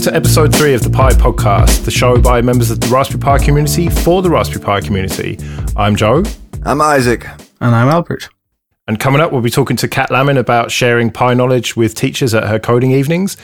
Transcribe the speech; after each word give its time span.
welcome 0.00 0.12
to 0.12 0.16
episode 0.16 0.54
three 0.54 0.72
of 0.72 0.82
the 0.82 0.88
Pi 0.88 1.10
Podcast, 1.10 1.84
the 1.84 1.90
show 1.90 2.18
by 2.18 2.40
members 2.40 2.70
of 2.70 2.80
the 2.80 2.86
Raspberry 2.86 3.20
Pi 3.20 3.36
community 3.44 3.90
for 3.90 4.22
the 4.22 4.30
Raspberry 4.30 4.64
Pi 4.64 4.80
community. 4.80 5.38
I'm 5.76 5.94
Joe. 5.94 6.22
I'm 6.64 6.80
Isaac. 6.80 7.26
And 7.60 7.74
I'm 7.74 7.88
Albert. 7.88 8.30
And 8.88 8.98
coming 8.98 9.20
up, 9.20 9.30
we'll 9.30 9.42
be 9.42 9.50
talking 9.50 9.76
to 9.76 9.88
Cat 9.88 10.10
Lamin 10.10 10.38
about 10.38 10.70
sharing 10.70 11.10
Pi 11.10 11.34
knowledge 11.34 11.76
with 11.76 11.94
teachers 11.94 12.32
at 12.32 12.44
her 12.44 12.58
coding 12.58 12.92
evenings. 12.92 13.36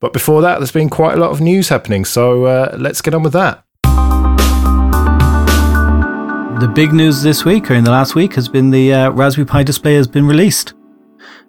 But 0.00 0.14
before 0.14 0.40
that, 0.40 0.60
there's 0.60 0.72
been 0.72 0.88
quite 0.88 1.12
a 1.12 1.20
lot 1.20 1.30
of 1.30 1.42
news 1.42 1.68
happening, 1.68 2.06
so 2.06 2.46
uh, 2.46 2.74
let's 2.78 3.02
get 3.02 3.12
on 3.12 3.22
with 3.22 3.34
that. 3.34 3.62
The 6.60 6.72
big 6.74 6.94
news 6.94 7.22
this 7.22 7.44
week, 7.44 7.70
or 7.70 7.74
in 7.74 7.84
the 7.84 7.90
last 7.90 8.14
week, 8.14 8.34
has 8.36 8.48
been 8.48 8.70
the 8.70 8.94
uh, 8.94 9.10
Raspberry 9.10 9.44
Pi 9.44 9.62
display 9.62 9.96
has 9.96 10.06
been 10.06 10.26
released. 10.26 10.72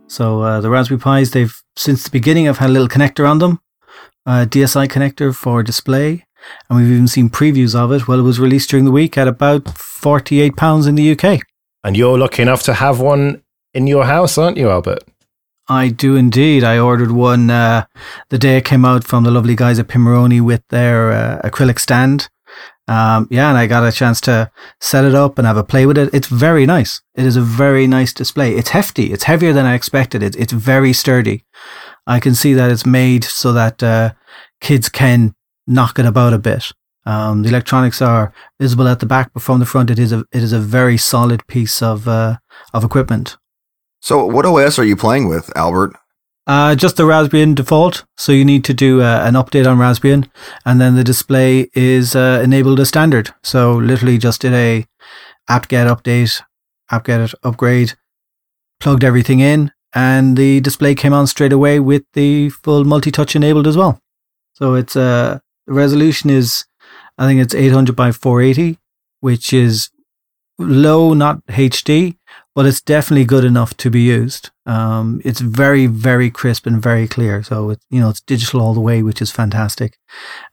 So 0.08 0.41
uh, 0.41 0.59
the 0.59 0.70
Raspberry 0.70 1.00
Pis, 1.00 1.31
they've 1.31 1.55
since 1.78 2.03
the 2.03 2.09
beginning, 2.09 2.45
have 2.45 2.58
had 2.58 2.72
a 2.72 2.73
little 2.73 2.89
connector 2.89 3.30
on 3.30 3.39
them, 3.39 3.62
a 4.26 4.45
DSI 4.45 4.88
connector 4.88 5.35
for 5.35 5.63
display, 5.63 6.26
and 6.70 6.80
we've 6.80 6.91
even 6.91 7.08
seen 7.08 7.30
previews 7.30 7.76
of 7.76 7.91
it. 7.91 8.08
Well, 8.08 8.20
it 8.20 8.23
was 8.23 8.39
released 8.39 8.70
during 8.70 8.85
the 8.85 8.91
week 8.91 9.17
at 9.17 9.27
about 9.27 9.77
forty-eight 9.77 10.55
pounds 10.55 10.88
in 10.88 10.95
the 10.95 11.12
UK. 11.12 11.41
And 11.84 11.95
you're 11.95 12.17
lucky 12.17 12.41
enough 12.41 12.63
to 12.63 12.73
have 12.73 12.99
one 12.99 13.41
in 13.73 13.88
your 13.88 14.05
house, 14.05 14.38
aren't 14.38 14.58
you, 14.58 14.70
Albert? 14.70 15.03
I 15.70 15.89
do 15.89 16.16
indeed. 16.16 16.63
I 16.63 16.80
ordered 16.80 17.12
one 17.12 17.52
uh, 17.52 17.85
the 18.30 18.39
day 18.39 18.58
it 18.58 18.66
came 18.66 18.83
out 18.83 19.03
from 19.03 19.23
the 19.23 19.31
lovely 19.31 19.55
guys 19.55 19.77
at 19.77 19.88
Pimoroni 19.88 20.42
with 20.42 20.64
their 20.70 21.11
uh, 21.11 21.42
acrylic 21.44 21.80
stand. 21.80 22.27
Um, 22.88 23.27
yeah, 23.30 23.50
and 23.50 23.58
I 23.58 23.67
got 23.67 23.88
a 23.88 23.92
chance 23.92 24.20
to 24.22 24.52
set 24.81 25.05
it 25.05 25.14
up 25.14 25.38
and 25.38 25.45
have 25.45 25.58
a 25.58 25.64
play 25.64 25.86
with 25.86 26.00
it. 26.00 26.11
It's 26.11 26.27
very 26.27 26.66
nice. 26.66 27.02
It 27.16 27.23
is 27.23 27.36
a 27.36 27.42
very 27.42 27.86
nice 27.86 28.11
display. 28.14 28.55
It's 28.55 28.70
hefty. 28.70 29.14
It's 29.14 29.25
heavier 29.25 29.53
than 29.53 29.67
I 29.67 29.75
expected. 29.75 30.23
It, 30.23 30.36
it's 30.36 30.53
very 30.53 30.92
sturdy. 30.92 31.45
I 32.08 32.19
can 32.19 32.36
see 32.36 32.53
that 32.53 32.72
it's 32.72 32.86
made 32.86 33.23
so 33.23 33.53
that 33.53 33.81
uh, 33.83 34.14
kids 34.61 34.89
can 34.89 35.36
knock 35.67 36.00
it 36.00 36.05
about 36.05 36.33
a 36.33 36.39
bit. 36.39 36.72
Um, 37.05 37.44
the 37.44 37.50
electronics 37.50 38.02
are 38.02 38.33
visible 38.59 38.88
at 38.88 39.00
the 39.00 39.05
back, 39.05 39.31
but 39.33 39.44
from 39.44 39.59
the 39.59 39.66
front, 39.66 39.89
it 39.89 40.00
is 40.00 40.11
a 40.11 40.20
it 40.31 40.44
is 40.44 40.53
a 40.53 40.59
very 40.59 40.97
solid 40.97 41.45
piece 41.47 41.81
of 41.81 42.08
uh, 42.08 42.38
of 42.73 42.83
equipment. 42.83 43.38
So, 44.02 44.25
what 44.25 44.45
OS 44.45 44.80
are 44.80 44.86
you 44.86 44.95
playing 44.95 45.27
with, 45.27 45.52
Albert? 45.55 45.94
Uh, 46.50 46.73
just 46.73 46.97
the 46.97 47.03
Raspbian 47.03 47.53
default. 47.53 48.05
So 48.17 48.31
you 48.31 48.44
need 48.44 48.64
to 48.66 48.73
do 48.73 49.02
uh, 49.02 49.22
an 49.23 49.36
update 49.36 49.67
on 49.67 49.77
Raspbian, 49.77 50.30
and 50.66 50.81
then 50.81 50.95
the 50.95 51.03
display 51.03 51.70
is 51.75 52.16
uh, 52.16 52.42
enabled 52.44 52.80
as 52.80 52.89
standard. 52.89 53.30
So 53.44 53.75
literally 53.75 54.17
just 54.17 54.42
did 54.42 54.53
a 54.53 54.88
apt-get 55.47 55.86
update, 55.86 56.42
apt-get 56.89 57.33
upgrade, 57.44 57.94
plugged 58.80 59.03
everything 59.03 59.42
in, 59.42 59.72
and 59.94 60.38
the 60.38 60.62
display 60.62 60.95
came 60.95 61.14
on 61.14 61.28
straight 61.28 61.54
away 61.54 61.80
with 61.80 62.04
the 62.14 62.50
full 62.50 62.84
multi-touch 62.84 63.36
enabled 63.36 63.68
as 63.68 63.78
well. 63.78 64.00
So 64.54 64.76
it's 64.76 64.95
uh, 64.95 65.40
resolution 65.68 66.30
is, 66.30 66.66
I 67.18 67.26
think 67.26 67.42
it's 67.42 67.56
800 67.56 67.95
by 67.95 68.12
480, 68.12 68.78
which 69.22 69.54
is 69.54 69.90
low, 70.58 71.14
not 71.14 71.45
HD, 71.48 72.17
but 72.54 72.66
it's 72.66 72.82
definitely 72.82 73.23
good 73.23 73.45
enough 73.45 73.76
to 73.78 73.90
be 73.90 74.02
used. 74.02 74.52
Um, 74.66 75.22
it's 75.23 75.40
very, 75.40 75.88
very 75.88 76.30
crisp 76.30 76.66
and 76.66 76.82
very 76.82 77.08
clear. 77.08 77.42
So 77.42 77.72
it's, 77.72 77.86
you 77.90 78.02
know, 78.02 78.10
it's 78.10 78.22
digital 78.22 78.62
all 78.62 78.73
the 78.73 78.82
way, 78.82 79.02
which 79.02 79.22
is 79.22 79.32
fantastic. 79.32 79.98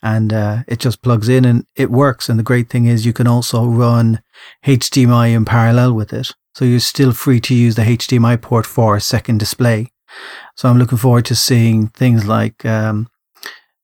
And, 0.03 0.33
uh, 0.33 0.63
it 0.69 0.79
just 0.79 1.03
plugs 1.03 1.29
in 1.29 1.45
and 1.45 1.67
it 1.75 1.91
works. 1.91 2.29
And 2.29 2.39
the 2.39 2.45
great 2.45 2.71
thing 2.71 2.87
is 2.87 3.05
you 3.05 3.13
can 3.13 3.27
also 3.27 3.67
run 3.67 4.23
HDMI 4.65 5.35
in 5.35 5.45
parallel 5.45 5.95
with 5.95 6.13
it. 6.13 6.33
So 6.57 6.65
you're 6.65 6.81
still 6.81 7.13
free 7.13 7.39
to 7.41 7.55
use 7.55 7.75
the 7.75 7.83
HDMI 7.83 8.41
port 8.41 8.65
for 8.65 8.97
a 8.97 9.01
second 9.03 9.37
display. 9.37 9.93
So 10.55 10.71
I'm 10.71 10.79
looking 10.79 10.97
forward 10.97 11.27
to 11.27 11.35
seeing 11.35 11.89
things 11.89 12.27
like, 12.27 12.65
um, 12.65 13.11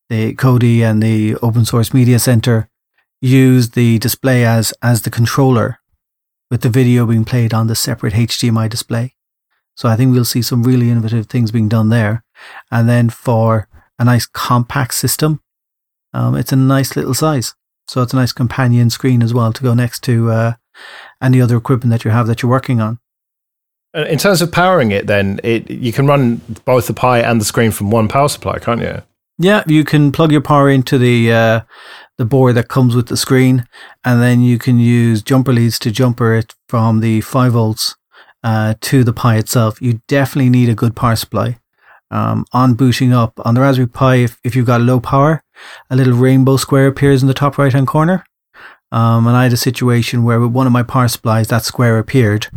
the 0.08 0.34
Kodi 0.36 0.80
and 0.80 1.02
the 1.02 1.36
open 1.42 1.66
source 1.66 1.92
media 1.92 2.18
center 2.18 2.70
use 3.20 3.72
the 3.72 3.98
display 3.98 4.46
as, 4.46 4.72
as 4.80 5.02
the 5.02 5.10
controller 5.10 5.80
with 6.50 6.62
the 6.62 6.70
video 6.70 7.04
being 7.04 7.26
played 7.26 7.52
on 7.52 7.66
the 7.66 7.74
separate 7.74 8.14
HDMI 8.14 8.70
display. 8.70 9.16
So 9.76 9.90
I 9.90 9.94
think 9.94 10.14
we'll 10.14 10.24
see 10.24 10.40
some 10.40 10.62
really 10.62 10.88
innovative 10.88 11.26
things 11.26 11.50
being 11.50 11.68
done 11.68 11.90
there. 11.90 12.24
And 12.70 12.88
then 12.88 13.10
for 13.10 13.68
a 13.98 14.04
nice 14.06 14.24
compact 14.24 14.94
system, 14.94 15.42
um, 16.14 16.34
it's 16.36 16.52
a 16.52 16.56
nice 16.56 16.96
little 16.96 17.12
size. 17.12 17.54
So 17.86 18.00
it's 18.00 18.14
a 18.14 18.16
nice 18.16 18.32
companion 18.32 18.88
screen 18.88 19.22
as 19.22 19.34
well 19.34 19.52
to 19.52 19.62
go 19.62 19.74
next 19.74 20.02
to 20.04 20.30
uh, 20.30 20.52
any 21.22 21.40
other 21.40 21.56
equipment 21.56 21.90
that 21.90 22.04
you 22.04 22.10
have 22.10 22.26
that 22.26 22.42
you're 22.42 22.50
working 22.50 22.80
on. 22.80 22.98
Uh, 23.94 24.04
in 24.04 24.18
terms 24.18 24.40
of 24.40 24.50
powering 24.50 24.90
it, 24.90 25.06
then 25.06 25.38
it 25.44 25.70
you 25.70 25.92
can 25.92 26.06
run 26.06 26.40
both 26.64 26.86
the 26.86 26.94
Pi 26.94 27.20
and 27.20 27.40
the 27.40 27.44
screen 27.44 27.70
from 27.70 27.90
one 27.90 28.08
power 28.08 28.28
supply, 28.28 28.58
can't 28.58 28.80
you? 28.80 29.02
Yeah, 29.38 29.64
you 29.66 29.84
can 29.84 30.12
plug 30.12 30.32
your 30.32 30.40
power 30.40 30.70
into 30.70 30.98
the 30.98 31.32
uh, 31.32 31.60
the 32.16 32.24
board 32.24 32.54
that 32.54 32.68
comes 32.68 32.94
with 32.94 33.08
the 33.08 33.16
screen, 33.16 33.66
and 34.04 34.22
then 34.22 34.40
you 34.40 34.58
can 34.58 34.78
use 34.78 35.22
jumper 35.22 35.52
leads 35.52 35.78
to 35.80 35.90
jumper 35.90 36.34
it 36.34 36.54
from 36.68 37.00
the 37.00 37.20
five 37.20 37.52
volts 37.52 37.96
uh, 38.42 38.74
to 38.80 39.04
the 39.04 39.12
Pi 39.12 39.36
itself. 39.36 39.80
You 39.82 40.00
definitely 40.08 40.50
need 40.50 40.68
a 40.68 40.74
good 40.74 40.96
power 40.96 41.16
supply. 41.16 41.58
Um, 42.10 42.44
on 42.52 42.74
booting 42.74 43.12
up 43.12 43.40
on 43.42 43.54
the 43.54 43.62
Raspberry 43.62 43.88
Pi, 43.88 44.16
if, 44.16 44.38
if 44.44 44.54
you've 44.54 44.66
got 44.66 44.82
low 44.82 45.00
power, 45.00 45.42
a 45.88 45.96
little 45.96 46.12
rainbow 46.12 46.58
square 46.58 46.86
appears 46.86 47.22
in 47.22 47.28
the 47.28 47.34
top 47.34 47.56
right 47.56 47.72
hand 47.72 47.86
corner. 47.86 48.24
Um, 48.92 49.26
and 49.26 49.36
I 49.36 49.44
had 49.44 49.52
a 49.52 49.56
situation 49.56 50.22
where 50.22 50.38
with 50.38 50.52
one 50.52 50.66
of 50.66 50.72
my 50.72 50.84
power 50.84 51.08
supplies, 51.08 51.48
that 51.48 51.64
square 51.64 51.98
appeared 51.98 52.48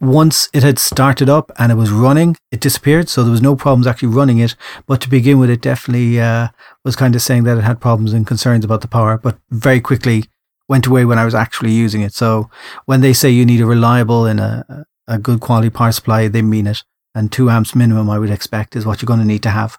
once 0.00 0.48
it 0.52 0.62
had 0.62 0.78
started 0.78 1.28
up 1.28 1.50
and 1.58 1.72
it 1.72 1.74
was 1.74 1.90
running, 1.90 2.36
it 2.52 2.60
disappeared. 2.60 3.08
So 3.08 3.22
there 3.22 3.32
was 3.32 3.42
no 3.42 3.56
problems 3.56 3.86
actually 3.86 4.08
running 4.08 4.38
it. 4.38 4.54
But 4.86 5.00
to 5.02 5.10
begin 5.10 5.38
with, 5.38 5.50
it 5.50 5.60
definitely 5.60 6.20
uh, 6.20 6.48
was 6.84 6.96
kind 6.96 7.14
of 7.14 7.22
saying 7.22 7.44
that 7.44 7.58
it 7.58 7.64
had 7.64 7.80
problems 7.80 8.12
and 8.12 8.26
concerns 8.26 8.64
about 8.64 8.80
the 8.80 8.88
power, 8.88 9.18
but 9.18 9.38
very 9.50 9.80
quickly 9.80 10.24
went 10.68 10.86
away 10.86 11.04
when 11.04 11.18
I 11.18 11.24
was 11.24 11.34
actually 11.34 11.72
using 11.72 12.02
it. 12.02 12.12
So 12.12 12.50
when 12.84 13.00
they 13.00 13.12
say 13.12 13.30
you 13.30 13.44
need 13.44 13.60
a 13.60 13.66
reliable 13.66 14.26
and 14.26 14.38
a, 14.38 14.84
a 15.06 15.18
good 15.18 15.40
quality 15.40 15.70
power 15.70 15.92
supply, 15.92 16.28
they 16.28 16.42
mean 16.42 16.66
it. 16.66 16.84
And 17.14 17.32
two 17.32 17.50
amps 17.50 17.74
minimum, 17.74 18.08
I 18.10 18.18
would 18.18 18.30
expect, 18.30 18.76
is 18.76 18.86
what 18.86 19.02
you're 19.02 19.06
going 19.06 19.20
to 19.20 19.26
need 19.26 19.42
to 19.42 19.50
have. 19.50 19.78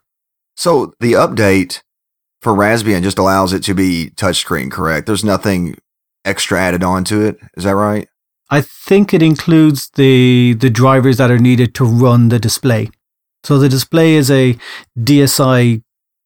So 0.58 0.94
the 1.00 1.14
update 1.14 1.82
for 2.42 2.54
Raspbian 2.54 3.04
just 3.04 3.20
allows 3.20 3.54
it 3.54 3.64
to 3.64 3.74
be 3.74 4.12
touchscreen, 4.16 4.72
correct? 4.72 5.08
There's 5.08 5.24
nothing 5.24 5.78
extra 6.26 6.60
added 6.60 6.84
on 6.84 7.04
to 7.06 7.26
it. 7.26 7.40
Is 7.58 7.64
that 7.64 7.76
right? 7.76 8.08
I 8.50 8.62
think 8.62 9.14
it 9.14 9.22
includes 9.22 9.90
the 9.96 10.56
the 10.60 10.70
drivers 10.70 11.18
that 11.18 11.32
are 11.32 11.38
needed 11.38 11.76
to 11.76 11.86
run 11.86 12.30
the 12.30 12.40
display. 12.40 12.90
So 13.44 13.58
the 13.58 13.70
display 13.70 14.14
is 14.16 14.32
a 14.32 14.58
DSI 14.98 15.84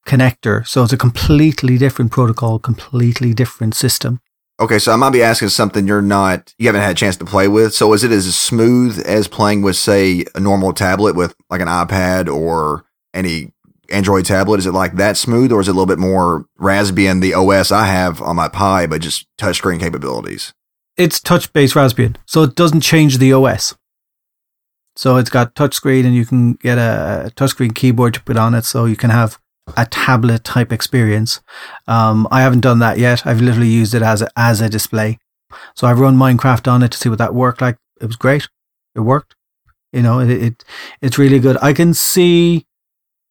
connector, 0.07 0.65
so 0.65 0.83
it's 0.83 0.93
a 0.93 0.97
completely 0.97 1.77
different 1.77 2.11
protocol, 2.11 2.59
completely 2.59 3.33
different 3.33 3.75
system. 3.75 4.21
Okay, 4.59 4.79
so 4.79 4.91
I 4.93 4.95
might 4.95 5.09
be 5.09 5.23
asking 5.23 5.49
something 5.49 5.87
you're 5.87 6.01
not 6.01 6.53
you 6.57 6.67
haven't 6.67 6.81
had 6.81 6.91
a 6.91 6.95
chance 6.95 7.17
to 7.17 7.25
play 7.25 7.47
with. 7.47 7.73
So 7.73 7.91
is 7.93 8.03
it 8.03 8.11
as 8.11 8.33
smooth 8.35 9.03
as 9.05 9.27
playing 9.27 9.61
with 9.61 9.75
say 9.75 10.25
a 10.35 10.39
normal 10.39 10.73
tablet 10.73 11.15
with 11.15 11.35
like 11.49 11.61
an 11.61 11.67
iPad 11.67 12.33
or 12.33 12.85
any 13.13 13.51
Android 13.93 14.25
tablet? 14.25 14.59
Is 14.59 14.65
it 14.65 14.73
like 14.73 14.95
that 14.95 15.17
smooth 15.17 15.51
or 15.51 15.61
is 15.61 15.67
it 15.67 15.71
a 15.71 15.73
little 15.73 15.85
bit 15.85 15.99
more 15.99 16.45
Raspbian 16.59 17.21
the 17.21 17.33
OS 17.33 17.71
I 17.71 17.85
have 17.85 18.21
on 18.21 18.35
my 18.35 18.47
Pi 18.47 18.87
but 18.87 19.01
just 19.01 19.27
touchscreen 19.37 19.79
capabilities? 19.79 20.53
it's 20.97 21.19
touch 21.19 21.51
based 21.53 21.75
Raspbian, 21.75 22.15
so 22.25 22.43
it 22.43 22.55
doesn't 22.55 22.81
change 22.81 23.17
the 23.17 23.33
OS. 23.33 23.75
So 24.95 25.17
it's 25.17 25.29
got 25.29 25.55
touchscreen, 25.55 26.05
and 26.05 26.13
you 26.13 26.25
can 26.25 26.53
get 26.53 26.77
a 26.77 27.31
touchscreen 27.35 27.73
keyboard 27.73 28.13
to 28.13 28.23
put 28.23 28.37
on 28.37 28.53
it, 28.53 28.63
so 28.65 28.85
you 28.85 28.95
can 28.95 29.09
have 29.09 29.39
a 29.75 29.85
tablet 29.85 30.43
type 30.43 30.71
experience. 30.71 31.41
Um, 31.87 32.27
I 32.29 32.41
haven't 32.41 32.59
done 32.59 32.79
that 32.79 32.99
yet. 32.99 33.25
I've 33.25 33.41
literally 33.41 33.69
used 33.69 33.95
it 33.95 34.01
as 34.01 34.21
a, 34.21 34.29
as 34.35 34.61
a 34.61 34.69
display. 34.69 35.17
So 35.75 35.87
I've 35.87 35.99
run 35.99 36.17
Minecraft 36.17 36.71
on 36.71 36.83
it 36.83 36.91
to 36.91 36.97
see 36.97 37.09
what 37.09 37.17
that 37.19 37.33
worked 37.33 37.61
like. 37.61 37.77
It 38.01 38.05
was 38.05 38.15
great. 38.15 38.49
It 38.95 39.01
worked. 39.01 39.35
You 39.91 40.01
know, 40.01 40.19
it, 40.19 40.29
it 40.29 40.65
it's 41.01 41.17
really 41.17 41.39
good. 41.39 41.57
I 41.61 41.73
can 41.73 41.93
see, 41.93 42.65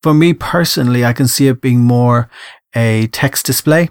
for 0.02 0.14
me 0.14 0.34
personally, 0.34 1.04
I 1.04 1.12
can 1.12 1.28
see 1.28 1.48
it 1.48 1.60
being 1.60 1.80
more 1.80 2.28
a 2.74 3.06
text 3.08 3.46
display 3.46 3.90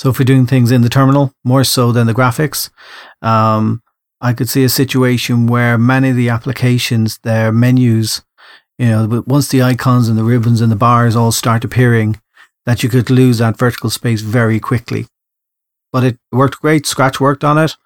so 0.00 0.08
if 0.08 0.18
we're 0.18 0.24
doing 0.24 0.46
things 0.46 0.70
in 0.70 0.80
the 0.80 0.88
terminal 0.88 1.34
more 1.44 1.62
so 1.62 1.92
than 1.92 2.06
the 2.06 2.14
graphics, 2.14 2.70
um, 3.20 3.82
I 4.22 4.32
could 4.32 4.48
see 4.48 4.64
a 4.64 4.70
situation 4.70 5.46
where 5.46 5.76
many 5.76 6.08
of 6.08 6.16
the 6.16 6.30
applications, 6.30 7.18
their 7.18 7.52
menus, 7.52 8.22
you 8.78 8.86
know, 8.86 9.22
once 9.26 9.48
the 9.48 9.60
icons 9.60 10.08
and 10.08 10.16
the 10.16 10.24
ribbons 10.24 10.62
and 10.62 10.72
the 10.72 10.76
bars 10.76 11.14
all 11.14 11.32
start 11.32 11.64
appearing, 11.64 12.18
that 12.64 12.82
you 12.82 12.88
could 12.88 13.10
lose 13.10 13.36
that 13.38 13.58
vertical 13.58 13.90
space 13.90 14.22
very 14.22 14.58
quickly. 14.58 15.06
But 15.92 16.04
it 16.04 16.18
worked 16.32 16.62
great. 16.62 16.86
Scratch 16.86 17.20
worked 17.20 17.44
on 17.44 17.58
it. 17.58 17.76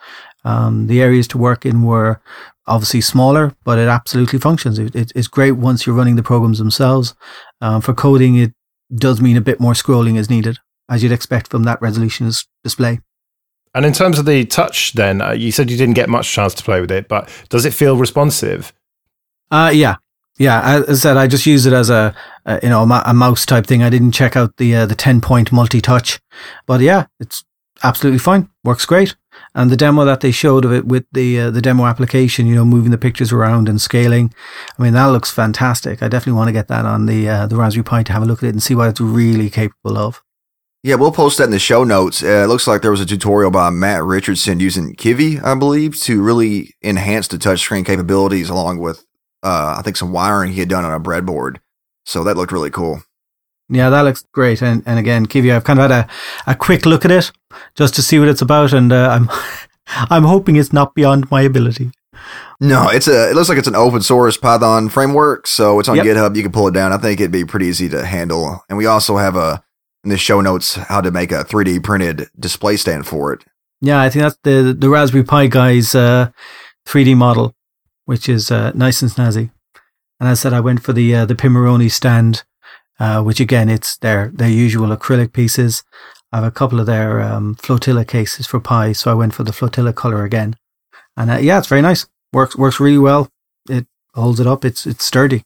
Um, 0.44 0.86
the 0.86 1.02
areas 1.02 1.26
to 1.28 1.38
work 1.38 1.66
in 1.66 1.82
were 1.82 2.20
obviously 2.66 3.00
smaller, 3.00 3.54
but 3.64 3.78
it 3.78 3.88
absolutely 3.88 4.38
functions. 4.38 4.78
It, 4.78 4.94
it, 4.94 5.12
it's 5.14 5.28
great 5.28 5.52
once 5.52 5.86
you're 5.86 5.94
running 5.94 6.16
the 6.16 6.22
programs 6.22 6.58
themselves. 6.58 7.14
Um, 7.60 7.80
for 7.80 7.94
coding, 7.94 8.36
it 8.36 8.52
does 8.94 9.20
mean 9.20 9.36
a 9.36 9.40
bit 9.40 9.60
more 9.60 9.72
scrolling 9.72 10.16
is 10.16 10.30
needed 10.30 10.58
as 10.88 11.02
you'd 11.02 11.12
expect 11.12 11.50
from 11.50 11.64
that 11.64 11.80
resolution 11.80 12.30
display. 12.62 13.00
And 13.74 13.84
in 13.84 13.92
terms 13.92 14.18
of 14.18 14.26
the 14.26 14.44
touch, 14.44 14.92
then 14.92 15.20
uh, 15.20 15.32
you 15.32 15.50
said 15.50 15.70
you 15.70 15.76
didn't 15.76 15.94
get 15.94 16.08
much 16.08 16.30
chance 16.30 16.54
to 16.54 16.62
play 16.62 16.80
with 16.80 16.92
it, 16.92 17.08
but 17.08 17.28
does 17.48 17.64
it 17.64 17.74
feel 17.74 17.96
responsive? 17.96 18.72
Uh, 19.50 19.72
yeah, 19.74 19.96
Yeah, 20.38 20.82
as 20.88 20.88
I 20.88 20.94
said, 20.94 21.16
I 21.16 21.26
just 21.26 21.46
use 21.46 21.66
it 21.66 21.72
as 21.72 21.90
a, 21.90 22.14
a 22.44 22.60
you 22.62 22.68
know 22.68 22.82
a, 22.82 23.14
mouse 23.14 23.46
type 23.46 23.66
thing. 23.66 23.82
I 23.82 23.90
didn't 23.90 24.12
check 24.12 24.36
out 24.36 24.56
the 24.56 24.74
uh, 24.74 24.86
the 24.86 24.94
ten 24.94 25.20
point 25.20 25.52
multi 25.52 25.80
touch, 25.80 26.20
but 26.66 26.80
yeah, 26.80 27.06
it's 27.20 27.44
absolutely 27.82 28.18
fine. 28.18 28.48
Works 28.64 28.86
great. 28.86 29.16
And 29.54 29.70
the 29.70 29.76
demo 29.76 30.04
that 30.04 30.20
they 30.20 30.30
showed 30.30 30.64
of 30.64 30.72
it 30.72 30.86
with 30.86 31.04
the 31.12 31.40
uh, 31.40 31.50
the 31.50 31.62
demo 31.62 31.86
application, 31.86 32.46
you 32.46 32.54
know, 32.54 32.64
moving 32.64 32.90
the 32.90 32.98
pictures 32.98 33.32
around 33.32 33.68
and 33.68 33.80
scaling, 33.80 34.34
I 34.78 34.82
mean, 34.82 34.92
that 34.94 35.06
looks 35.06 35.30
fantastic. 35.30 36.02
I 36.02 36.08
definitely 36.08 36.38
want 36.38 36.48
to 36.48 36.52
get 36.52 36.68
that 36.68 36.84
on 36.84 37.06
the 37.06 37.28
uh, 37.28 37.46
the 37.46 37.56
Raspberry 37.56 37.84
Pi 37.84 38.02
to 38.02 38.12
have 38.12 38.22
a 38.22 38.26
look 38.26 38.42
at 38.42 38.48
it 38.48 38.54
and 38.54 38.62
see 38.62 38.74
what 38.74 38.88
it's 38.88 39.00
really 39.00 39.50
capable 39.50 39.96
of. 39.96 40.22
Yeah, 40.82 40.96
we'll 40.96 41.12
post 41.12 41.38
that 41.38 41.44
in 41.44 41.50
the 41.50 41.58
show 41.58 41.82
notes. 41.82 42.22
Uh, 42.22 42.42
it 42.44 42.48
looks 42.48 42.66
like 42.66 42.82
there 42.82 42.90
was 42.90 43.00
a 43.00 43.06
tutorial 43.06 43.50
by 43.50 43.70
Matt 43.70 44.02
Richardson 44.02 44.60
using 44.60 44.94
Kivy, 44.94 45.42
I 45.42 45.54
believe, 45.54 45.98
to 46.02 46.22
really 46.22 46.74
enhance 46.82 47.26
the 47.26 47.38
touchscreen 47.38 47.86
capabilities, 47.86 48.50
along 48.50 48.80
with 48.80 49.06
uh, 49.42 49.76
I 49.78 49.82
think 49.82 49.96
some 49.96 50.12
wiring 50.12 50.52
he 50.52 50.60
had 50.60 50.68
done 50.68 50.84
on 50.84 50.92
a 50.92 51.00
breadboard. 51.00 51.56
So 52.04 52.22
that 52.24 52.36
looked 52.36 52.52
really 52.52 52.70
cool. 52.70 53.02
Yeah, 53.68 53.90
that 53.90 54.02
looks 54.02 54.24
great. 54.32 54.62
And 54.62 54.82
and 54.86 54.98
again, 54.98 55.26
Kivy, 55.26 55.54
I've 55.54 55.64
kind 55.64 55.78
of 55.78 55.90
had 55.90 56.06
a, 56.46 56.50
a 56.52 56.54
quick 56.54 56.86
look 56.86 57.04
at 57.04 57.10
it 57.10 57.32
just 57.74 57.94
to 57.94 58.02
see 58.02 58.18
what 58.18 58.28
it's 58.28 58.42
about, 58.42 58.72
and 58.72 58.92
uh, 58.92 59.08
I'm 59.10 59.28
I'm 60.10 60.24
hoping 60.24 60.56
it's 60.56 60.72
not 60.72 60.94
beyond 60.94 61.30
my 61.30 61.42
ability. 61.42 61.90
No, 62.60 62.88
it's 62.88 63.08
a. 63.08 63.30
It 63.30 63.34
looks 63.34 63.48
like 63.48 63.58
it's 63.58 63.68
an 63.68 63.74
open 63.74 64.02
source 64.02 64.36
Python 64.36 64.88
framework, 64.88 65.46
so 65.46 65.80
it's 65.80 65.88
on 65.88 65.96
yep. 65.96 66.06
GitHub. 66.06 66.36
You 66.36 66.42
can 66.42 66.52
pull 66.52 66.68
it 66.68 66.74
down. 66.74 66.92
I 66.92 66.98
think 66.98 67.20
it'd 67.20 67.32
be 67.32 67.44
pretty 67.44 67.66
easy 67.66 67.88
to 67.90 68.04
handle. 68.04 68.62
And 68.68 68.78
we 68.78 68.86
also 68.86 69.16
have 69.16 69.36
a 69.36 69.62
in 70.04 70.10
the 70.10 70.18
show 70.18 70.40
notes 70.40 70.74
how 70.74 71.00
to 71.00 71.10
make 71.10 71.32
a 71.32 71.44
3D 71.44 71.82
printed 71.82 72.28
display 72.38 72.76
stand 72.76 73.06
for 73.06 73.32
it. 73.32 73.44
Yeah, 73.80 74.00
I 74.00 74.08
think 74.08 74.22
that's 74.22 74.38
the 74.44 74.74
the 74.78 74.88
Raspberry 74.88 75.24
Pi 75.24 75.46
guy's 75.48 75.94
uh, 75.94 76.30
3D 76.86 77.16
model, 77.16 77.54
which 78.04 78.28
is 78.28 78.50
uh, 78.50 78.72
nice 78.74 79.02
and 79.02 79.10
snazzy. 79.10 79.50
And 80.20 80.28
as 80.28 80.38
I 80.38 80.42
said, 80.42 80.52
I 80.52 80.60
went 80.60 80.82
for 80.82 80.92
the 80.92 81.14
uh, 81.14 81.26
the 81.26 81.34
Pimoroni 81.34 81.90
stand, 81.90 82.44
uh, 82.98 83.22
which 83.22 83.40
again, 83.40 83.68
it's 83.68 83.96
their 83.98 84.30
their 84.34 84.48
usual 84.48 84.88
acrylic 84.96 85.32
pieces. 85.32 85.82
I 86.32 86.38
have 86.38 86.44
a 86.44 86.50
couple 86.50 86.80
of 86.80 86.86
their 86.86 87.20
um, 87.20 87.54
flotilla 87.54 88.04
cases 88.04 88.46
for 88.46 88.60
Pi, 88.60 88.92
so 88.92 89.10
I 89.10 89.14
went 89.14 89.34
for 89.34 89.44
the 89.44 89.52
flotilla 89.52 89.92
color 89.92 90.24
again. 90.24 90.56
And 91.16 91.30
uh, 91.30 91.36
yeah, 91.36 91.58
it's 91.58 91.68
very 91.68 91.82
nice. 91.82 92.06
works 92.32 92.56
works 92.56 92.80
really 92.80 92.98
well. 92.98 93.28
It 93.68 93.86
holds 94.14 94.40
it 94.40 94.46
up. 94.46 94.64
It's 94.64 94.86
it's 94.86 95.04
sturdy 95.04 95.44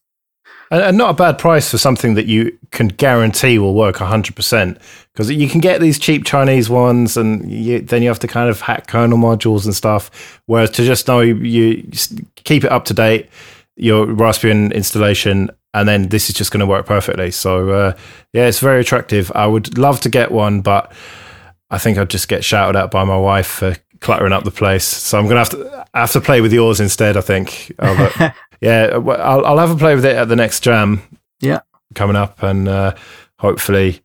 and 0.71 0.99
not 0.99 1.11
a 1.11 1.15
bad 1.15 1.39
price 1.39 1.71
for 1.71 1.79
something 1.79 2.15
that 2.15 2.27
you 2.27 2.59
can 2.71 2.89
guarantee 2.89 3.59
will 3.59 3.75
work 3.75 3.97
100% 3.97 4.79
because 5.12 5.31
you 5.31 5.49
can 5.49 5.61
get 5.61 5.81
these 5.81 5.99
cheap 5.99 6.25
chinese 6.25 6.69
ones 6.69 7.17
and 7.17 7.50
you, 7.50 7.81
then 7.81 8.03
you 8.03 8.09
have 8.09 8.19
to 8.19 8.29
kind 8.29 8.50
of 8.50 8.61
hack 8.61 8.87
kernel 8.87 9.19
modules 9.19 9.65
and 9.65 9.75
stuff 9.75 10.41
whereas 10.47 10.71
to 10.71 10.85
just 10.85 11.09
know 11.09 11.21
you, 11.21 11.35
you 11.37 11.89
keep 12.37 12.65
it 12.65 12.73
up 12.73 12.85
to 12.85 12.95
date 12.95 13.29
your 13.77 14.06
raspbian 14.06 14.73
installation 14.75 15.50
and 15.75 15.88
then 15.88 16.09
this 16.09 16.29
is 16.29 16.35
just 16.35 16.50
going 16.50 16.61
to 16.61 16.67
work 16.67 16.87
perfectly 16.87 17.31
so 17.31 17.70
uh, 17.70 17.93
yeah 18.32 18.47
it's 18.47 18.61
very 18.61 18.81
attractive 18.81 19.31
i 19.35 19.47
would 19.47 19.79
love 19.79 20.00
to 20.00 20.09
get 20.09 20.31
one 20.31 20.61
but 20.61 20.93
i 21.70 21.79
think 21.79 21.99
i'd 21.99 22.11
just 22.11 22.29
get 22.29 22.44
shouted 22.44 22.79
at 22.79 22.91
by 22.91 23.05
my 23.05 23.19
wife 23.19 23.47
for 23.47 23.76
cluttering 24.00 24.32
up 24.32 24.44
the 24.44 24.50
place 24.50 24.85
so 24.85 25.19
i'm 25.19 25.26
going 25.26 25.35
to 25.35 25.38
have 25.38 25.50
to 25.50 25.87
have 25.94 26.12
to 26.12 26.20
play 26.20 26.41
with 26.41 26.53
yours 26.53 26.81
instead 26.81 27.17
i 27.17 27.20
think 27.20 27.73
uh, 27.79 28.31
yeah, 28.61 28.91
I'll, 28.94 29.44
I'll 29.44 29.59
have 29.59 29.70
a 29.70 29.76
play 29.76 29.94
with 29.94 30.05
it 30.05 30.17
at 30.17 30.29
the 30.29 30.37
next 30.37 30.61
jam. 30.61 31.03
Yeah, 31.41 31.61
coming 31.94 32.17
up, 32.17 32.43
and 32.43 32.69
uh, 32.69 32.94
hopefully 33.38 34.00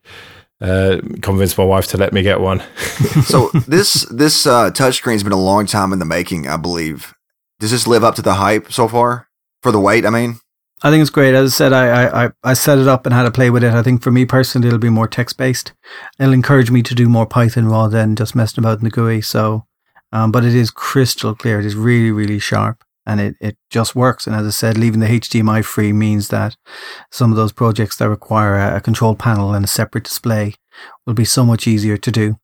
uh, 0.62 0.98
convince 1.22 1.58
my 1.58 1.64
wife 1.64 1.88
to 1.88 1.98
let 1.98 2.14
me 2.14 2.22
get 2.22 2.40
one. 2.40 2.62
so 3.26 3.50
this 3.68 4.06
this 4.12 4.46
uh, 4.46 4.72
touchscreen's 4.72 5.24
been 5.24 5.32
a 5.32 5.42
long 5.42 5.66
time 5.66 5.94
in 5.94 6.00
the 6.00 6.06
making, 6.06 6.48
I 6.48 6.58
believe. 6.58 7.14
Does 7.60 7.72
this 7.72 7.88
live 7.88 8.04
up 8.04 8.16
to 8.16 8.22
the 8.22 8.36
hype 8.36 8.72
so 8.72 8.88
far 8.88 9.28
for 9.62 9.72
the 9.72 9.80
wait? 9.80 10.06
I 10.06 10.10
mean, 10.10 10.40
I 10.86 10.92
think 10.92 11.02
it's 11.02 11.10
great. 11.10 11.34
As 11.34 11.54
I 11.54 11.56
said, 11.56 11.74
I, 11.74 12.26
I 12.26 12.32
I 12.44 12.54
set 12.54 12.78
it 12.78 12.90
up 12.90 13.06
and 13.06 13.16
had 13.16 13.24
to 13.24 13.32
play 13.32 13.50
with 13.50 13.64
it. 13.64 13.74
I 13.74 13.82
think 13.84 14.02
for 14.02 14.12
me 14.12 14.26
personally, 14.26 14.68
it'll 14.68 14.80
be 14.80 14.90
more 14.90 15.08
text 15.08 15.38
based. 15.38 15.72
It'll 16.20 16.34
encourage 16.34 16.70
me 16.72 16.84
to 16.84 16.94
do 16.94 17.08
more 17.08 17.26
Python 17.26 17.70
rather 17.70 17.98
than 17.98 18.18
just 18.18 18.36
messing 18.36 18.62
about 18.62 18.80
in 18.80 18.84
the 18.84 18.90
GUI. 18.90 19.22
So, 19.22 19.66
um, 20.12 20.32
but 20.32 20.44
it 20.44 20.54
is 20.54 20.72
crystal 20.72 21.36
clear. 21.36 21.60
It 21.60 21.66
is 21.66 21.76
really 21.76 22.12
really 22.12 22.38
sharp 22.38 22.84
and 23.06 23.20
it, 23.20 23.36
it 23.40 23.58
just 23.70 23.96
works. 23.96 24.28
And 24.28 24.36
as 24.36 24.46
I 24.46 24.50
said, 24.50 24.78
leaving 24.78 25.00
the 25.00 25.08
HDMI 25.08 25.64
free 25.64 25.94
means 25.94 26.30
that 26.30 26.56
some 27.12 27.32
of 27.32 27.38
those 27.38 27.52
projects 27.52 27.98
that 27.98 28.10
require 28.10 28.56
a, 28.56 28.78
a 28.78 28.82
control 28.82 29.16
panel 29.16 29.54
and 29.54 29.66
a 29.66 29.70
separate 29.70 30.06
display 30.06 30.56
will 31.06 31.14
be 31.14 31.26
so 31.26 31.46
much 31.46 31.68
easier 31.68 31.98
to 31.98 32.12
do. 32.12 32.38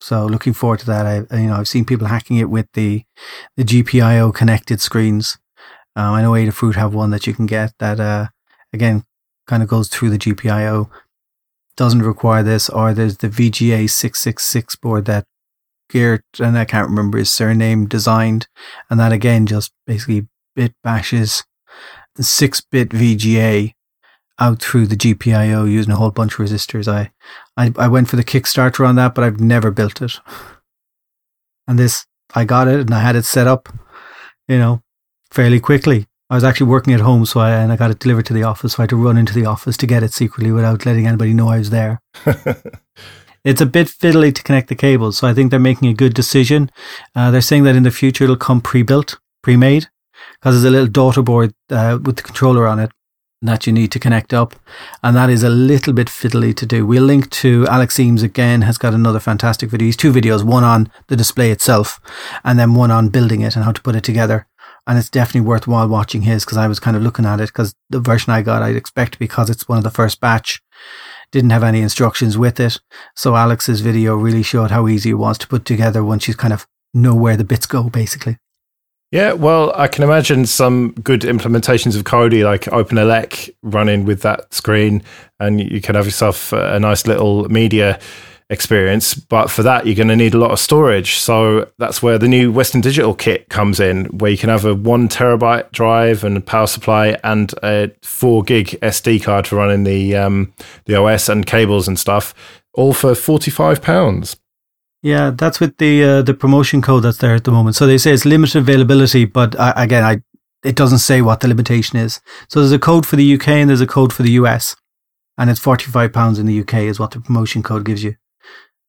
So 0.00 0.24
looking 0.24 0.54
forward 0.54 0.80
to 0.80 0.86
that. 0.86 1.06
I, 1.06 1.36
you 1.36 1.48
know, 1.48 1.56
I've 1.56 1.68
seen 1.68 1.84
people 1.84 2.06
hacking 2.06 2.38
it 2.38 2.48
with 2.48 2.66
the, 2.72 3.04
the 3.56 3.64
GPIO 3.64 4.34
connected 4.34 4.80
screens. 4.80 5.38
Um, 5.96 6.14
I 6.14 6.22
know 6.22 6.32
Adafruit 6.32 6.76
have 6.76 6.94
one 6.94 7.10
that 7.10 7.26
you 7.26 7.34
can 7.34 7.46
get 7.46 7.72
that, 7.78 8.00
uh, 8.00 8.28
again, 8.72 9.04
kind 9.46 9.62
of 9.62 9.68
goes 9.68 9.88
through 9.88 10.10
the 10.10 10.18
GPIO. 10.18 10.88
Doesn't 11.76 12.02
require 12.02 12.42
this, 12.42 12.68
or 12.68 12.92
there's 12.92 13.18
the 13.18 13.28
VGA 13.28 13.88
666 13.88 14.76
board 14.76 15.06
that 15.06 15.26
Gert, 15.90 16.24
and 16.38 16.56
I 16.56 16.64
can't 16.64 16.88
remember 16.88 17.18
his 17.18 17.32
surname, 17.32 17.86
designed. 17.86 18.46
And 18.88 19.00
that 19.00 19.12
again 19.12 19.46
just 19.46 19.72
basically 19.86 20.28
bit 20.54 20.74
bashes 20.82 21.44
the 22.14 22.22
6 22.22 22.60
bit 22.70 22.90
VGA 22.90 23.72
out 24.38 24.62
through 24.62 24.86
the 24.86 24.96
GPIO 24.96 25.70
using 25.70 25.92
a 25.92 25.96
whole 25.96 26.10
bunch 26.10 26.38
of 26.38 26.46
resistors. 26.46 26.88
I, 26.88 27.10
I, 27.56 27.72
I 27.76 27.88
went 27.88 28.08
for 28.08 28.16
the 28.16 28.24
Kickstarter 28.24 28.86
on 28.86 28.96
that, 28.96 29.14
but 29.14 29.22
I've 29.22 29.40
never 29.40 29.70
built 29.70 30.00
it. 30.00 30.18
And 31.68 31.78
this, 31.78 32.06
I 32.34 32.44
got 32.44 32.68
it 32.68 32.80
and 32.80 32.94
I 32.94 33.00
had 33.00 33.16
it 33.16 33.24
set 33.24 33.46
up, 33.46 33.68
you 34.48 34.58
know, 34.58 34.82
fairly 35.30 35.60
quickly. 35.60 36.06
I 36.28 36.34
was 36.34 36.44
actually 36.44 36.68
working 36.68 36.92
at 36.94 37.00
home, 37.00 37.26
so 37.26 37.40
I 37.40 37.50
and 37.50 37.72
I 37.72 37.76
got 37.76 37.90
it 37.90 37.98
delivered 37.98 38.26
to 38.26 38.32
the 38.32 38.44
office. 38.44 38.74
So 38.74 38.80
I 38.80 38.82
had 38.82 38.90
to 38.90 38.96
run 38.96 39.16
into 39.16 39.34
the 39.34 39.46
office 39.46 39.76
to 39.78 39.86
get 39.86 40.02
it 40.02 40.12
secretly 40.12 40.52
without 40.52 40.86
letting 40.86 41.06
anybody 41.06 41.34
know 41.34 41.48
I 41.48 41.58
was 41.58 41.70
there. 41.70 42.00
It's 43.42 43.62
a 43.62 43.66
bit 43.66 43.86
fiddly 43.86 44.34
to 44.34 44.42
connect 44.42 44.68
the 44.68 44.74
cables, 44.74 45.16
so 45.16 45.26
I 45.26 45.32
think 45.32 45.50
they're 45.50 45.58
making 45.58 45.88
a 45.88 45.94
good 45.94 46.12
decision. 46.12 46.70
Uh, 47.14 47.30
they're 47.30 47.40
saying 47.40 47.64
that 47.64 47.74
in 47.74 47.84
the 47.84 47.90
future 47.90 48.24
it'll 48.24 48.36
come 48.36 48.60
pre-built, 48.60 49.18
pre-made, 49.42 49.88
because 50.34 50.54
there's 50.54 50.64
a 50.64 50.70
little 50.70 50.86
daughter 50.86 51.22
board 51.22 51.54
uh, 51.70 51.98
with 52.02 52.16
the 52.16 52.22
controller 52.22 52.66
on 52.66 52.78
it 52.78 52.90
that 53.42 53.66
you 53.66 53.72
need 53.72 53.90
to 53.92 53.98
connect 53.98 54.34
up, 54.34 54.54
and 55.02 55.16
that 55.16 55.30
is 55.30 55.42
a 55.42 55.48
little 55.48 55.94
bit 55.94 56.08
fiddly 56.08 56.54
to 56.54 56.66
do. 56.66 56.84
We'll 56.84 57.02
link 57.02 57.30
to 57.30 57.66
Alex 57.68 57.98
Eames 57.98 58.22
again 58.22 58.60
has 58.62 58.76
got 58.76 58.92
another 58.92 59.18
fantastic 59.18 59.70
video. 59.70 59.86
He's 59.86 59.96
two 59.96 60.12
videos, 60.12 60.44
one 60.44 60.62
on 60.62 60.92
the 61.06 61.16
display 61.16 61.50
itself, 61.50 61.98
and 62.44 62.58
then 62.58 62.74
one 62.74 62.90
on 62.90 63.08
building 63.08 63.40
it 63.40 63.56
and 63.56 63.64
how 63.64 63.72
to 63.72 63.80
put 63.80 63.96
it 63.96 64.04
together. 64.04 64.46
And 64.90 64.98
it's 64.98 65.08
definitely 65.08 65.46
worthwhile 65.46 65.86
watching 65.86 66.22
his 66.22 66.44
because 66.44 66.58
I 66.58 66.66
was 66.66 66.80
kind 66.80 66.96
of 66.96 67.02
looking 67.04 67.24
at 67.24 67.38
it 67.38 67.46
because 67.46 67.76
the 67.90 68.00
version 68.00 68.32
I 68.32 68.42
got, 68.42 68.60
I'd 68.60 68.74
expect 68.74 69.20
because 69.20 69.48
it's 69.48 69.68
one 69.68 69.78
of 69.78 69.84
the 69.84 69.90
first 69.90 70.20
batch 70.20 70.60
didn't 71.30 71.50
have 71.50 71.62
any 71.62 71.80
instructions 71.80 72.36
with 72.36 72.58
it. 72.58 72.80
So 73.14 73.36
Alex's 73.36 73.82
video 73.82 74.16
really 74.16 74.42
showed 74.42 74.72
how 74.72 74.88
easy 74.88 75.10
it 75.10 75.14
was 75.14 75.38
to 75.38 75.46
put 75.46 75.64
together 75.64 76.02
once 76.02 76.26
you 76.26 76.34
kind 76.34 76.52
of 76.52 76.66
know 76.92 77.14
where 77.14 77.36
the 77.36 77.44
bits 77.44 77.66
go, 77.66 77.88
basically. 77.88 78.38
Yeah, 79.12 79.34
well, 79.34 79.72
I 79.76 79.86
can 79.86 80.02
imagine 80.02 80.44
some 80.46 80.90
good 81.04 81.20
implementations 81.20 81.96
of 81.96 82.02
Kodi, 82.02 82.44
like 82.44 82.62
OpenELEC, 82.62 83.50
running 83.62 84.04
with 84.04 84.22
that 84.22 84.52
screen, 84.52 85.04
and 85.38 85.60
you 85.60 85.80
can 85.80 85.94
have 85.94 86.06
yourself 86.06 86.52
a 86.52 86.80
nice 86.80 87.06
little 87.06 87.48
media 87.48 88.00
experience. 88.50 89.14
But 89.14 89.50
for 89.50 89.62
that, 89.62 89.86
you're 89.86 89.94
going 89.94 90.08
to 90.08 90.16
need 90.16 90.34
a 90.34 90.38
lot 90.38 90.50
of 90.50 90.58
storage. 90.58 91.14
So 91.14 91.70
that's 91.78 92.02
where 92.02 92.18
the 92.18 92.28
new 92.28 92.52
Western 92.52 92.80
Digital 92.80 93.14
kit 93.14 93.48
comes 93.48 93.80
in, 93.80 94.06
where 94.06 94.30
you 94.30 94.36
can 94.36 94.50
have 94.50 94.64
a 94.64 94.74
one 94.74 95.08
terabyte 95.08 95.70
drive 95.72 96.24
and 96.24 96.44
power 96.44 96.66
supply 96.66 97.16
and 97.24 97.54
a 97.62 97.90
four 98.02 98.42
gig 98.42 98.78
SD 98.82 99.22
card 99.22 99.46
for 99.46 99.56
running 99.56 99.84
the 99.84 100.16
um, 100.16 100.52
the 100.84 100.96
OS 100.96 101.28
and 101.28 101.46
cables 101.46 101.88
and 101.88 101.98
stuff, 101.98 102.34
all 102.74 102.92
for 102.92 103.14
forty 103.14 103.50
five 103.50 103.80
pounds. 103.80 104.36
Yeah, 105.02 105.30
that's 105.30 105.60
with 105.60 105.78
the 105.78 106.02
uh, 106.02 106.22
the 106.22 106.34
promotion 106.34 106.82
code 106.82 107.04
that's 107.04 107.18
there 107.18 107.34
at 107.34 107.44
the 107.44 107.52
moment. 107.52 107.76
So 107.76 107.86
they 107.86 107.98
say 107.98 108.12
it's 108.12 108.26
limited 108.26 108.58
availability, 108.58 109.24
but 109.24 109.58
I, 109.58 109.84
again, 109.84 110.04
I 110.04 110.22
it 110.62 110.76
doesn't 110.76 110.98
say 110.98 111.22
what 111.22 111.40
the 111.40 111.48
limitation 111.48 111.98
is. 111.98 112.20
So 112.48 112.60
there's 112.60 112.72
a 112.72 112.78
code 112.78 113.06
for 113.06 113.16
the 113.16 113.34
UK 113.34 113.48
and 113.48 113.70
there's 113.70 113.80
a 113.80 113.86
code 113.86 114.12
for 114.12 114.22
the 114.24 114.32
US, 114.32 114.76
and 115.38 115.48
it's 115.48 115.60
forty 115.60 115.86
five 115.86 116.12
pounds 116.12 116.38
in 116.38 116.46
the 116.46 116.60
UK 116.60 116.74
is 116.74 116.98
what 116.98 117.12
the 117.12 117.20
promotion 117.20 117.62
code 117.62 117.84
gives 117.86 118.02
you. 118.02 118.16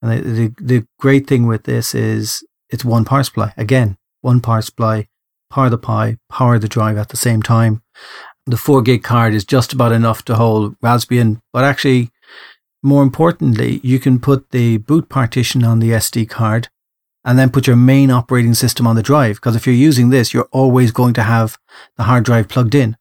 And 0.02 0.12
the, 0.12 0.32
the, 0.32 0.54
the 0.60 0.88
great 1.00 1.28
thing 1.28 1.46
with 1.46 1.64
this 1.64 1.94
is 1.94 2.44
it's 2.70 2.86
one 2.86 3.06
power 3.06 3.24
supply. 3.24 3.54
Again, 3.58 3.98
one 4.22 4.40
power 4.40 4.62
supply, 4.62 5.08
power 5.50 5.70
the 5.70 5.78
Pi, 5.78 6.18
power 6.30 6.58
the 6.58 6.68
drive 6.68 6.98
at 6.98 7.10
the 7.10 7.18
same 7.18 7.42
time. 7.42 7.84
The 8.46 8.58
four 8.58 8.82
gig 8.82 9.04
card 9.04 9.34
is 9.34 9.46
just 9.46 9.74
about 9.74 9.92
enough 9.92 10.26
to 10.26 10.36
hold 10.36 10.80
Raspbian, 10.80 11.42
but 11.54 11.64
actually, 11.64 12.10
more 12.82 13.04
importantly, 13.04 13.80
you 13.84 14.00
can 14.00 14.20
put 14.20 14.50
the 14.50 14.78
boot 14.78 15.10
partition 15.10 15.64
on 15.64 15.80
the 15.80 15.92
SD 15.92 16.28
card 16.28 16.70
and 17.24 17.38
then 17.38 17.52
put 17.52 17.68
your 17.68 17.76
main 17.76 18.10
operating 18.10 18.56
system 18.56 18.88
on 18.88 18.96
the 18.96 19.04
drive. 19.04 19.36
Because 19.36 19.56
if 19.56 19.68
you're 19.68 19.76
using 19.76 20.10
this, 20.10 20.34
you're 20.34 20.50
always 20.52 20.92
going 20.92 21.14
to 21.14 21.24
have 21.24 21.60
the 21.98 22.04
hard 22.04 22.24
drive 22.24 22.48
plugged 22.48 22.74
in. 22.74 22.98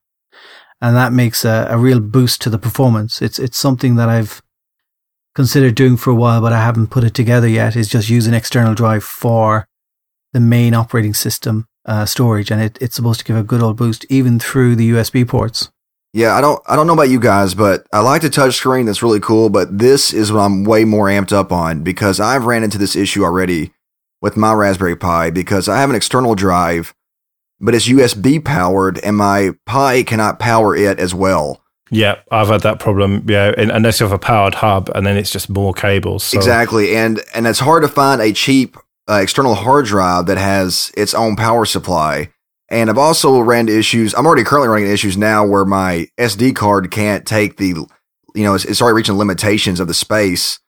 And 0.83 0.95
that 0.97 1.13
makes 1.13 1.45
a, 1.45 1.67
a 1.71 1.79
real 1.79 2.01
boost 2.01 2.43
to 2.43 2.51
the 2.51 2.59
performance. 2.59 3.23
It's, 3.23 3.39
it's 3.39 3.59
something 3.59 3.97
that 3.97 4.11
I've 4.11 4.43
considered 5.35 5.75
doing 5.75 5.97
for 5.97 6.11
a 6.11 6.15
while, 6.15 6.41
but 6.41 6.53
I 6.53 6.61
haven't 6.61 6.89
put 6.89 7.05
it 7.05 7.15
together 7.15 7.49
yet, 7.49 7.77
is 7.77 7.89
just 7.89 8.11
use 8.11 8.27
an 8.27 8.35
external 8.35 8.75
drive 8.75 9.05
for 9.05 9.67
the 10.33 10.41
main 10.41 10.75
operating 10.75 11.15
system 11.15 11.67
uh, 11.87 12.05
storage. 12.07 12.51
And 12.51 12.61
it, 12.63 12.79
it's 12.81 12.97
supposed 12.97 13.21
to 13.21 13.25
give 13.25 13.37
a 13.37 13.43
good 13.43 13.63
old 13.63 13.77
boost 13.77 14.07
even 14.09 14.39
through 14.39 14.77
the 14.77 14.91
USB 14.91 15.27
ports. 15.27 15.71
Yeah, 16.13 16.35
I 16.35 16.41
don't 16.41 16.61
I 16.67 16.75
don't 16.75 16.89
know 16.89 16.93
about 16.93 17.09
you 17.09 17.21
guys, 17.21 17.55
but 17.55 17.87
I 17.93 18.01
like 18.01 18.23
the 18.23 18.29
touchscreen. 18.29 18.87
That's 18.87 19.03
really 19.03 19.21
cool. 19.21 19.49
But 19.49 19.79
this 19.79 20.13
is 20.13 20.33
what 20.33 20.41
I'm 20.41 20.65
way 20.65 20.85
more 20.85 21.07
amped 21.07 21.33
up 21.33 21.53
on 21.53 21.85
because 21.85 22.19
I've 22.19 22.47
ran 22.47 22.65
into 22.65 22.79
this 22.79 22.97
issue 22.97 23.23
already 23.23 23.73
with 24.21 24.37
my 24.37 24.53
Raspberry 24.53 24.97
Pi 24.97 25.31
because 25.31 25.69
I 25.69 25.81
have 25.81 25.89
an 25.89 25.95
external 25.95 26.35
drive, 26.35 26.95
but 27.61 27.77
it's 27.77 27.89
USB 27.89 28.45
powered, 28.45 28.99
and 28.99 29.17
my 29.17 29.53
Pi 29.67 30.03
cannot 30.03 30.41
power 30.41 30.75
it 30.75 30.99
as 30.99 31.15
well. 31.15 31.63
Yeah, 31.91 32.21
I've 32.31 32.49
had 32.49 32.61
that 32.63 32.79
problem. 32.79 33.25
Yeah, 33.29 33.53
unless 33.57 34.01
you 34.01 34.05
have 34.05 34.13
a 34.13 34.19
powered 34.19 34.55
hub, 34.55 34.91
and 34.95 35.05
then 35.05 35.17
it's 35.17 35.31
just 35.31 35.49
more 35.51 35.73
cables. 35.73 36.25
So. 36.25 36.39
Exactly, 36.39 36.95
and 36.97 37.21
and 37.35 37.47
it's 37.47 37.59
hard 37.59 37.83
to 37.83 37.89
find 37.89 38.21
a 38.21 38.33
cheap 38.33 38.77
uh, 39.09 39.21
external 39.23 39.55
hard 39.55 39.87
drive 39.87 40.27
that 40.27 40.39
has 40.39 40.93
its 40.97 41.15
own 41.15 41.35
power 41.37 41.65
supply. 41.65 42.29
And 42.69 42.89
I've 42.89 42.99
also 42.99 43.41
ran 43.41 43.61
into 43.61 43.77
issues. 43.77 44.15
I'm 44.15 44.25
already 44.25 44.45
currently 44.45 44.69
running 44.69 44.85
into 44.85 44.95
issues 44.95 45.17
now 45.17 45.45
where 45.45 45.65
my 45.65 46.07
SD 46.19 46.55
card 46.55 46.93
can't 46.93 47.27
take 47.27 47.57
the, 47.57 47.75
you 48.35 48.45
know, 48.45 48.55
it's, 48.55 48.65
it's 48.65 48.81
already 48.81 48.95
reaching 48.95 49.19
limitations 49.19 49.81
of 49.81 49.89
the 49.89 49.95
space. 49.95 50.61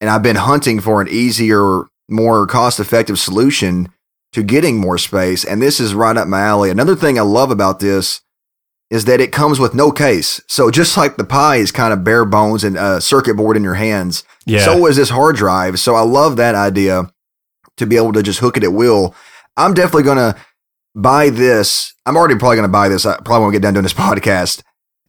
And 0.00 0.08
I've 0.08 0.22
been 0.22 0.36
hunting 0.36 0.80
for 0.80 1.00
an 1.00 1.08
easier, 1.08 1.86
more 2.08 2.46
cost 2.46 2.78
effective 2.78 3.18
solution 3.18 3.88
to 4.32 4.44
getting 4.44 4.76
more 4.78 4.96
space. 4.96 5.44
And 5.44 5.60
this 5.60 5.80
is 5.80 5.92
right 5.92 6.16
up 6.16 6.28
my 6.28 6.42
alley. 6.42 6.70
Another 6.70 6.94
thing 6.94 7.18
I 7.18 7.22
love 7.22 7.50
about 7.50 7.80
this 7.80 8.20
is 8.90 9.04
that 9.04 9.20
it 9.20 9.30
comes 9.32 9.60
with 9.60 9.74
no 9.74 9.92
case. 9.92 10.40
So 10.48 10.70
just 10.70 10.96
like 10.96 11.16
the 11.16 11.24
Pi 11.24 11.56
is 11.56 11.70
kind 11.70 11.92
of 11.92 12.02
bare 12.02 12.24
bones 12.24 12.64
and 12.64 12.76
a 12.76 13.00
circuit 13.00 13.36
board 13.36 13.56
in 13.56 13.62
your 13.62 13.74
hands, 13.74 14.24
yeah. 14.46 14.64
so 14.64 14.86
is 14.86 14.96
this 14.96 15.10
hard 15.10 15.36
drive. 15.36 15.78
So 15.78 15.94
I 15.94 16.02
love 16.02 16.36
that 16.36 16.56
idea 16.56 17.10
to 17.76 17.86
be 17.86 17.96
able 17.96 18.12
to 18.12 18.22
just 18.22 18.40
hook 18.40 18.56
it 18.56 18.64
at 18.64 18.72
will. 18.72 19.14
I'm 19.56 19.74
definitely 19.74 20.02
going 20.02 20.18
to 20.18 20.36
buy 20.94 21.30
this. 21.30 21.94
I'm 22.04 22.16
already 22.16 22.34
probably 22.34 22.56
going 22.56 22.68
to 22.68 22.72
buy 22.72 22.88
this. 22.88 23.06
I 23.06 23.16
probably 23.16 23.40
won't 23.40 23.52
get 23.52 23.62
done 23.62 23.74
doing 23.74 23.84
this 23.84 23.94
podcast. 23.94 24.62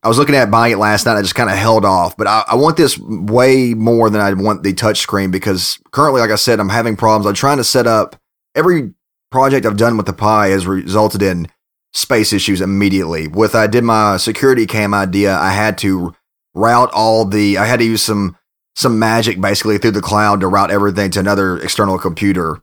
I 0.04 0.08
was 0.08 0.18
looking 0.18 0.36
at 0.36 0.50
buying 0.50 0.74
it 0.74 0.78
last 0.78 1.06
night. 1.06 1.18
I 1.18 1.22
just 1.22 1.36
kind 1.36 1.50
of 1.50 1.58
held 1.58 1.86
off, 1.86 2.18
but 2.18 2.26
I, 2.26 2.44
I, 2.48 2.56
want 2.56 2.76
this 2.76 2.98
way 2.98 3.76
more 3.76 4.10
than 4.10 4.20
I 4.20 4.34
want 4.34 4.64
the 4.64 4.74
touchscreen 4.74 5.32
because 5.32 5.78
currently, 5.92 6.22
like 6.22 6.32
I 6.32 6.36
said, 6.36 6.60
I'm 6.60 6.70
having 6.70 6.96
problems. 6.96 7.28
I'm 7.28 7.36
trying 7.36 7.58
to 7.58 7.64
set 7.64 7.86
up 7.86 8.16
every 8.56 8.96
project 9.30 9.64
I've 9.64 9.78
done 9.78 9.98
with 9.98 10.08
the 10.08 10.14
Pi 10.14 10.48
has 10.48 10.66
resulted 10.66 11.22
in 11.22 11.48
space 11.94 12.34
issues 12.34 12.62
immediately. 12.62 13.28
With 13.28 13.56
I 13.56 13.68
did 13.68 13.84
my 13.84 14.18
security 14.18 14.66
cam 14.66 14.94
idea, 14.94 15.36
I 15.36 15.52
had 15.52 15.78
to 15.80 16.16
route 16.54 16.92
all 16.94 17.26
the. 17.26 17.58
I 17.58 17.66
had 17.66 17.80
to 17.80 17.86
use 17.86 18.02
some 18.02 18.38
some 18.76 19.00
magic 19.00 19.40
basically 19.40 19.78
through 19.78 19.92
the 19.92 20.02
cloud 20.02 20.40
to 20.42 20.48
route 20.48 20.72
everything 20.72 21.12
to 21.12 21.20
another 21.20 21.58
external 21.60 21.98
computer. 22.00 22.62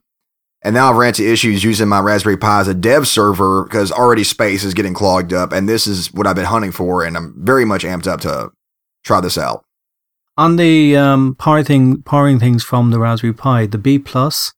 And 0.62 0.74
now 0.74 0.90
I've 0.90 0.96
ran 0.96 1.08
into 1.08 1.30
issues 1.30 1.62
using 1.62 1.88
my 1.88 2.00
Raspberry 2.00 2.36
Pi 2.36 2.60
as 2.60 2.68
a 2.68 2.74
dev 2.74 3.06
server 3.06 3.64
because 3.64 3.92
already 3.92 4.24
space 4.24 4.64
is 4.64 4.74
getting 4.74 4.94
clogged 4.94 5.32
up. 5.32 5.52
And 5.52 5.68
this 5.68 5.86
is 5.86 6.12
what 6.12 6.26
I've 6.26 6.34
been 6.34 6.46
hunting 6.46 6.72
for. 6.72 7.04
And 7.04 7.16
I'm 7.16 7.34
very 7.38 7.64
much 7.64 7.84
amped 7.84 8.08
up 8.08 8.20
to 8.22 8.50
try 9.04 9.20
this 9.20 9.38
out. 9.38 9.64
On 10.36 10.56
the 10.56 10.96
um, 10.96 11.36
power 11.36 11.62
thing, 11.62 12.02
powering 12.02 12.40
things 12.40 12.64
from 12.64 12.90
the 12.90 12.98
Raspberry 12.98 13.32
Pi, 13.32 13.66
the 13.66 13.78
B 13.78 13.98
Plus 13.98 14.52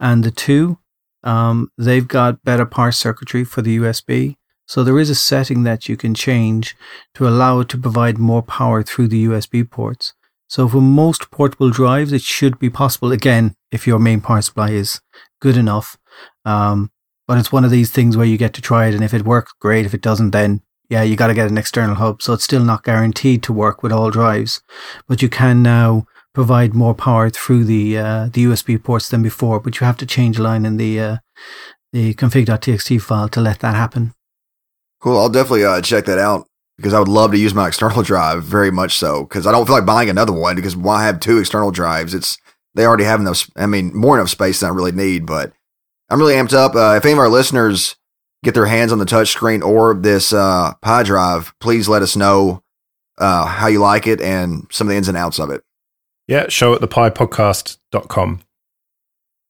and 0.00 0.22
the 0.24 0.30
2, 0.30 0.78
um, 1.24 1.70
they've 1.76 2.06
got 2.06 2.42
better 2.44 2.66
power 2.66 2.92
circuitry 2.92 3.44
for 3.44 3.62
the 3.62 3.78
USB. 3.78 4.36
So 4.66 4.84
there 4.84 4.98
is 4.98 5.08
a 5.08 5.14
setting 5.14 5.62
that 5.62 5.88
you 5.88 5.96
can 5.96 6.14
change 6.14 6.76
to 7.14 7.26
allow 7.26 7.60
it 7.60 7.68
to 7.70 7.78
provide 7.78 8.18
more 8.18 8.42
power 8.42 8.82
through 8.82 9.08
the 9.08 9.24
USB 9.24 9.68
ports. 9.68 10.12
So 10.46 10.68
for 10.68 10.80
most 10.80 11.30
portable 11.30 11.70
drives, 11.70 12.12
it 12.12 12.22
should 12.22 12.58
be 12.58 12.70
possible. 12.70 13.12
Again, 13.12 13.54
if 13.70 13.86
your 13.86 13.98
main 13.98 14.20
power 14.20 14.42
supply 14.42 14.70
is 14.70 15.00
good 15.40 15.56
enough. 15.56 15.96
Um, 16.44 16.90
but 17.26 17.38
it's 17.38 17.52
one 17.52 17.64
of 17.64 17.70
these 17.70 17.90
things 17.90 18.16
where 18.16 18.26
you 18.26 18.38
get 18.38 18.54
to 18.54 18.62
try 18.62 18.86
it, 18.86 18.94
and 18.94 19.04
if 19.04 19.12
it 19.12 19.24
works, 19.24 19.52
great. 19.60 19.84
If 19.84 19.92
it 19.92 20.00
doesn't, 20.00 20.30
then 20.30 20.62
yeah, 20.88 21.02
you 21.02 21.16
got 21.16 21.26
to 21.26 21.34
get 21.34 21.50
an 21.50 21.58
external 21.58 21.96
hub. 21.96 22.22
So 22.22 22.32
it's 22.32 22.44
still 22.44 22.64
not 22.64 22.84
guaranteed 22.84 23.42
to 23.44 23.52
work 23.52 23.82
with 23.82 23.92
all 23.92 24.10
drives, 24.10 24.62
but 25.06 25.20
you 25.20 25.28
can 25.28 25.62
now 25.62 26.06
provide 26.38 26.72
more 26.72 26.94
power 26.94 27.28
through 27.28 27.64
the 27.64 27.98
uh, 27.98 28.28
the 28.32 28.44
USB 28.44 28.80
ports 28.80 29.08
than 29.08 29.22
before. 29.24 29.58
But 29.58 29.80
you 29.80 29.84
have 29.86 29.96
to 29.96 30.06
change 30.06 30.38
a 30.38 30.42
line 30.44 30.64
in 30.64 30.76
the 30.76 31.00
uh, 31.00 31.16
the 31.92 32.14
config.txt 32.14 33.02
file 33.02 33.28
to 33.30 33.40
let 33.40 33.58
that 33.58 33.74
happen. 33.74 34.14
Cool. 35.00 35.18
I'll 35.18 35.28
definitely 35.28 35.64
uh, 35.64 35.80
check 35.80 36.04
that 36.04 36.20
out 36.20 36.46
because 36.76 36.94
I 36.94 37.00
would 37.00 37.08
love 37.08 37.32
to 37.32 37.38
use 37.38 37.54
my 37.54 37.66
external 37.66 38.04
drive 38.04 38.44
very 38.44 38.70
much 38.70 38.92
so 38.96 39.24
because 39.24 39.48
I 39.48 39.50
don't 39.50 39.66
feel 39.66 39.74
like 39.74 39.84
buying 39.84 40.08
another 40.08 40.32
one 40.32 40.54
because 40.54 40.76
why 40.76 41.02
have 41.06 41.18
two 41.18 41.38
external 41.38 41.72
drives? 41.72 42.14
It's 42.14 42.38
they 42.76 42.86
already 42.86 43.02
have 43.02 43.18
enough. 43.18 43.50
I 43.56 43.66
mean, 43.66 43.92
more 43.92 44.16
enough 44.16 44.30
space 44.30 44.60
than 44.60 44.70
I 44.70 44.72
really 44.72 44.92
need. 44.92 45.26
But 45.26 45.52
I'm 46.08 46.20
really 46.20 46.34
amped 46.34 46.54
up. 46.54 46.76
Uh, 46.76 46.94
if 46.96 47.04
any 47.04 47.14
of 47.14 47.18
our 47.18 47.28
listeners 47.28 47.96
get 48.44 48.54
their 48.54 48.66
hands 48.66 48.92
on 48.92 49.00
the 49.00 49.04
touchscreen 49.04 49.60
or 49.66 49.92
this 49.92 50.32
uh, 50.32 50.74
Pi 50.82 51.02
drive, 51.02 51.52
please 51.58 51.88
let 51.88 52.02
us 52.02 52.14
know 52.14 52.62
uh, 53.18 53.44
how 53.44 53.66
you 53.66 53.80
like 53.80 54.06
it 54.06 54.20
and 54.20 54.68
some 54.70 54.86
of 54.86 54.90
the 54.90 54.96
ins 54.96 55.08
and 55.08 55.16
outs 55.16 55.40
of 55.40 55.50
it. 55.50 55.64
Yeah, 56.28 56.48
show 56.48 56.74
at 56.74 56.82
thepipodcast.com. 56.82 58.40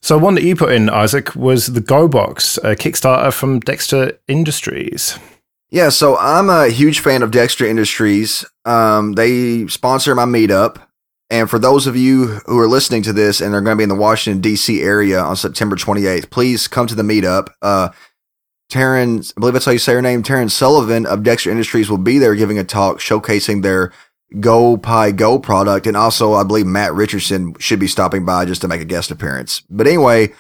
So 0.01 0.17
one 0.17 0.37
that 0.37 0.45
you 0.45 0.55
put 0.55 0.73
in, 0.73 0.89
Isaac, 0.89 1.35
was 1.35 1.67
the 1.67 1.81
GoBox, 1.81 2.57
a 2.59 2.77
Kickstarter 2.77 3.33
from 3.33 3.59
Dexter 3.59 4.19
Industries. 4.29 5.19
Yeah, 5.71 5.89
so 5.89 6.17
I'm 6.17 6.49
a 6.49 6.69
huge 6.69 7.01
fan 7.01 7.23
of 7.23 7.33
Dexter 7.33 7.67
Industries. 7.67 8.45
Um, 8.65 9.15
they 9.15 9.67
sponsor 9.67 10.15
my 10.15 10.25
meetup. 10.25 10.81
And 11.31 11.51
for 11.51 11.59
those 11.59 11.87
of 11.87 11.97
you 11.97 12.41
who 12.47 12.59
are 12.59 12.69
listening 12.69 13.03
to 13.03 13.13
this 13.13 13.41
and 13.41 13.53
they're 13.53 13.61
going 13.61 13.77
to 13.77 13.79
be 13.79 13.83
in 13.83 13.91
the 13.91 13.95
Washington, 13.95 14.41
D.C. 14.41 14.81
area 14.81 15.21
on 15.21 15.37
September 15.37 15.77
28th, 15.77 16.31
please 16.31 16.69
come 16.69 16.87
to 16.87 16.95
the 16.95 17.03
meetup. 17.03 17.49
Uh, 17.61 17.91
Taryn, 18.71 19.31
I 19.37 19.41
believe 19.41 19.53
that's 19.53 19.67
how 19.67 19.73
you 19.73 19.79
say 19.79 19.95
her 19.95 20.03
name, 20.03 20.23
Taryn 20.23 20.51
Sullivan 20.51 21.07
of 21.07 21.23
Dexter 21.23 21.51
Industries 21.51 21.91
will 21.91 21.99
be 21.99 22.19
there 22.19 22.35
giving 22.35 22.59
a 22.59 22.65
talk 22.65 22.99
showcasing 22.99 23.63
their 23.63 23.93
GoPiGo 24.35 25.43
product. 25.43 25.87
And 25.87 25.97
also, 25.97 26.35
I 26.35 26.45
believe 26.45 26.67
Matt 26.67 26.95
Richardson 26.95 27.55
should 27.59 27.81
be 27.81 27.87
stopping 27.87 28.25
by 28.25 28.45
just 28.45 28.61
to 28.63 28.69
make 28.69 28.81
a 28.81 28.87
guest 28.87 29.11
appearance. 29.11 29.63
But 29.71 29.87
anyway, 29.87 30.33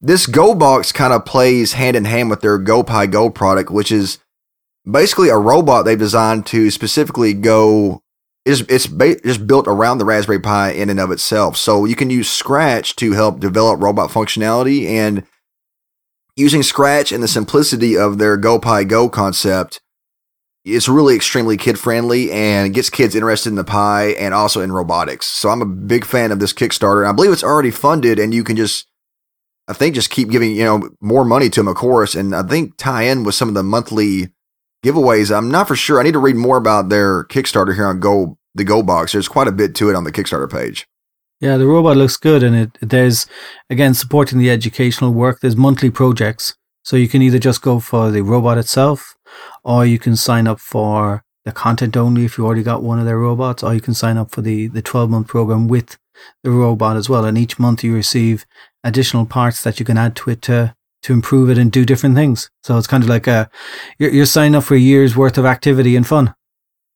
this 0.00 0.26
GoBox 0.26 0.92
kind 0.92 1.12
of 1.12 1.24
plays 1.24 1.74
hand 1.74 1.96
in 1.96 2.04
hand 2.04 2.30
with 2.30 2.40
their 2.40 2.58
GoPiGo 2.58 3.34
product, 3.34 3.70
which 3.70 3.92
is 3.92 4.18
basically 4.90 5.28
a 5.28 5.36
robot 5.36 5.84
they've 5.84 5.98
designed 5.98 6.46
to 6.46 6.70
specifically 6.70 7.34
go 7.34 8.02
it's 8.46 8.60
it's 8.68 8.86
ba- 8.86 9.20
just 9.20 9.46
built 9.46 9.66
around 9.66 9.98
the 9.98 10.04
Raspberry 10.04 10.38
Pi 10.38 10.70
in 10.70 10.88
and 10.88 11.00
of 11.00 11.10
itself. 11.10 11.56
So 11.56 11.84
you 11.84 11.96
can 11.96 12.10
use 12.10 12.30
Scratch 12.30 12.94
to 12.96 13.12
help 13.12 13.40
develop 13.40 13.82
robot 13.82 14.10
functionality 14.10 14.86
and 14.86 15.24
using 16.36 16.62
Scratch 16.62 17.10
and 17.10 17.22
the 17.22 17.28
simplicity 17.28 17.96
of 17.96 18.18
their 18.18 18.38
GoPiGo 18.38 19.10
concept. 19.10 19.80
It's 20.66 20.88
really 20.88 21.14
extremely 21.14 21.56
kid 21.56 21.78
friendly 21.78 22.30
and 22.32 22.74
gets 22.74 22.90
kids 22.90 23.14
interested 23.14 23.50
in 23.50 23.54
the 23.54 23.64
Pi 23.64 24.08
and 24.18 24.34
also 24.34 24.60
in 24.60 24.72
robotics. 24.72 25.26
So 25.26 25.48
I'm 25.48 25.62
a 25.62 25.66
big 25.66 26.04
fan 26.04 26.32
of 26.32 26.40
this 26.40 26.52
Kickstarter. 26.52 27.08
I 27.08 27.12
believe 27.12 27.30
it's 27.30 27.44
already 27.44 27.70
funded 27.70 28.18
and 28.18 28.34
you 28.34 28.42
can 28.42 28.56
just, 28.56 28.88
I 29.68 29.72
think, 29.72 29.94
just 29.94 30.10
keep 30.10 30.28
giving, 30.28 30.56
you 30.56 30.64
know, 30.64 30.90
more 31.00 31.24
money 31.24 31.48
to 31.50 31.60
them, 31.60 31.68
of 31.68 31.76
course. 31.76 32.16
And 32.16 32.34
I 32.34 32.42
think 32.42 32.76
tie 32.76 33.04
in 33.04 33.22
with 33.22 33.36
some 33.36 33.48
of 33.48 33.54
the 33.54 33.62
monthly 33.62 34.32
giveaways. 34.84 35.34
I'm 35.34 35.50
not 35.50 35.68
for 35.68 35.76
sure. 35.76 36.00
I 36.00 36.02
need 36.02 36.12
to 36.12 36.18
read 36.18 36.36
more 36.36 36.56
about 36.56 36.88
their 36.88 37.24
Kickstarter 37.24 37.74
here 37.74 37.86
on 37.86 38.00
Go 38.00 38.36
the 38.54 38.64
GoBox. 38.64 39.12
There's 39.12 39.28
quite 39.28 39.48
a 39.48 39.52
bit 39.52 39.74
to 39.76 39.88
it 39.90 39.94
on 39.94 40.04
the 40.04 40.12
Kickstarter 40.12 40.50
page. 40.50 40.86
Yeah, 41.40 41.58
the 41.58 41.66
robot 41.66 41.98
looks 41.98 42.16
good, 42.16 42.42
and 42.42 42.56
it 42.56 42.70
there's 42.80 43.26
again 43.68 43.92
supporting 43.92 44.38
the 44.38 44.50
educational 44.50 45.12
work. 45.12 45.40
There's 45.40 45.56
monthly 45.56 45.90
projects, 45.90 46.54
so 46.82 46.96
you 46.96 47.08
can 47.08 47.20
either 47.20 47.38
just 47.38 47.60
go 47.60 47.78
for 47.78 48.10
the 48.10 48.22
robot 48.22 48.56
itself, 48.56 49.15
or 49.64 49.86
you 49.86 49.98
can 49.98 50.16
sign 50.16 50.46
up 50.46 50.60
for 50.60 51.24
the 51.44 51.52
content 51.52 51.96
only 51.96 52.24
if 52.24 52.36
you 52.36 52.44
already 52.44 52.62
got 52.62 52.82
one 52.82 52.98
of 52.98 53.04
their 53.04 53.18
robots, 53.18 53.62
or 53.62 53.72
you 53.72 53.80
can 53.80 53.94
sign 53.94 54.16
up 54.16 54.30
for 54.30 54.42
the 54.42 54.66
the 54.66 54.82
12 54.82 55.08
month 55.10 55.28
program 55.28 55.68
with 55.68 55.96
the 56.42 56.50
robot 56.50 56.96
as 56.96 57.08
well. 57.08 57.24
And 57.24 57.38
each 57.38 57.58
month 57.58 57.84
you 57.84 57.94
receive 57.94 58.46
additional 58.82 59.26
parts 59.26 59.62
that 59.62 59.78
you 59.78 59.86
can 59.86 59.98
add 59.98 60.16
to 60.16 60.30
it 60.30 60.42
to 60.42 60.74
to 61.02 61.12
improve 61.12 61.48
it 61.48 61.58
and 61.58 61.70
do 61.70 61.84
different 61.84 62.16
things. 62.16 62.50
So 62.64 62.76
it's 62.76 62.88
kind 62.88 63.02
of 63.02 63.08
like 63.08 63.26
a 63.26 63.48
you're, 63.98 64.10
you're 64.10 64.26
signing 64.26 64.56
up 64.56 64.64
for 64.64 64.74
a 64.74 64.78
year's 64.78 65.16
worth 65.16 65.38
of 65.38 65.44
activity 65.44 65.94
and 65.94 66.06
fun. 66.06 66.34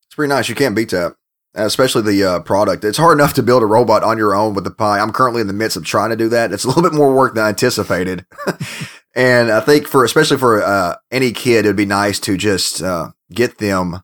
It's 0.07 0.17
pretty 0.17 0.31
nice. 0.31 0.49
You 0.49 0.57
can't 0.57 0.75
beat 0.75 0.91
that, 0.91 1.15
especially 1.55 2.03
the 2.03 2.25
uh, 2.25 2.41
product. 2.41 2.85
It's 2.85 2.99
hard 2.99 3.17
enough 3.17 3.35
to 3.35 3.43
build 3.45 3.63
a 3.63 3.67
robot 3.67 4.03
on 4.03 4.19
your 4.19 4.35
own 4.35 4.55
with 4.55 4.65
the 4.65 4.73
Pi. 4.73 4.99
I'm 4.99 5.13
currently 5.13 5.41
in 5.41 5.47
the 5.47 5.53
midst 5.53 5.77
of 5.77 5.85
trying 5.85 6.11
to 6.11 6.17
do 6.17 6.29
that. 6.31 6.53
It's 6.53 6.65
a 6.65 6.69
little 6.69 6.83
bit 6.83 6.93
more 6.93 7.15
work 7.15 7.35
than 7.35 7.45
I 7.45 7.51
anticipated. 7.51 8.27
and 9.15 9.51
I 9.51 9.61
think 9.61 9.87
for 9.87 10.05
especially 10.05 10.39
for 10.39 10.63
uh, 10.63 10.97
any 11.11 11.33
kid, 11.33 11.65
it'd 11.65 11.77
be 11.77 11.87
nice 11.87 12.21
to 12.21 12.37
just 12.37 12.83
uh, 12.83 13.11
get 13.33 13.59
them 13.59 14.03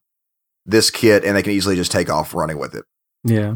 this 0.64 0.90
kit 0.90 1.24
and 1.24 1.36
they 1.36 1.42
can 1.42 1.52
easily 1.52 1.76
just 1.76 1.92
take 1.92 2.10
off 2.10 2.34
running 2.34 2.58
with 2.58 2.74
it. 2.74 2.84
Yeah. 3.24 3.54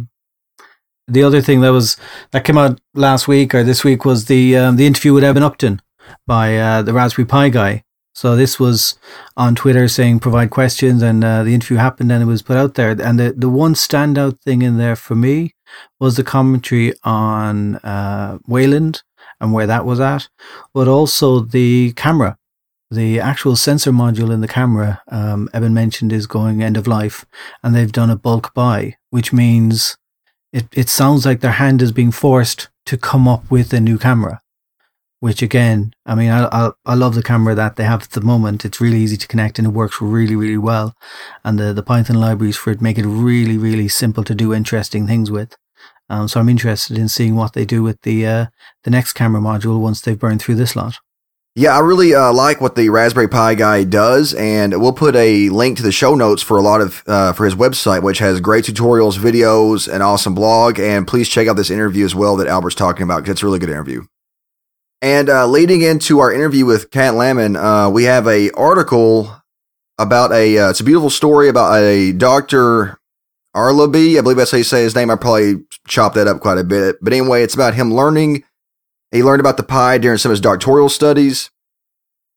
The 1.09 1.25
other 1.25 1.43
thing 1.43 1.61
that 1.63 1.71
was 1.71 1.97
that 2.31 2.45
came 2.45 2.57
out 2.57 2.81
last 2.95 3.27
week 3.27 3.55
or 3.55 3.65
this 3.65 3.83
week 3.83 4.05
was 4.05 4.27
the 4.27 4.57
um, 4.57 4.77
the 4.77 4.87
interview 4.87 5.13
with 5.13 5.25
Eben 5.25 5.43
Upton 5.43 5.83
by 6.27 6.57
uh, 6.57 6.83
the 6.83 6.93
Raspberry 6.93 7.27
Pi 7.27 7.49
guy. 7.49 7.85
So 8.15 8.37
this 8.37 8.61
was 8.61 8.97
on 9.37 9.55
Twitter 9.55 9.89
saying 9.89 10.21
provide 10.21 10.51
questions, 10.51 11.03
and 11.03 11.25
uh, 11.25 11.43
the 11.43 11.55
interview 11.55 11.79
happened, 11.79 12.13
and 12.13 12.23
it 12.23 12.27
was 12.27 12.43
put 12.43 12.57
out 12.57 12.75
there. 12.75 12.91
And 12.91 13.19
the 13.19 13.35
the 13.37 13.49
one 13.49 13.75
standout 13.75 14.41
thing 14.41 14.63
in 14.63 14.79
there 14.79 14.97
for 14.97 15.17
me 15.17 15.55
was 15.99 16.17
the 16.17 16.25
commentary 16.25 16.93
on 17.03 17.77
uh, 17.77 18.39
Wayland 18.47 19.03
and 19.41 19.53
where 19.53 19.67
that 19.67 19.85
was 19.87 20.01
at, 20.01 20.29
but 20.75 20.89
also 20.89 21.41
the 21.41 21.93
camera. 21.97 22.37
the 22.91 23.21
actual 23.21 23.55
sensor 23.55 23.93
module 23.93 24.33
in 24.33 24.41
the 24.41 24.49
camera, 24.49 25.01
um, 25.09 25.49
mentioned, 25.55 26.13
is 26.13 26.27
going 26.27 26.63
end 26.63 26.77
of 26.77 26.87
life, 26.89 27.25
and 27.63 27.75
they've 27.75 27.93
done 27.93 28.11
a 28.11 28.17
bulk 28.17 28.53
buy, 28.53 28.97
which 29.11 29.33
means 29.33 29.97
it, 30.53 30.67
it 30.73 30.89
sounds 30.89 31.25
like 31.25 31.41
their 31.41 31.53
hand 31.53 31.81
is 31.83 31.93
being 31.93 32.11
forced 32.11 32.69
to 32.87 32.97
come 32.97 33.29
up 33.29 33.49
with 33.51 33.73
a 33.73 33.81
new 33.81 33.99
camera. 33.99 34.41
Which 35.21 35.43
again, 35.43 35.93
I 36.07 36.15
mean, 36.15 36.31
I, 36.31 36.49
I, 36.51 36.71
I 36.87 36.95
love 36.95 37.15
the 37.15 37.23
camera 37.23 37.55
that 37.55 37.77
they 37.77 37.85
have 37.85 38.03
at 38.05 38.11
the 38.11 38.23
moment. 38.23 38.65
It's 38.65 38.81
really 38.81 38.99
easy 38.99 39.19
to 39.19 39.29
connect 39.29 39.59
and 39.59 39.67
it 39.67 39.71
works 39.71 40.01
really, 40.01 40.35
really 40.35 40.57
well. 40.57 40.95
And 41.45 41.59
the, 41.59 41.75
the 41.75 41.83
Python 41.83 42.17
libraries 42.17 42.57
for 42.57 42.71
it 42.71 42.81
make 42.81 42.99
it 42.99 43.05
really, 43.05 43.59
really 43.59 43.87
simple 43.87 44.25
to 44.25 44.35
do 44.35 44.55
interesting 44.55 45.07
things 45.07 45.31
with. 45.31 45.57
Um, 46.11 46.29
so 46.29 46.41
I'm 46.41 46.49
interested 46.49 46.99
in 46.99 47.09
seeing 47.09 47.37
what 47.37 47.55
they 47.55 47.65
do 47.65 47.83
with 47.83 48.03
the 48.03 48.27
uh, 48.27 48.47
the 48.85 48.91
next 48.91 49.13
camera 49.13 49.41
module 49.41 49.81
once 49.81 50.01
they've 50.01 50.19
burned 50.19 50.43
through 50.43 50.57
this 50.57 50.75
lot. 50.77 50.99
Yeah, 51.57 51.77
I 51.77 51.81
really 51.81 52.15
uh, 52.15 52.33
like 52.33 52.61
what 52.61 52.77
the 52.77 52.91
Raspberry 52.91 53.29
Pi 53.29 53.55
guy 53.55 53.83
does, 53.83 54.35
and 54.35 54.81
we'll 54.81 54.93
put 54.93 55.17
a 55.17 55.49
link 55.49 55.77
to 55.79 55.83
the 55.83 55.91
show 55.91 56.15
notes 56.15 56.43
for 56.43 56.57
a 56.57 56.63
lot 56.63 56.81
of 56.81 57.03
uh, 57.07 57.33
for 57.33 57.45
his 57.45 57.55
website, 57.55 58.03
which 58.03 58.19
has 58.19 58.41
great 58.41 58.65
tutorials, 58.65 59.19
videos, 59.19 59.93
an 59.93 60.01
awesome 60.01 60.35
blog. 60.35 60.79
And 60.79 61.09
please 61.09 61.29
check 61.29 61.49
out 61.49 61.57
this 61.57 61.71
interview 61.71 62.05
as 62.05 62.15
well 62.15 62.37
that 62.37 62.47
Albert's 62.47 62.77
talking 62.77 63.03
about 63.03 63.23
because 63.23 63.33
it's 63.33 63.43
a 63.43 63.47
really 63.47 63.59
good 63.59 63.71
interview. 63.71 64.05
And 65.03 65.29
uh, 65.29 65.47
leading 65.47 65.83
into 65.83 66.21
our 66.21 66.33
interview 66.33 66.67
with 66.67 66.91
Cat 66.91 67.15
Lamin, 67.15 67.57
uh, 67.57 67.91
we 67.91 68.05
have 68.05 68.27
a 68.29 68.51
article 68.53 69.43
about 69.99 70.33
a. 70.33 70.59
Uh, 70.59 70.71
it's 70.71 70.81
a 70.81 70.85
beautiful 70.85 71.11
story 71.11 71.49
about 71.49 71.75
a 71.75 72.13
Doctor 72.13 73.01
Arlaby. 73.57 74.19
I 74.19 74.23
believe 74.23 74.37
that's 74.37 74.53
how 74.53 74.59
you 74.59 74.65
say 74.65 74.83
his 74.83 74.95
name. 74.95 75.11
I 75.11 75.17
probably 75.17 75.65
chopped 75.91 76.15
that 76.15 76.27
up 76.27 76.41
quite 76.41 76.59
a 76.59 76.65
bit, 76.65 76.97
but 77.03 77.13
anyway, 77.13 77.43
it's 77.43 77.55
about 77.55 77.75
him 77.75 77.93
learning 77.93 78.45
he 79.11 79.23
learned 79.23 79.41
about 79.41 79.57
the 79.57 79.63
Pi 79.63 79.99
during 79.99 80.19
some 80.19 80.31
of 80.31 80.35
his 80.35 80.41
doctoral 80.41 80.89
studies. 80.89 81.51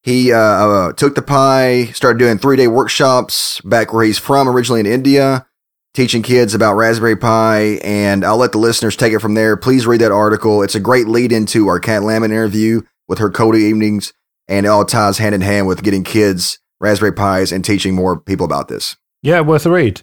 He 0.02 0.34
uh, 0.34 0.38
uh, 0.38 0.94
took 0.94 1.16
the 1.16 1.22
Pi, 1.22 1.86
started 1.94 2.20
doing 2.20 2.38
three 2.38 2.58
day 2.58 2.68
workshops 2.68 3.62
back 3.62 3.94
where 3.94 4.04
he's 4.04 4.18
from, 4.18 4.50
originally 4.50 4.82
in 4.82 4.86
India, 4.86 5.46
teaching 5.94 6.24
kids 6.24 6.54
about 6.54 6.76
Raspberry 6.76 7.16
Pi. 7.16 7.80
And 7.84 8.26
I'll 8.26 8.38
let 8.38 8.52
the 8.52 8.58
listeners 8.58 8.96
take 8.96 9.14
it 9.14 9.20
from 9.20 9.36
there. 9.36 9.56
Please 9.56 9.88
read 9.88 10.02
that 10.02 10.12
article. 10.12 10.62
It's 10.62 10.76
a 10.76 10.80
great 10.80 11.08
lead 11.08 11.32
into 11.32 11.68
our 11.68 11.80
Cat 11.80 12.04
Lamin 12.04 12.32
interview 12.32 12.82
with 13.08 13.20
her 13.20 13.30
coding 13.30 13.62
evenings, 13.62 14.14
and 14.48 14.66
it 14.66 14.70
all 14.70 14.86
ties 14.86 15.20
hand 15.20 15.36
in 15.36 15.42
hand 15.42 15.68
with 15.68 15.84
getting 15.84 16.04
kids 16.04 16.60
Raspberry 16.80 17.14
Pis 17.14 17.52
and 17.52 17.64
teaching 17.64 17.96
more 17.96 18.20
people 18.20 18.46
about 18.46 18.68
this. 18.68 18.98
Yeah, 19.22 19.42
worth 19.42 19.66
a 19.66 19.72
read. 19.72 20.02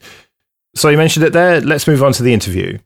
So 0.76 0.88
you 0.88 0.97
mentioned 0.97 1.26
it 1.26 1.33
there. 1.33 1.61
Let's 1.61 1.87
move 1.87 2.02
on 2.02 2.12
to 2.12 2.23
the 2.23 2.33
interview. 2.33 2.78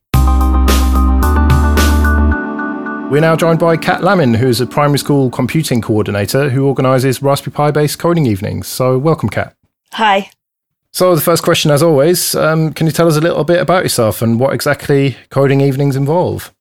We're 3.10 3.20
now 3.20 3.36
joined 3.36 3.58
by 3.58 3.76
Cat 3.76 4.02
Lamin, 4.02 4.34
who 4.34 4.48
is 4.48 4.62
a 4.62 4.66
primary 4.66 4.98
school 4.98 5.30
computing 5.30 5.82
coordinator 5.82 6.48
who 6.48 6.66
organises 6.66 7.22
Raspberry 7.22 7.52
Pi 7.52 7.70
based 7.70 7.98
coding 7.98 8.26
evenings. 8.26 8.66
So, 8.66 8.98
welcome, 8.98 9.28
Cat. 9.28 9.54
Hi. 9.92 10.30
So, 10.90 11.14
the 11.14 11.20
first 11.20 11.42
question, 11.42 11.70
as 11.70 11.82
always, 11.82 12.34
um, 12.34 12.72
can 12.72 12.86
you 12.86 12.92
tell 12.92 13.06
us 13.06 13.16
a 13.16 13.20
little 13.20 13.44
bit 13.44 13.60
about 13.60 13.82
yourself 13.82 14.22
and 14.22 14.40
what 14.40 14.54
exactly 14.54 15.18
coding 15.28 15.60
evenings 15.60 15.96
involve? 15.96 16.52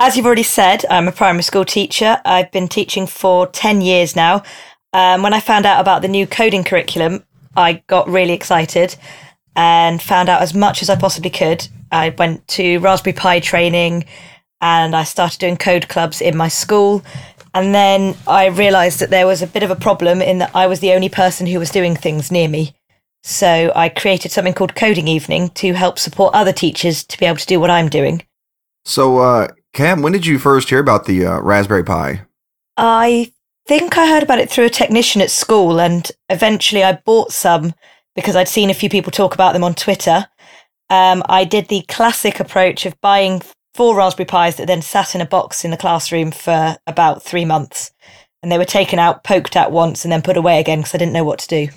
As 0.00 0.16
you've 0.16 0.24
already 0.24 0.42
said, 0.42 0.86
I'm 0.88 1.06
a 1.06 1.12
primary 1.12 1.42
school 1.42 1.66
teacher. 1.66 2.20
I've 2.24 2.50
been 2.50 2.66
teaching 2.66 3.06
for 3.06 3.46
10 3.48 3.82
years 3.82 4.16
now. 4.16 4.42
Um, 4.94 5.22
when 5.22 5.34
I 5.34 5.40
found 5.40 5.66
out 5.66 5.80
about 5.80 6.00
the 6.00 6.08
new 6.08 6.26
coding 6.26 6.64
curriculum, 6.64 7.24
I 7.54 7.82
got 7.88 8.08
really 8.08 8.32
excited 8.32 8.96
and 9.54 10.00
found 10.00 10.30
out 10.30 10.40
as 10.40 10.54
much 10.54 10.80
as 10.80 10.88
I 10.88 10.96
possibly 10.96 11.30
could. 11.30 11.68
I 11.92 12.14
went 12.16 12.48
to 12.48 12.78
Raspberry 12.78 13.12
Pi 13.12 13.40
training, 13.40 14.06
and 14.60 14.94
I 14.94 15.04
started 15.04 15.38
doing 15.38 15.56
code 15.56 15.88
clubs 15.88 16.20
in 16.20 16.36
my 16.36 16.48
school. 16.48 17.02
And 17.54 17.74
then 17.74 18.14
I 18.28 18.46
realized 18.46 19.00
that 19.00 19.10
there 19.10 19.26
was 19.26 19.42
a 19.42 19.46
bit 19.46 19.62
of 19.62 19.70
a 19.70 19.76
problem 19.76 20.22
in 20.22 20.38
that 20.38 20.54
I 20.54 20.66
was 20.66 20.80
the 20.80 20.92
only 20.92 21.08
person 21.08 21.46
who 21.46 21.58
was 21.58 21.70
doing 21.70 21.96
things 21.96 22.30
near 22.30 22.48
me. 22.48 22.74
So 23.22 23.72
I 23.74 23.88
created 23.88 24.32
something 24.32 24.54
called 24.54 24.74
Coding 24.74 25.08
Evening 25.08 25.50
to 25.50 25.74
help 25.74 25.98
support 25.98 26.34
other 26.34 26.52
teachers 26.52 27.04
to 27.04 27.18
be 27.18 27.26
able 27.26 27.38
to 27.38 27.46
do 27.46 27.60
what 27.60 27.70
I'm 27.70 27.88
doing. 27.88 28.22
So, 28.84 29.18
uh, 29.18 29.48
Cam, 29.74 30.00
when 30.02 30.12
did 30.12 30.26
you 30.26 30.38
first 30.38 30.70
hear 30.70 30.78
about 30.78 31.04
the 31.04 31.26
uh, 31.26 31.40
Raspberry 31.40 31.84
Pi? 31.84 32.22
I 32.76 33.32
think 33.66 33.98
I 33.98 34.06
heard 34.06 34.22
about 34.22 34.38
it 34.38 34.50
through 34.50 34.66
a 34.66 34.70
technician 34.70 35.20
at 35.20 35.30
school, 35.30 35.80
and 35.80 36.10
eventually 36.30 36.82
I 36.82 36.94
bought 37.04 37.32
some 37.32 37.74
because 38.14 38.36
I'd 38.36 38.48
seen 38.48 38.70
a 38.70 38.74
few 38.74 38.88
people 38.88 39.12
talk 39.12 39.34
about 39.34 39.52
them 39.52 39.64
on 39.64 39.74
Twitter. 39.74 40.26
Um, 40.88 41.22
I 41.28 41.44
did 41.44 41.68
the 41.68 41.82
classic 41.82 42.40
approach 42.40 42.86
of 42.86 43.00
buying 43.00 43.42
four 43.74 43.96
Raspberry 43.96 44.26
Pis 44.26 44.56
that 44.56 44.66
then 44.66 44.82
sat 44.82 45.14
in 45.14 45.20
a 45.20 45.26
box 45.26 45.64
in 45.64 45.70
the 45.70 45.76
classroom 45.76 46.30
for 46.30 46.76
about 46.86 47.22
three 47.22 47.44
months. 47.44 47.92
And 48.42 48.50
they 48.50 48.58
were 48.58 48.64
taken 48.64 48.98
out, 48.98 49.22
poked 49.22 49.54
at 49.54 49.70
once, 49.70 50.04
and 50.04 50.10
then 50.10 50.22
put 50.22 50.36
away 50.36 50.60
again 50.60 50.80
because 50.80 50.94
I 50.94 50.98
didn't 50.98 51.12
know 51.12 51.24
what 51.24 51.38
to 51.40 51.48
do. 51.48 51.68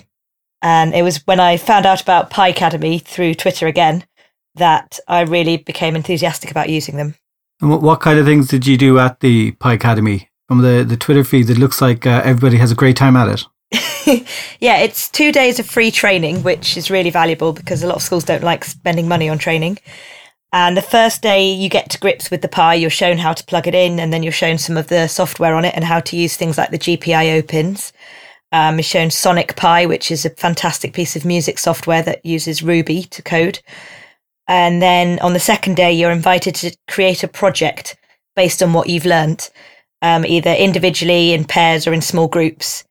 And 0.62 0.94
it 0.94 1.02
was 1.02 1.18
when 1.26 1.40
I 1.40 1.58
found 1.58 1.84
out 1.84 2.00
about 2.00 2.30
Picademy 2.30 2.98
through 2.98 3.34
Twitter 3.34 3.66
again 3.66 4.04
that 4.54 4.98
I 5.06 5.20
really 5.20 5.58
became 5.58 5.94
enthusiastic 5.94 6.50
about 6.50 6.70
using 6.70 6.96
them. 6.96 7.16
And 7.60 7.82
what 7.82 8.00
kind 8.00 8.18
of 8.18 8.24
things 8.24 8.48
did 8.48 8.66
you 8.66 8.76
do 8.78 8.98
at 8.98 9.20
the 9.20 9.52
Picademy? 9.52 10.30
From 10.48 10.60
the, 10.60 10.84
the 10.86 10.96
Twitter 10.96 11.24
feed, 11.24 11.48
it 11.48 11.58
looks 11.58 11.80
like 11.80 12.06
uh, 12.06 12.20
everybody 12.24 12.58
has 12.58 12.70
a 12.70 12.74
great 12.74 12.96
time 12.96 13.16
at 13.16 13.28
it. 13.28 13.46
yeah, 14.60 14.78
it's 14.78 15.08
two 15.08 15.32
days 15.32 15.58
of 15.58 15.66
free 15.66 15.90
training, 15.90 16.42
which 16.42 16.76
is 16.76 16.90
really 16.90 17.10
valuable 17.10 17.52
because 17.52 17.82
a 17.82 17.86
lot 17.86 17.96
of 17.96 18.02
schools 18.02 18.24
don't 18.24 18.42
like 18.42 18.64
spending 18.64 19.08
money 19.08 19.28
on 19.28 19.38
training. 19.38 19.78
And 20.54 20.76
the 20.76 20.82
first 20.82 21.20
day 21.20 21.52
you 21.52 21.68
get 21.68 21.90
to 21.90 21.98
grips 21.98 22.30
with 22.30 22.40
the 22.40 22.46
Pi, 22.46 22.74
you're 22.74 22.88
shown 22.88 23.18
how 23.18 23.32
to 23.32 23.44
plug 23.44 23.66
it 23.66 23.74
in, 23.74 23.98
and 23.98 24.12
then 24.12 24.22
you're 24.22 24.30
shown 24.30 24.56
some 24.56 24.76
of 24.76 24.86
the 24.86 25.08
software 25.08 25.56
on 25.56 25.64
it 25.64 25.74
and 25.74 25.82
how 25.84 25.98
to 25.98 26.16
use 26.16 26.36
things 26.36 26.56
like 26.56 26.70
the 26.70 26.78
GPIO 26.78 27.48
pins. 27.48 27.92
Um, 28.52 28.76
you're 28.76 28.84
shown 28.84 29.10
Sonic 29.10 29.56
Pi, 29.56 29.84
which 29.84 30.12
is 30.12 30.24
a 30.24 30.30
fantastic 30.30 30.92
piece 30.92 31.16
of 31.16 31.24
music 31.24 31.58
software 31.58 32.02
that 32.02 32.24
uses 32.24 32.62
Ruby 32.62 33.02
to 33.02 33.20
code. 33.20 33.58
And 34.46 34.80
then 34.80 35.18
on 35.18 35.32
the 35.32 35.40
second 35.40 35.74
day, 35.74 35.92
you're 35.92 36.12
invited 36.12 36.54
to 36.54 36.76
create 36.88 37.24
a 37.24 37.28
project 37.28 37.96
based 38.36 38.62
on 38.62 38.72
what 38.72 38.88
you've 38.88 39.06
learnt, 39.06 39.50
um, 40.02 40.24
either 40.24 40.52
individually, 40.52 41.32
in 41.32 41.46
pairs, 41.46 41.84
or 41.84 41.92
in 41.92 42.00
small 42.00 42.28
groups. 42.28 42.84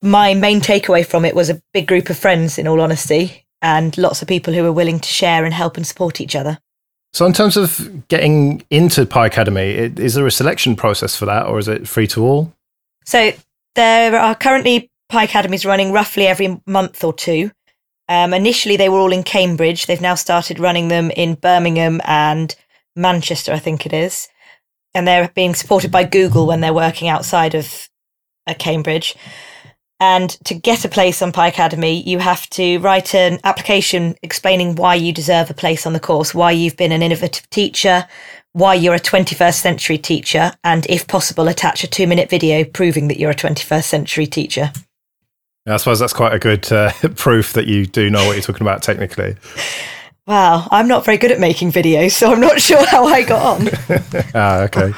My 0.00 0.32
main 0.32 0.62
takeaway 0.62 1.04
from 1.04 1.26
it 1.26 1.36
was 1.36 1.50
a 1.50 1.60
big 1.74 1.86
group 1.86 2.08
of 2.08 2.16
friends, 2.16 2.56
in 2.56 2.66
all 2.66 2.80
honesty, 2.80 3.46
and 3.60 3.98
lots 3.98 4.22
of 4.22 4.28
people 4.28 4.54
who 4.54 4.62
were 4.62 4.72
willing 4.72 4.98
to 4.98 5.08
share 5.10 5.44
and 5.44 5.52
help 5.52 5.76
and 5.76 5.86
support 5.86 6.22
each 6.22 6.34
other. 6.34 6.58
So, 7.12 7.26
in 7.26 7.32
terms 7.32 7.56
of 7.56 8.06
getting 8.08 8.62
into 8.70 9.04
Picademy, 9.04 9.70
is 9.70 10.14
there 10.14 10.26
a 10.26 10.30
selection 10.30 10.76
process 10.76 11.16
for 11.16 11.26
that, 11.26 11.46
or 11.46 11.58
is 11.58 11.66
it 11.66 11.88
free 11.88 12.06
to 12.08 12.24
all? 12.24 12.52
So, 13.04 13.32
there 13.74 14.16
are 14.16 14.34
currently 14.34 14.90
Picademies 15.10 15.66
running 15.66 15.92
roughly 15.92 16.26
every 16.26 16.60
month 16.66 17.02
or 17.02 17.12
two. 17.12 17.50
Um, 18.08 18.32
initially, 18.32 18.76
they 18.76 18.88
were 18.88 18.98
all 18.98 19.12
in 19.12 19.24
Cambridge. 19.24 19.86
They've 19.86 20.00
now 20.00 20.14
started 20.14 20.58
running 20.58 20.88
them 20.88 21.10
in 21.10 21.34
Birmingham 21.34 22.00
and 22.04 22.54
Manchester, 22.96 23.52
I 23.52 23.58
think 23.58 23.86
it 23.86 23.92
is. 23.92 24.28
And 24.94 25.06
they're 25.06 25.30
being 25.34 25.54
supported 25.54 25.90
by 25.90 26.04
Google 26.04 26.46
when 26.46 26.60
they're 26.60 26.74
working 26.74 27.08
outside 27.08 27.54
of 27.54 27.88
uh, 28.46 28.54
Cambridge. 28.58 29.16
And 30.00 30.30
to 30.44 30.54
get 30.54 30.86
a 30.86 30.88
place 30.88 31.20
on 31.20 31.30
Picademy, 31.30 32.02
you 32.02 32.18
have 32.18 32.48
to 32.50 32.78
write 32.78 33.14
an 33.14 33.38
application 33.44 34.16
explaining 34.22 34.74
why 34.76 34.94
you 34.94 35.12
deserve 35.12 35.50
a 35.50 35.54
place 35.54 35.86
on 35.86 35.92
the 35.92 36.00
course, 36.00 36.34
why 36.34 36.52
you've 36.52 36.78
been 36.78 36.90
an 36.90 37.02
innovative 37.02 37.48
teacher, 37.50 38.08
why 38.52 38.74
you're 38.74 38.94
a 38.94 39.00
21st 39.00 39.60
century 39.60 39.98
teacher, 39.98 40.52
and 40.64 40.86
if 40.88 41.06
possible, 41.06 41.48
attach 41.48 41.84
a 41.84 41.86
two 41.86 42.06
minute 42.06 42.30
video 42.30 42.64
proving 42.64 43.08
that 43.08 43.18
you're 43.18 43.30
a 43.30 43.34
21st 43.34 43.84
century 43.84 44.26
teacher. 44.26 44.72
I 45.66 45.76
suppose 45.76 45.98
that's 45.98 46.14
quite 46.14 46.32
a 46.32 46.38
good 46.38 46.72
uh, 46.72 46.90
proof 47.16 47.52
that 47.52 47.66
you 47.66 47.84
do 47.84 48.08
know 48.08 48.26
what 48.26 48.32
you're 48.32 48.42
talking 48.42 48.66
about 48.66 48.82
technically. 48.82 49.36
Well, 50.26 50.66
I'm 50.70 50.88
not 50.88 51.04
very 51.04 51.18
good 51.18 51.30
at 51.30 51.40
making 51.40 51.72
videos, 51.72 52.12
so 52.12 52.32
I'm 52.32 52.40
not 52.40 52.60
sure 52.62 52.84
how 52.86 53.04
I 53.04 53.22
got 53.22 53.60
on. 53.60 53.68
ah, 54.34 54.60
okay. 54.62 54.92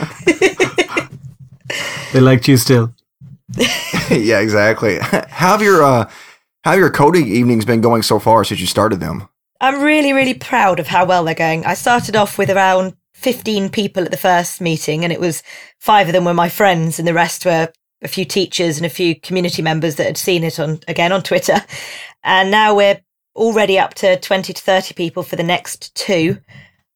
they 2.12 2.20
liked 2.20 2.46
you 2.46 2.56
still. 2.56 2.94
yeah, 4.10 4.40
exactly. 4.40 4.98
How 5.00 5.52
have 5.52 5.62
your 5.62 5.82
uh, 5.82 6.10
how 6.64 6.72
have 6.72 6.80
your 6.80 6.90
coding 6.90 7.26
evenings 7.28 7.64
been 7.64 7.80
going 7.80 8.02
so 8.02 8.18
far 8.18 8.44
since 8.44 8.60
you 8.60 8.66
started 8.66 9.00
them? 9.00 9.28
I'm 9.60 9.80
really, 9.82 10.12
really 10.12 10.34
proud 10.34 10.80
of 10.80 10.88
how 10.88 11.04
well 11.04 11.24
they're 11.24 11.34
going. 11.34 11.64
I 11.64 11.74
started 11.74 12.16
off 12.16 12.38
with 12.38 12.50
around 12.50 12.94
15 13.14 13.68
people 13.68 14.04
at 14.04 14.10
the 14.10 14.16
first 14.16 14.60
meeting, 14.60 15.04
and 15.04 15.12
it 15.12 15.20
was 15.20 15.42
five 15.78 16.08
of 16.08 16.12
them 16.12 16.24
were 16.24 16.34
my 16.34 16.48
friends, 16.48 16.98
and 16.98 17.06
the 17.06 17.14
rest 17.14 17.44
were 17.44 17.72
a 18.02 18.08
few 18.08 18.24
teachers 18.24 18.76
and 18.76 18.86
a 18.86 18.90
few 18.90 19.18
community 19.20 19.62
members 19.62 19.96
that 19.96 20.06
had 20.06 20.16
seen 20.16 20.44
it 20.44 20.58
on 20.58 20.80
again 20.88 21.12
on 21.12 21.22
Twitter. 21.22 21.64
And 22.24 22.50
now 22.50 22.74
we're 22.74 23.00
already 23.34 23.78
up 23.78 23.94
to 23.94 24.18
20 24.18 24.52
to 24.52 24.62
30 24.62 24.94
people 24.94 25.22
for 25.22 25.36
the 25.36 25.42
next 25.42 25.94
two. 25.94 26.38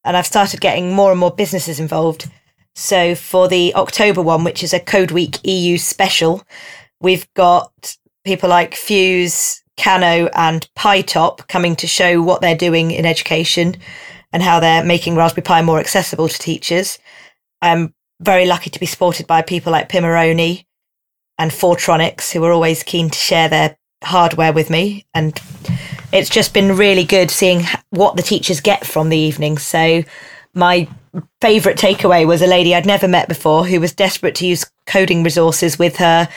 And 0.05 0.17
I've 0.17 0.27
started 0.27 0.61
getting 0.61 0.93
more 0.93 1.11
and 1.11 1.21
more 1.21 1.35
businesses 1.35 1.81
involved. 1.81 2.31
So 2.79 3.15
for 3.15 3.49
the 3.49 3.75
October 3.75 4.21
one, 4.21 4.45
which 4.45 4.63
is 4.63 4.75
a 4.75 4.79
Code 4.79 5.11
Week 5.11 5.39
EU 5.45 5.79
special, 5.79 6.45
we've 7.01 7.27
got 7.35 7.97
people 8.25 8.51
like 8.51 8.75
FUZE, 8.75 9.63
Kano, 9.79 10.29
and 10.35 10.69
pi-top 10.75 11.49
coming 11.49 11.75
to 11.77 11.87
show 11.87 12.23
what 12.23 12.43
they're 12.43 12.55
doing 12.55 12.91
in 12.91 13.07
education 13.07 13.77
and 14.31 14.43
how 14.43 14.61
they're 14.61 14.85
making 14.85 15.17
Raspberry 15.17 15.43
Pi 15.43 15.63
more 15.63 15.81
accessible 15.81 16.29
to 16.29 16.39
teachers. 16.39 16.99
I'm 17.63 17.95
very 18.21 18.45
lucky 18.45 18.69
to 18.69 18.81
be 18.81 18.87
supported 18.87 19.27
by 19.27 19.41
people 19.41 19.73
like 19.73 19.89
Pimoroni, 19.89 20.67
and 21.39 21.51
4tronix, 21.51 22.33
who 22.33 22.43
are 22.45 22.53
always 22.53 22.83
keen 22.83 23.11
to 23.11 23.19
share 23.19 23.49
their 23.49 23.77
hardware 24.03 24.53
with 24.53 24.71
me. 24.71 25.07
And 25.15 25.39
it's 26.13 26.31
just 26.31 26.55
been 26.55 26.77
really 26.77 27.05
good 27.05 27.31
seeing 27.31 27.65
what 27.91 28.17
the 28.17 28.23
teachers 28.23 28.61
get 28.61 28.87
from 28.87 29.09
the 29.09 29.19
evening. 29.19 29.59
So 29.59 30.03
my 30.55 30.89
favourite 31.41 31.79
takeaway 31.79 32.27
was 32.27 32.43
a 32.43 32.47
lady 32.47 32.75
I'd 32.75 32.87
never 32.87 33.09
met 33.09 33.29
before 33.29 33.67
who 33.67 33.81
was 33.81 33.93
desperate 33.93 34.35
to 34.37 34.47
use 34.47 34.71
coding 34.87 35.23
resources 35.23 35.79
with 35.79 35.97
her 35.97 36.29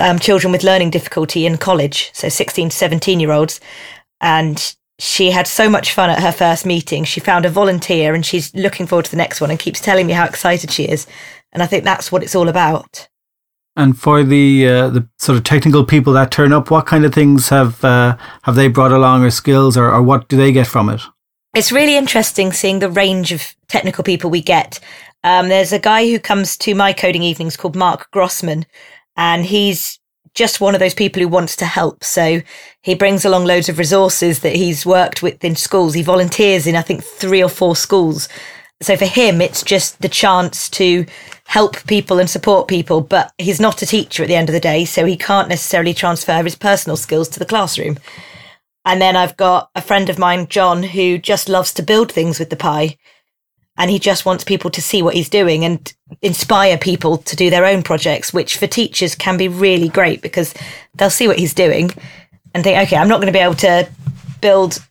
um, 0.00 0.18
children 0.18 0.52
with 0.52 0.64
learning 0.64 0.90
difficulty 0.90 1.46
in 1.46 1.58
college, 1.58 2.10
so 2.12 2.28
16 2.28 2.70
to 2.70 2.76
17 2.76 3.20
year 3.20 3.32
olds. 3.32 3.60
And 4.20 4.76
she 4.98 5.30
had 5.30 5.46
so 5.46 5.68
much 5.68 5.92
fun 5.92 6.10
at 6.10 6.22
her 6.22 6.32
first 6.32 6.64
meeting. 6.64 7.04
She 7.04 7.20
found 7.20 7.44
a 7.44 7.50
volunteer 7.50 8.14
and 8.14 8.24
she's 8.24 8.54
looking 8.54 8.86
forward 8.86 9.04
to 9.06 9.10
the 9.10 9.16
next 9.16 9.40
one 9.40 9.50
and 9.50 9.58
keeps 9.58 9.80
telling 9.80 10.06
me 10.06 10.14
how 10.14 10.24
excited 10.24 10.70
she 10.70 10.84
is. 10.84 11.06
And 11.52 11.62
I 11.62 11.66
think 11.66 11.84
that's 11.84 12.10
what 12.10 12.22
it's 12.22 12.34
all 12.34 12.48
about. 12.48 13.08
And 13.78 13.98
for 13.98 14.24
the 14.24 14.66
uh, 14.66 14.88
the 14.88 15.06
sort 15.18 15.36
of 15.36 15.44
technical 15.44 15.84
people 15.84 16.14
that 16.14 16.30
turn 16.30 16.54
up, 16.54 16.70
what 16.70 16.86
kind 16.86 17.04
of 17.04 17.12
things 17.12 17.50
have 17.50 17.84
uh, 17.84 18.16
have 18.44 18.54
they 18.54 18.68
brought 18.68 18.90
along, 18.90 19.22
or 19.22 19.30
skills, 19.30 19.76
or, 19.76 19.92
or 19.92 20.02
what 20.02 20.28
do 20.28 20.36
they 20.38 20.50
get 20.50 20.66
from 20.66 20.88
it? 20.88 21.02
It's 21.56 21.72
really 21.72 21.96
interesting 21.96 22.52
seeing 22.52 22.80
the 22.80 22.90
range 22.90 23.32
of 23.32 23.54
technical 23.68 24.04
people 24.04 24.28
we 24.28 24.42
get. 24.42 24.78
Um, 25.24 25.48
there's 25.48 25.72
a 25.72 25.78
guy 25.78 26.06
who 26.06 26.18
comes 26.18 26.54
to 26.58 26.74
my 26.74 26.92
coding 26.92 27.22
evenings 27.22 27.56
called 27.56 27.74
Mark 27.74 28.10
Grossman, 28.10 28.66
and 29.16 29.42
he's 29.42 29.98
just 30.34 30.60
one 30.60 30.74
of 30.74 30.80
those 30.80 30.92
people 30.92 31.22
who 31.22 31.28
wants 31.28 31.56
to 31.56 31.64
help. 31.64 32.04
So 32.04 32.42
he 32.82 32.94
brings 32.94 33.24
along 33.24 33.46
loads 33.46 33.70
of 33.70 33.78
resources 33.78 34.40
that 34.40 34.54
he's 34.54 34.84
worked 34.84 35.22
with 35.22 35.42
in 35.42 35.56
schools. 35.56 35.94
He 35.94 36.02
volunteers 36.02 36.66
in, 36.66 36.76
I 36.76 36.82
think, 36.82 37.02
three 37.02 37.42
or 37.42 37.48
four 37.48 37.74
schools. 37.74 38.28
So 38.82 38.94
for 38.94 39.06
him, 39.06 39.40
it's 39.40 39.62
just 39.62 40.02
the 40.02 40.10
chance 40.10 40.68
to 40.68 41.06
help 41.46 41.82
people 41.86 42.18
and 42.18 42.28
support 42.28 42.68
people. 42.68 43.00
But 43.00 43.32
he's 43.38 43.60
not 43.60 43.80
a 43.80 43.86
teacher 43.86 44.22
at 44.22 44.26
the 44.26 44.36
end 44.36 44.50
of 44.50 44.52
the 44.52 44.60
day, 44.60 44.84
so 44.84 45.06
he 45.06 45.16
can't 45.16 45.48
necessarily 45.48 45.94
transfer 45.94 46.42
his 46.42 46.54
personal 46.54 46.98
skills 46.98 47.30
to 47.30 47.38
the 47.38 47.46
classroom. 47.46 47.96
And 48.86 49.02
then 49.02 49.16
I've 49.16 49.36
got 49.36 49.68
a 49.74 49.82
friend 49.82 50.08
of 50.08 50.18
mine, 50.18 50.46
John, 50.46 50.82
who 50.82 51.18
just 51.18 51.48
loves 51.48 51.74
to 51.74 51.82
build 51.82 52.10
things 52.10 52.38
with 52.38 52.48
the 52.48 52.56
Pi 52.56 52.96
and 53.78 53.90
he 53.90 53.98
just 53.98 54.24
wants 54.24 54.44
people 54.44 54.70
to 54.70 54.80
see 54.80 55.02
what 55.02 55.14
he's 55.14 55.28
doing 55.28 55.64
and 55.64 55.92
inspire 56.22 56.78
people 56.78 57.18
to 57.18 57.36
do 57.36 57.50
their 57.50 57.66
own 57.66 57.82
projects, 57.82 58.32
which 58.32 58.56
for 58.56 58.66
teachers 58.66 59.14
can 59.14 59.36
be 59.36 59.48
really 59.48 59.88
great 59.88 60.22
because 60.22 60.54
they'll 60.94 61.10
see 61.10 61.28
what 61.28 61.38
he's 61.38 61.52
doing 61.52 61.90
and 62.54 62.64
think, 62.64 62.78
okay, 62.86 62.96
I'm 62.96 63.08
not 63.08 63.16
going 63.16 63.32
to 63.32 63.38
be 63.38 63.42
able 63.42 63.54
to 63.56 63.88
build 64.40 64.82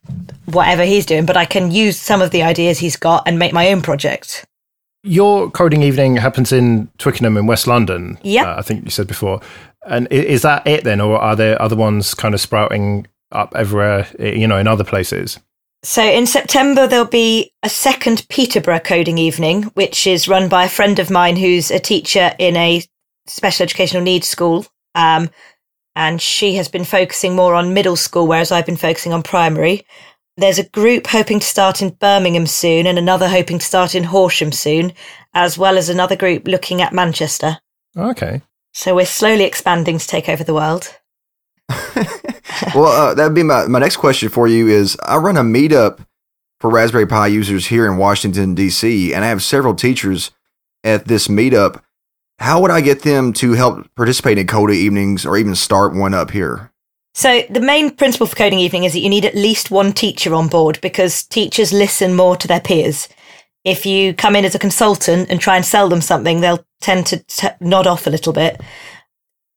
whatever 0.46 0.84
he's 0.84 1.06
doing, 1.06 1.26
but 1.26 1.38
I 1.38 1.46
can 1.46 1.72
use 1.72 2.00
some 2.00 2.22
of 2.22 2.30
the 2.30 2.44
ideas 2.44 2.78
he's 2.78 2.98
got 2.98 3.24
and 3.28 3.40
make 3.40 3.54
my 3.54 3.72
own 3.72 3.82
project. 3.82 4.46
Your 5.02 5.50
coding 5.50 5.82
evening 5.82 6.18
happens 6.18 6.52
in 6.52 6.90
Twickenham 6.98 7.38
in 7.38 7.48
West 7.48 7.68
London. 7.68 8.18
Yeah, 8.24 8.52
uh, 8.52 8.60
I 8.60 8.62
think 8.62 8.86
you 8.86 8.92
said 8.92 9.08
before. 9.08 9.40
And 9.88 10.08
is 10.12 10.42
that 10.42 10.66
it 10.66 10.84
then, 10.84 11.00
or 11.00 11.20
are 11.20 11.36
there 11.36 11.62
other 11.62 11.76
ones 11.76 12.16
kind 12.16 12.34
of 12.34 12.42
sprouting 12.42 13.06
up 13.32 13.54
everywhere? 13.56 14.08
You 14.20 14.48
know, 14.48 14.58
in 14.58 14.68
other 14.68 14.84
places? 14.84 15.40
So 15.84 16.04
in 16.04 16.26
September, 16.26 16.88
there'll 16.88 17.06
be 17.06 17.54
a 17.62 17.70
second 17.70 18.26
Peterborough 18.30 18.80
coding 18.80 19.20
evening, 19.20 19.64
which 19.76 20.08
is 20.08 20.28
run 20.28 20.50
by 20.50 20.66
a 20.66 20.70
friend 20.70 20.98
of 20.98 21.12
mine 21.12 21.36
who's 21.36 21.70
a 21.70 21.80
teacher 21.80 22.34
in 22.40 22.56
a 22.58 22.84
special 23.28 23.64
educational 23.64 24.02
needs 24.02 24.28
school. 24.28 24.66
Um, 24.96 25.30
and 25.96 26.22
she 26.22 26.56
has 26.56 26.68
been 26.68 26.86
focusing 26.86 27.36
more 27.36 27.54
on 27.54 27.74
middle 27.74 27.96
school, 27.96 28.28
whereas 28.28 28.52
I've 28.52 28.66
been 28.66 28.76
focusing 28.78 29.14
on 29.14 29.24
primary. 29.24 29.86
There's 30.38 30.60
a 30.60 30.68
group 30.70 31.08
hoping 31.08 31.40
to 31.40 31.46
start 31.46 31.82
in 31.82 31.92
Birmingham 31.92 32.48
soon 32.48 32.88
and 32.88 32.98
another 32.98 33.30
hoping 33.30 33.60
to 33.60 33.66
start 33.66 33.96
in 33.96 34.04
Horsham 34.04 34.52
soon, 34.52 34.92
as 35.34 35.58
well 35.58 35.78
as 35.78 35.88
another 35.88 36.16
group 36.16 36.48
looking 36.48 36.82
at 36.82 36.94
Manchester. 36.94 37.60
Okay. 37.96 38.42
So 38.74 38.96
we're 38.96 39.06
slowly 39.06 39.46
expanding 39.46 40.00
to 40.00 40.08
take 40.08 40.28
over 40.28 40.44
the 40.44 40.54
world. 40.54 40.98
well, 42.76 42.86
uh, 42.86 43.14
that'd 43.14 43.36
be 43.36 43.44
my, 43.44 43.66
my 43.68 43.80
next 43.80 43.98
question 43.98 44.30
for 44.30 44.48
you 44.48 44.68
is 44.68 44.98
I 45.04 45.18
run 45.18 45.38
a 45.38 45.42
meetup 45.42 46.06
for 46.60 46.70
Raspberry 46.70 47.08
Pi 47.08 47.28
users 47.28 47.68
here 47.68 47.86
in 47.86 47.98
Washington, 47.98 48.56
D.C., 48.56 49.14
and 49.14 49.24
I 49.24 49.28
have 49.28 49.44
several 49.44 49.76
teachers 49.76 50.32
at 50.84 51.06
this 51.06 51.28
meetup. 51.28 51.82
How 52.40 52.62
would 52.62 52.72
I 52.72 52.82
get 52.82 53.02
them 53.04 53.34
to 53.34 53.54
help 53.54 53.88
participate 53.96 54.38
in 54.38 54.48
coding 54.48 54.78
evenings 54.78 55.26
or 55.26 55.38
even 55.38 55.56
start 55.56 55.96
one 55.96 56.14
up 56.14 56.32
here? 56.32 56.72
So, 57.14 57.44
the 57.50 57.62
main 57.62 57.92
principle 57.92 58.28
for 58.28 58.36
coding 58.36 58.60
evening 58.60 58.84
is 58.84 58.92
that 58.92 59.00
you 59.00 59.10
need 59.10 59.24
at 59.24 59.36
least 59.36 59.72
one 59.72 59.94
teacher 59.94 60.34
on 60.34 60.50
board 60.50 60.80
because 60.82 61.24
teachers 61.24 61.72
listen 61.72 62.14
more 62.14 62.36
to 62.36 62.48
their 62.48 62.60
peers. 62.60 63.08
If 63.64 63.86
you 63.86 64.14
come 64.14 64.36
in 64.36 64.44
as 64.44 64.54
a 64.54 64.60
consultant 64.60 65.30
and 65.30 65.40
try 65.40 65.56
and 65.56 65.66
sell 65.66 65.88
them 65.88 66.02
something, 66.02 66.42
they'll 66.42 66.66
tend 66.82 67.06
to 67.08 67.24
t- 67.24 67.48
nod 67.62 67.88
off 67.88 68.06
a 68.06 68.10
little 68.10 68.34
bit. 68.34 68.60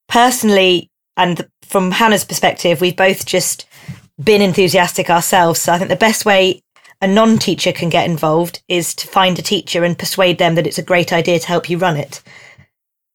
Personally, 0.09 0.89
and 1.17 1.49
from 1.69 1.91
Hannah's 1.91 2.25
perspective, 2.25 2.81
we've 2.81 2.97
both 2.97 3.27
just 3.27 3.67
been 4.23 4.43
enthusiastic 4.43 5.11
ourselves. 5.11 5.61
So 5.61 5.73
I 5.73 5.79
think 5.79 5.91
the 5.91 5.97
best 5.97 6.25
way 6.25 6.63
a 7.01 7.07
non 7.07 7.39
teacher 7.39 7.73
can 7.73 7.89
get 7.89 8.09
involved 8.09 8.63
is 8.69 8.95
to 8.97 9.09
find 9.09 9.39
a 9.39 9.43
teacher 9.43 9.85
and 9.85 9.99
persuade 9.99 10.39
them 10.39 10.55
that 10.57 10.67
it's 10.67 10.79
a 10.79 10.83
great 10.83 11.13
idea 11.13 11.39
to 11.39 11.47
help 11.47 11.71
you 11.71 11.79
run 11.79 11.97
it, 11.97 12.23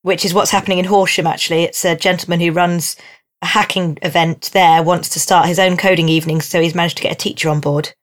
which 0.03 0.23
is 0.23 0.33
what's 0.33 0.51
happening 0.51 0.77
in 0.77 0.85
Horsham, 0.85 1.27
actually. 1.27 1.63
It's 1.63 1.83
a 1.83 1.95
gentleman 1.95 2.39
who 2.39 2.51
runs 2.51 2.95
a 3.41 3.47
hacking 3.47 3.97
event 4.01 4.51
there, 4.53 4.81
wants 4.81 5.09
to 5.09 5.19
start 5.19 5.47
his 5.47 5.59
own 5.59 5.75
coding 5.75 6.07
evenings. 6.07 6.45
So 6.45 6.61
he's 6.61 6.75
managed 6.75 6.97
to 6.97 7.03
get 7.03 7.11
a 7.11 7.15
teacher 7.15 7.49
on 7.49 7.59
board. 7.59 7.93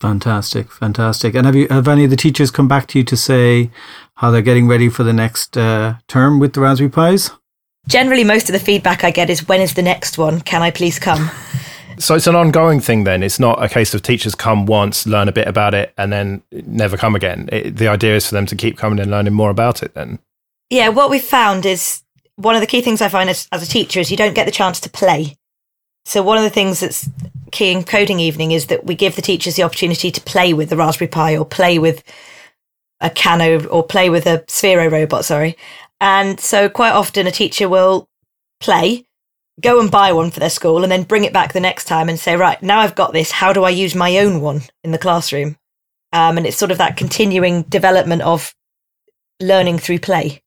Fantastic, 0.00 0.70
fantastic. 0.70 1.34
And 1.34 1.44
have 1.46 1.56
you 1.56 1.68
have 1.68 1.88
any 1.88 2.04
of 2.04 2.10
the 2.10 2.16
teachers 2.16 2.50
come 2.50 2.68
back 2.68 2.86
to 2.88 2.98
you 2.98 3.04
to 3.04 3.16
say 3.16 3.70
how 4.14 4.30
they're 4.30 4.40
getting 4.40 4.66
ready 4.66 4.88
for 4.88 5.04
the 5.04 5.12
next 5.12 5.56
uh, 5.56 5.96
term 6.08 6.38
with 6.38 6.54
the 6.54 6.60
Raspberry 6.60 6.90
Pis? 6.90 7.30
Generally, 7.88 8.24
most 8.24 8.48
of 8.48 8.52
the 8.52 8.60
feedback 8.60 9.04
I 9.04 9.10
get 9.10 9.30
is, 9.30 9.48
when 9.48 9.60
is 9.60 9.74
the 9.74 9.82
next 9.82 10.18
one? 10.18 10.40
Can 10.40 10.62
I 10.62 10.70
please 10.70 10.98
come? 10.98 11.30
So 11.98 12.14
it's 12.14 12.26
an 12.26 12.36
ongoing 12.36 12.80
thing 12.80 13.04
then. 13.04 13.22
It's 13.22 13.38
not 13.38 13.62
a 13.62 13.68
case 13.68 13.92
of 13.94 14.02
teachers 14.02 14.34
come 14.34 14.64
once, 14.64 15.06
learn 15.06 15.28
a 15.28 15.32
bit 15.32 15.46
about 15.46 15.74
it, 15.74 15.92
and 15.98 16.12
then 16.12 16.42
never 16.50 16.96
come 16.96 17.14
again. 17.14 17.48
It, 17.52 17.76
the 17.76 17.88
idea 17.88 18.16
is 18.16 18.26
for 18.26 18.34
them 18.34 18.46
to 18.46 18.56
keep 18.56 18.78
coming 18.78 19.00
and 19.00 19.10
learning 19.10 19.34
more 19.34 19.50
about 19.50 19.82
it 19.82 19.94
then. 19.94 20.18
Yeah, 20.70 20.88
what 20.88 21.10
we've 21.10 21.22
found 21.22 21.66
is 21.66 22.02
one 22.36 22.54
of 22.54 22.62
the 22.62 22.66
key 22.66 22.80
things 22.80 23.02
I 23.02 23.08
find 23.08 23.28
as, 23.28 23.48
as 23.52 23.62
a 23.62 23.66
teacher 23.66 24.00
is 24.00 24.10
you 24.10 24.16
don't 24.16 24.34
get 24.34 24.46
the 24.46 24.52
chance 24.52 24.80
to 24.80 24.90
play. 24.90 25.36
So 26.06 26.22
one 26.22 26.38
of 26.38 26.44
the 26.44 26.50
things 26.50 26.80
that's 26.80 27.08
key 27.52 27.72
in 27.72 27.84
coding 27.84 28.20
evening 28.20 28.52
is 28.52 28.66
that 28.66 28.86
we 28.86 28.94
give 28.94 29.16
the 29.16 29.22
teachers 29.22 29.56
the 29.56 29.62
opportunity 29.62 30.10
to 30.10 30.20
play 30.22 30.54
with 30.54 30.70
the 30.70 30.76
Raspberry 30.76 31.08
Pi 31.08 31.36
or 31.36 31.44
play 31.44 31.78
with 31.78 32.02
a 33.00 33.10
Kano 33.10 33.66
or 33.66 33.82
play 33.82 34.08
with 34.08 34.26
a 34.26 34.38
Sphero 34.48 34.90
robot, 34.90 35.24
sorry. 35.24 35.56
And 36.00 36.40
so 36.40 36.68
quite 36.68 36.92
often 36.92 37.26
a 37.26 37.30
teacher 37.30 37.68
will 37.68 38.08
play, 38.60 39.04
go 39.60 39.80
and 39.80 39.90
buy 39.90 40.12
one 40.12 40.30
for 40.30 40.40
their 40.40 40.50
school, 40.50 40.82
and 40.82 40.90
then 40.90 41.02
bring 41.02 41.24
it 41.24 41.32
back 41.32 41.52
the 41.52 41.60
next 41.60 41.84
time 41.84 42.08
and 42.08 42.18
say, 42.18 42.36
right, 42.36 42.62
now 42.62 42.80
I've 42.80 42.94
got 42.94 43.12
this. 43.12 43.30
How 43.30 43.52
do 43.52 43.64
I 43.64 43.70
use 43.70 43.94
my 43.94 44.18
own 44.18 44.40
one 44.40 44.62
in 44.82 44.92
the 44.92 44.98
classroom? 44.98 45.56
Um, 46.12 46.38
and 46.38 46.46
it's 46.46 46.56
sort 46.56 46.70
of 46.70 46.78
that 46.78 46.96
continuing 46.96 47.62
development 47.62 48.22
of 48.22 48.54
learning 49.40 49.78
through 49.78 49.98
play. 50.00 50.42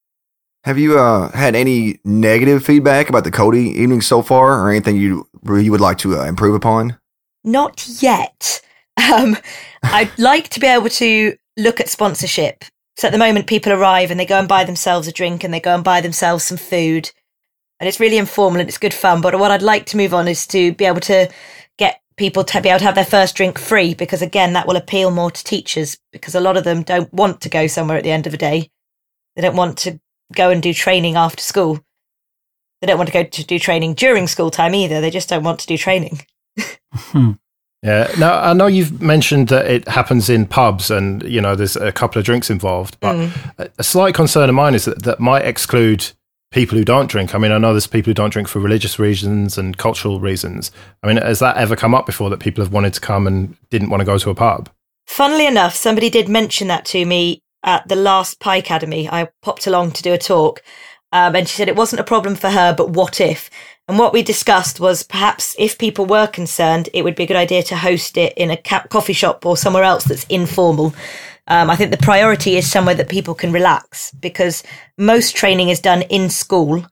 Have 0.63 0.77
you 0.77 0.97
uh, 0.97 1.29
had 1.31 1.55
any 1.55 1.99
negative 2.05 2.65
feedback 2.65 3.09
about 3.09 3.25
the 3.25 3.31
Cody 3.31 3.69
evening 3.81 4.01
so 4.01 4.21
far, 4.21 4.59
or 4.59 4.69
anything 4.69 4.95
you 4.95 5.27
you 5.45 5.71
would 5.71 5.81
like 5.81 5.97
to 5.99 6.17
uh, 6.17 6.25
improve 6.25 6.55
upon? 6.55 6.97
Not 7.43 7.87
yet. 8.01 8.61
Um, 9.11 9.35
I'd 9.81 10.11
like 10.19 10.49
to 10.49 10.59
be 10.59 10.67
able 10.67 10.89
to 10.89 11.35
look 11.57 11.79
at 11.79 11.89
sponsorship 11.89 12.63
so 12.95 13.07
at 13.07 13.11
the 13.11 13.17
moment, 13.17 13.47
people 13.47 13.73
arrive 13.73 14.11
and 14.11 14.19
they 14.19 14.25
go 14.25 14.39
and 14.39 14.47
buy 14.47 14.63
themselves 14.63 15.07
a 15.07 15.11
drink 15.11 15.43
and 15.43 15.53
they 15.53 15.59
go 15.59 15.73
and 15.73 15.83
buy 15.83 16.01
themselves 16.01 16.43
some 16.43 16.57
food. 16.57 17.11
And 17.79 17.87
it's 17.87 17.99
really 17.99 18.17
informal 18.17 18.59
and 18.59 18.69
it's 18.69 18.77
good 18.77 18.93
fun. 18.93 19.21
But 19.21 19.37
what 19.39 19.51
I'd 19.51 19.61
like 19.61 19.85
to 19.87 19.97
move 19.97 20.13
on 20.13 20.27
is 20.27 20.45
to 20.47 20.73
be 20.73 20.85
able 20.85 21.01
to 21.01 21.29
get 21.77 22.01
people 22.17 22.43
to 22.43 22.61
be 22.61 22.69
able 22.69 22.79
to 22.79 22.85
have 22.85 22.95
their 22.95 23.03
first 23.03 23.35
drink 23.35 23.57
free 23.57 23.93
because, 23.93 24.21
again, 24.21 24.53
that 24.53 24.67
will 24.67 24.75
appeal 24.75 25.09
more 25.09 25.31
to 25.31 25.43
teachers 25.43 25.97
because 26.11 26.35
a 26.35 26.39
lot 26.39 26.55
of 26.55 26.63
them 26.63 26.83
don't 26.83 27.11
want 27.11 27.41
to 27.41 27.49
go 27.49 27.65
somewhere 27.65 27.97
at 27.97 28.03
the 28.03 28.11
end 28.11 28.27
of 28.27 28.31
the 28.31 28.37
day. 28.37 28.69
They 29.35 29.41
don't 29.41 29.55
want 29.55 29.79
to 29.79 29.99
go 30.33 30.51
and 30.51 30.61
do 30.61 30.73
training 30.73 31.15
after 31.15 31.41
school. 31.41 31.83
They 32.79 32.87
don't 32.87 32.97
want 32.97 33.07
to 33.07 33.13
go 33.13 33.23
to 33.23 33.45
do 33.45 33.57
training 33.57 33.95
during 33.95 34.27
school 34.27 34.51
time 34.51 34.75
either. 34.75 35.01
They 35.01 35.09
just 35.09 35.29
don't 35.29 35.43
want 35.43 35.59
to 35.61 35.67
do 35.67 35.77
training. 35.77 36.25
Hmm. 36.93 37.31
Yeah. 37.83 38.09
Now 38.17 38.39
I 38.39 38.53
know 38.53 38.67
you've 38.67 39.01
mentioned 39.01 39.49
that 39.49 39.69
it 39.69 39.87
happens 39.87 40.29
in 40.29 40.47
pubs, 40.47 40.89
and 40.89 41.21
you 41.23 41.41
know 41.41 41.55
there's 41.55 41.75
a 41.75 41.91
couple 41.91 42.19
of 42.19 42.25
drinks 42.25 42.49
involved. 42.49 42.97
But 43.01 43.15
mm. 43.15 43.71
a 43.77 43.83
slight 43.83 44.15
concern 44.15 44.49
of 44.49 44.55
mine 44.55 44.73
is 44.73 44.85
that 44.85 45.03
that 45.03 45.19
might 45.19 45.45
exclude 45.45 46.11
people 46.53 46.77
who 46.77 46.85
don't 46.85 47.09
drink. 47.09 47.35
I 47.35 47.39
mean, 47.39 47.51
I 47.51 47.57
know 47.57 47.73
there's 47.73 47.87
people 47.87 48.11
who 48.11 48.13
don't 48.13 48.31
drink 48.31 48.47
for 48.47 48.59
religious 48.59 48.99
reasons 48.99 49.57
and 49.57 49.77
cultural 49.77 50.19
reasons. 50.19 50.71
I 51.01 51.07
mean, 51.07 51.17
has 51.17 51.39
that 51.39 51.57
ever 51.57 51.75
come 51.75 51.93
up 51.93 52.05
before 52.05 52.29
that 52.29 52.39
people 52.39 52.63
have 52.63 52.71
wanted 52.71 52.93
to 52.93 53.01
come 53.01 53.27
and 53.27 53.57
didn't 53.69 53.89
want 53.89 54.01
to 54.01 54.05
go 54.05 54.17
to 54.17 54.29
a 54.29 54.35
pub? 54.35 54.69
Funnily 55.07 55.45
enough, 55.45 55.75
somebody 55.75 56.09
did 56.09 56.29
mention 56.29 56.69
that 56.69 56.85
to 56.85 57.05
me 57.05 57.41
at 57.63 57.87
the 57.87 57.95
last 57.95 58.39
Picademy. 58.39 59.09
I 59.09 59.29
popped 59.41 59.67
along 59.67 59.91
to 59.93 60.03
do 60.03 60.13
a 60.13 60.17
talk, 60.17 60.61
um, 61.11 61.35
and 61.35 61.49
she 61.49 61.57
said 61.57 61.67
it 61.67 61.75
wasn't 61.75 61.99
a 61.99 62.05
problem 62.05 62.35
for 62.35 62.49
her, 62.49 62.73
but 62.73 62.91
what 62.91 63.19
if? 63.19 63.49
And 63.87 63.99
what 63.99 64.13
we 64.13 64.23
discussed 64.23 64.79
was 64.79 65.03
perhaps 65.03 65.55
if 65.59 65.77
people 65.77 66.05
were 66.05 66.27
concerned, 66.27 66.89
it 66.93 67.03
would 67.03 67.15
be 67.15 67.23
a 67.23 67.27
good 67.27 67.35
idea 67.35 67.63
to 67.63 67.75
host 67.75 68.17
it 68.17 68.33
in 68.37 68.49
a 68.49 68.57
ca- 68.57 68.85
coffee 68.89 69.13
shop 69.13 69.45
or 69.45 69.57
somewhere 69.57 69.83
else 69.83 70.05
that's 70.05 70.23
informal. 70.25 70.93
Um, 71.47 71.69
I 71.69 71.75
think 71.75 71.91
the 71.91 71.97
priority 71.97 72.55
is 72.55 72.71
somewhere 72.71 72.95
that 72.95 73.09
people 73.09 73.35
can 73.35 73.51
relax 73.51 74.11
because 74.13 74.63
most 74.97 75.35
training 75.35 75.67
is 75.69 75.79
done 75.81 76.03
in 76.03 76.29
school. 76.29 76.85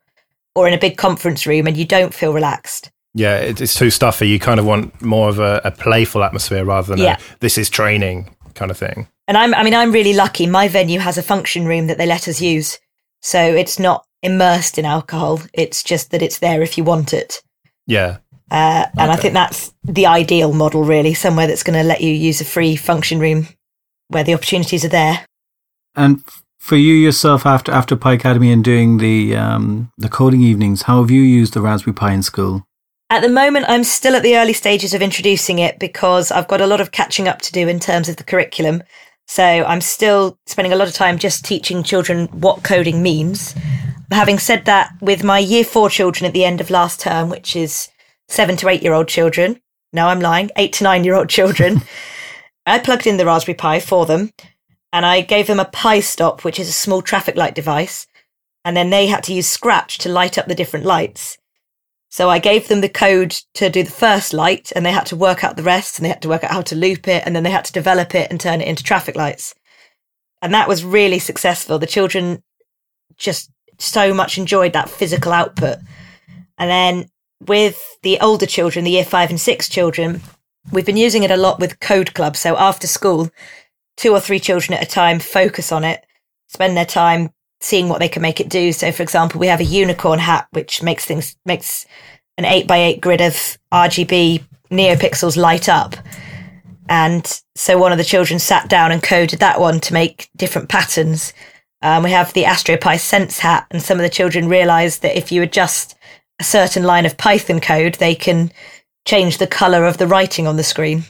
or 0.54 0.67
in 0.67 0.73
a 0.73 0.77
big 0.77 0.97
conference 0.97 1.47
room 1.47 1.65
and 1.65 1.77
you 1.77 1.86
don't 1.86 2.13
feel 2.13 2.34
relaxed. 2.34 2.91
Yeah, 3.13 3.38
it's 3.38 3.73
too 3.73 3.89
stuffy. 3.89 4.27
You 4.27 4.38
kind 4.38 4.60
of 4.60 4.65
want 4.65 5.01
more 5.01 5.30
of 5.30 5.39
a, 5.39 5.62
a 5.63 5.71
playful 5.71 6.25
atmosphere 6.25 6.65
rather 6.65 6.89
than 6.89 6.97
Yeah. 6.99 7.15
a, 7.17 7.39
this 7.39 7.58
is 7.58 7.69
training 7.69 8.36
kind 8.54 8.69
of 8.69 8.77
thing. 8.77 9.08
And 9.30 9.38
I'm, 9.38 9.54
I 9.56 9.63
mean, 9.63 9.73
I'm 9.73 9.93
really 9.93 10.12
lucky. 10.13 10.47
My 10.47 10.67
venue 10.67 10.99
has 10.99 11.17
a 11.17 11.23
function 11.23 11.65
room 11.65 11.88
that 11.88 11.97
they 11.97 12.06
let 12.06 12.27
us 12.27 12.41
use. 12.41 12.80
So 13.21 13.39
it's 13.39 13.80
not 13.80 14.06
immersed 14.23 14.77
in 14.77 14.86
alcohol. 14.86 15.41
It's 15.53 15.84
just 15.84 16.12
that 16.12 16.21
it's 16.21 16.39
there 16.39 16.62
if 16.62 16.77
you 16.77 16.84
want 16.84 17.13
it. 17.13 17.41
Yeah. 17.88 18.17
Uh, 18.49 18.86
and 18.97 19.12
I 19.12 19.15
think 19.15 19.34
that's 19.34 19.73
the 19.84 20.07
ideal 20.07 20.53
model, 20.53 20.84
really, 20.84 21.13
somewhere 21.13 21.47
that's 21.47 21.63
going 21.63 21.79
to 21.79 21.88
let 21.88 22.01
you 22.01 22.12
use 22.12 22.41
a 22.41 22.45
free 22.45 22.75
function 22.75 23.19
room 23.19 23.47
where 24.10 24.25
the 24.25 24.34
opportunities 24.34 24.84
are 24.84 24.89
there. 24.89 25.25
And 25.95 26.21
for 26.60 26.75
you 26.75 26.93
yourself, 26.93 27.45
after 27.45 27.71
after 27.71 27.95
Picademy 27.95 28.51
and 28.51 28.63
doing 28.63 28.97
the 28.97 29.36
um, 29.38 29.91
the 29.97 30.10
coding 30.10 30.41
evenings, 30.41 30.84
how 30.84 31.01
have 31.01 31.10
you 31.10 31.21
used 31.21 31.53
the 31.53 31.62
Raspberry 31.62 31.93
Pi 31.93 32.12
in 32.12 32.23
school? 32.23 32.65
At 33.10 33.21
the 33.21 33.29
moment, 33.29 33.65
I'm 33.67 33.84
still 33.84 34.15
at 34.15 34.23
the 34.23 34.38
early 34.38 34.53
stages 34.53 34.93
of 34.93 35.01
introducing 35.01 35.60
it 35.60 35.79
because 35.79 36.31
I've 36.31 36.47
got 36.47 36.62
a 36.62 36.67
lot 36.67 36.79
of 36.79 36.91
catching 36.91 37.27
up 37.27 37.41
to 37.41 37.51
do 37.51 37.67
in 37.67 37.79
terms 37.79 38.07
of 38.07 38.17
the 38.17 38.23
curriculum. 38.23 38.84
So 39.27 39.43
I'm 39.43 39.81
still 39.81 40.38
spending 40.45 40.71
a 40.71 40.75
lot 40.75 40.88
of 40.88 40.93
time 40.93 41.17
just 41.17 41.45
teaching 41.45 41.84
children 41.84 42.27
what 42.27 42.63
coding 42.63 43.01
means. 43.01 43.55
Having 44.12 44.39
said 44.39 44.65
that, 44.65 44.93
with 45.02 45.24
my 45.24 45.39
year 45.39 45.63
four 45.63 45.89
children 45.89 46.28
at 46.28 46.34
the 46.34 46.43
end 46.43 46.60
of 46.60 46.69
last 46.69 47.00
term, 47.00 47.30
which 47.30 47.56
is 47.56 47.88
seven 48.28 48.58
to 48.58 48.67
eight 48.67 48.84
year 48.84 48.93
old 48.93 49.08
children, 49.08 49.62
no, 49.93 50.08
I'm 50.08 50.19
lying, 50.19 50.52
eight 50.58 50.74
to 50.74 50.84
nine 50.84 51.04
year 51.04 51.15
old 51.15 51.30
children, 51.30 51.82
I 52.65 52.80
plugged 52.80 53.08
in 53.08 53.17
the 53.17 53.26
Raspberry 53.26 53.56
Pi 53.56 53.80
for 53.80 54.06
them 54.06 54.32
and 54.93 55.06
I 55.06 55.21
gave 55.21 55.47
them 55.47 55.60
a 55.60 55.65
Pi 55.65 56.02
stop, 56.02 56.43
which 56.43 56.60
is 56.60 56.69
a 56.69 56.74
small 56.74 57.02
traffic 57.02 57.36
light 57.36 57.56
device. 57.56 58.06
And 58.63 58.78
then 58.78 58.89
they 58.89 59.08
had 59.08 59.24
to 59.24 59.34
use 59.34 59.47
Scratch 59.47 59.97
to 60.00 60.10
light 60.10 60.38
up 60.38 60.47
the 60.47 60.56
different 60.56 60.86
lights. 60.86 61.38
So 62.10 62.30
I 62.30 62.39
gave 62.39 62.67
them 62.67 62.82
the 62.82 62.89
code 62.89 63.32
to 63.56 63.69
do 63.69 63.84
the 63.84 63.89
first 63.89 64.34
light 64.34 64.71
and 64.76 64.86
they 64.86 64.91
had 64.91 65.06
to 65.08 65.15
work 65.15 65.43
out 65.43 65.56
the 65.56 65.63
rest 65.63 65.97
and 65.97 66.06
they 66.06 66.10
had 66.10 66.21
to 66.21 66.30
work 66.30 66.43
out 66.43 66.52
how 66.52 66.62
to 66.63 66.76
loop 66.76 67.08
it 67.08 67.24
and 67.26 67.34
then 67.34 67.43
they 67.43 67.52
had 67.52 67.65
to 67.65 67.71
develop 67.71 68.13
it 68.13 68.30
and 68.30 68.39
turn 68.39 68.60
it 68.60 68.67
into 68.67 68.84
traffic 68.84 69.15
lights. 69.15 69.56
And 70.41 70.54
that 70.54 70.67
was 70.67 70.84
really 70.84 71.19
successful. 71.19 71.80
The 71.80 71.88
children 71.88 72.43
just 73.15 73.50
so 73.82 74.13
much 74.13 74.38
enjoyed 74.38 74.74
that 74.74 74.89
physical 74.89 75.32
output. 75.32 75.80
And 76.58 76.70
then 76.70 77.10
with 77.48 77.82
the 78.04 78.20
older 78.20 78.46
children, 78.46 78.86
the 78.86 78.91
year 78.91 79.06
five 79.06 79.30
and 79.30 79.39
six 79.39 79.67
children, 79.67 80.22
we've 80.72 80.86
been 80.86 80.98
using 80.98 81.24
it 81.24 81.32
a 81.32 81.38
lot 81.38 81.60
with 81.60 81.80
Code 81.80 82.13
Club. 82.13 82.36
So 82.36 82.58
after 82.58 82.88
school, 82.88 83.30
two 83.98 84.13
or 84.13 84.20
three 84.20 84.39
children 84.39 84.78
at 84.78 84.86
a 84.86 84.89
time 84.89 85.20
focus 85.20 85.72
on 85.72 85.84
it, 85.84 86.06
spend 86.48 86.78
their 86.78 86.86
time 86.86 87.32
seeing 87.60 87.89
what 87.89 88.00
they 88.00 88.10
can 88.10 88.22
make 88.22 88.39
it 88.39 88.50
do. 88.50 88.72
So, 88.74 88.91
for 88.91 89.04
example, 89.04 89.39
we 89.39 89.48
have 89.48 89.60
a 89.60 89.65
unicorn 89.65 90.20
hat, 90.20 90.48
which 90.52 90.82
makes 90.84 91.06
things 91.06 91.36
makes 91.46 91.86
an 92.38 92.46
eight 92.46 92.67
by 92.67 92.78
eight 92.78 93.02
grid 93.02 93.22
of 93.22 93.58
RGB 93.72 94.44
neopixels 94.72 95.38
light 95.38 95.70
up. 95.70 95.96
And 96.89 97.41
so 97.56 97.78
one 97.78 97.91
of 97.91 97.98
the 97.98 98.04
children 98.04 98.39
sat 98.39 98.70
down 98.70 98.91
and 98.91 99.02
coded 99.02 99.39
that 99.39 99.60
one 99.60 99.80
to 99.82 99.94
make 99.94 100.30
different 100.36 100.70
patterns. 100.70 101.34
Um, 101.82 102.04
we 102.04 102.12
have 102.12 102.34
the 102.34 102.44
AstroPi 102.44 103.00
Sense 103.00 103.39
hat, 103.39 103.67
and 103.72 103.82
some 103.82 103.98
of 103.98 104.04
the 104.04 104.10
children 104.10 104.48
realise 104.48 105.00
that 105.00 105.17
if 105.17 105.32
you 105.32 105.41
adjust 105.41 105.96
a 106.39 106.44
certain 106.44 106.84
line 106.84 107.06
of 107.06 107.17
Python 107.17 107.60
code, 107.60 107.96
they 107.96 108.15
can 108.15 108.52
change 109.08 109.38
the 109.38 109.48
color 109.48 109.86
of 109.86 109.98
the 109.98 110.08
writing 110.08 110.48
on 110.48 110.58
the 110.58 110.63
screen. 110.63 111.04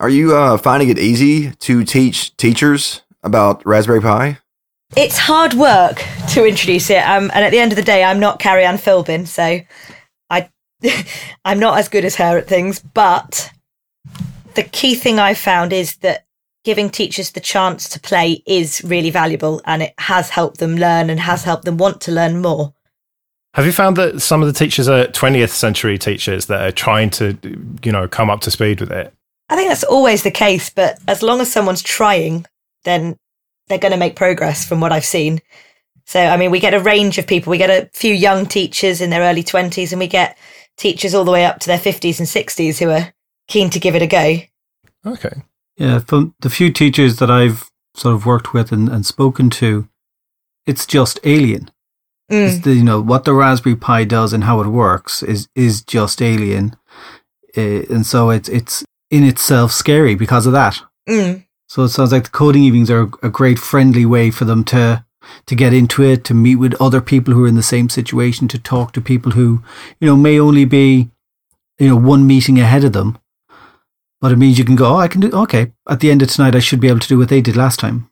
Are 0.00 0.08
you 0.08 0.36
uh, 0.36 0.56
finding 0.58 0.88
it 0.88 0.98
easy 0.98 1.50
to 1.52 1.84
teach 1.84 2.36
teachers 2.36 3.02
about 3.22 3.64
Raspberry 3.64 4.00
Pi? 4.00 4.38
it's 4.96 5.18
hard 5.18 5.54
work 5.54 6.04
to 6.30 6.46
introduce 6.46 6.90
it. 6.90 6.98
Um, 6.98 7.30
and 7.34 7.44
at 7.44 7.50
the 7.50 7.58
end 7.58 7.72
of 7.72 7.76
the 7.76 7.82
day, 7.82 8.04
I'm 8.04 8.20
not 8.20 8.38
Carrie 8.38 8.64
Anne 8.64 8.78
Philbin, 8.78 9.26
so 9.26 9.60
I, 10.30 10.48
I'm 11.44 11.58
not 11.58 11.78
as 11.78 11.88
good 11.88 12.04
as 12.04 12.16
her 12.16 12.38
at 12.38 12.46
things. 12.46 12.80
But 12.80 13.50
the 14.54 14.62
key 14.62 14.94
thing 14.94 15.18
I 15.18 15.34
found 15.34 15.72
is 15.72 15.96
that 15.96 16.26
giving 16.64 16.90
teachers 16.90 17.30
the 17.30 17.40
chance 17.40 17.88
to 17.90 18.00
play 18.00 18.42
is 18.46 18.82
really 18.84 19.10
valuable, 19.10 19.60
and 19.64 19.82
it 19.82 19.94
has 19.98 20.30
helped 20.30 20.58
them 20.58 20.76
learn 20.76 21.10
and 21.10 21.20
has 21.20 21.44
helped 21.44 21.64
them 21.64 21.76
want 21.76 22.00
to 22.02 22.12
learn 22.12 22.42
more. 22.42 22.74
Have 23.54 23.66
you 23.66 23.72
found 23.72 23.96
that 23.98 24.20
some 24.20 24.42
of 24.42 24.52
the 24.52 24.58
teachers 24.58 24.88
are 24.88 25.06
20th 25.06 25.50
century 25.50 25.96
teachers 25.96 26.46
that 26.46 26.62
are 26.62 26.72
trying 26.72 27.10
to, 27.10 27.38
you 27.84 27.92
know, 27.92 28.08
come 28.08 28.28
up 28.28 28.40
to 28.40 28.50
speed 28.50 28.80
with 28.80 28.90
it? 28.90 29.12
I 29.48 29.56
think 29.56 29.68
that's 29.68 29.84
always 29.84 30.24
the 30.24 30.30
case, 30.30 30.70
but 30.70 30.98
as 31.06 31.22
long 31.22 31.40
as 31.40 31.52
someone's 31.52 31.82
trying, 31.82 32.46
then 32.82 33.16
they're 33.68 33.78
going 33.78 33.92
to 33.92 33.98
make 33.98 34.16
progress 34.16 34.66
from 34.66 34.80
what 34.80 34.90
I've 34.90 35.04
seen. 35.04 35.40
So, 36.06 36.20
I 36.20 36.36
mean, 36.36 36.50
we 36.50 36.60
get 36.60 36.74
a 36.74 36.80
range 36.80 37.16
of 37.18 37.26
people. 37.26 37.50
We 37.50 37.58
get 37.58 37.70
a 37.70 37.88
few 37.92 38.12
young 38.12 38.46
teachers 38.46 39.00
in 39.00 39.10
their 39.10 39.22
early 39.22 39.44
20s, 39.44 39.92
and 39.92 40.00
we 40.00 40.08
get 40.08 40.36
teachers 40.76 41.14
all 41.14 41.24
the 41.24 41.30
way 41.30 41.44
up 41.44 41.60
to 41.60 41.66
their 41.66 41.78
50s 41.78 42.18
and 42.18 42.28
60s 42.28 42.78
who 42.78 42.90
are 42.90 43.12
keen 43.46 43.70
to 43.70 43.78
give 43.78 43.94
it 43.94 44.02
a 44.02 44.06
go. 44.06 44.38
Okay. 45.06 45.42
Yeah, 45.76 45.98
from 45.98 46.34
the 46.40 46.50
few 46.50 46.72
teachers 46.72 47.16
that 47.16 47.30
I've 47.30 47.70
sort 47.94 48.14
of 48.14 48.26
worked 48.26 48.52
with 48.52 48.72
and, 48.72 48.88
and 48.88 49.04
spoken 49.04 49.50
to, 49.50 49.88
it's 50.66 50.86
just 50.86 51.18
alien. 51.24 51.70
Mm. 52.30 52.62
The, 52.62 52.74
you 52.74 52.84
know 52.84 53.00
what 53.00 53.24
the 53.24 53.34
Raspberry 53.34 53.76
Pi 53.76 54.04
does 54.04 54.32
and 54.32 54.44
how 54.44 54.60
it 54.60 54.68
works 54.68 55.22
is 55.22 55.48
is 55.54 55.82
just 55.82 56.22
alien, 56.22 56.74
uh, 57.56 57.82
and 57.90 58.06
so 58.06 58.30
it's 58.30 58.48
it's 58.48 58.82
in 59.10 59.24
itself 59.24 59.72
scary 59.72 60.14
because 60.14 60.46
of 60.46 60.52
that. 60.54 60.80
Mm. 61.08 61.44
So 61.68 61.82
it 61.82 61.90
sounds 61.90 62.12
like 62.12 62.24
the 62.24 62.30
coding 62.30 62.62
evenings 62.62 62.90
are 62.90 63.10
a 63.22 63.28
great 63.28 63.58
friendly 63.58 64.06
way 64.06 64.30
for 64.30 64.46
them 64.46 64.64
to 64.64 65.04
to 65.46 65.54
get 65.54 65.74
into 65.74 66.02
it, 66.02 66.24
to 66.24 66.34
meet 66.34 66.56
with 66.56 66.80
other 66.80 67.00
people 67.00 67.34
who 67.34 67.44
are 67.44 67.48
in 67.48 67.54
the 67.56 67.62
same 67.62 67.88
situation, 67.88 68.48
to 68.48 68.58
talk 68.58 68.92
to 68.92 69.00
people 69.00 69.32
who 69.32 69.62
you 70.00 70.08
know 70.08 70.16
may 70.16 70.40
only 70.40 70.64
be 70.64 71.10
you 71.78 71.88
know 71.88 71.96
one 71.96 72.26
meeting 72.26 72.58
ahead 72.58 72.84
of 72.84 72.94
them, 72.94 73.18
but 74.24 74.32
it 74.32 74.38
means 74.38 74.58
you 74.58 74.64
can 74.64 74.74
go. 74.74 74.86
Oh, 74.86 74.96
I 74.96 75.08
can 75.08 75.20
do 75.20 75.30
okay. 75.32 75.70
At 75.86 76.00
the 76.00 76.10
end 76.10 76.22
of 76.22 76.30
tonight, 76.30 76.56
I 76.56 76.58
should 76.58 76.80
be 76.80 76.88
able 76.88 77.00
to 77.00 77.08
do 77.08 77.18
what 77.18 77.28
they 77.28 77.42
did 77.42 77.56
last 77.56 77.78
time. 77.78 78.08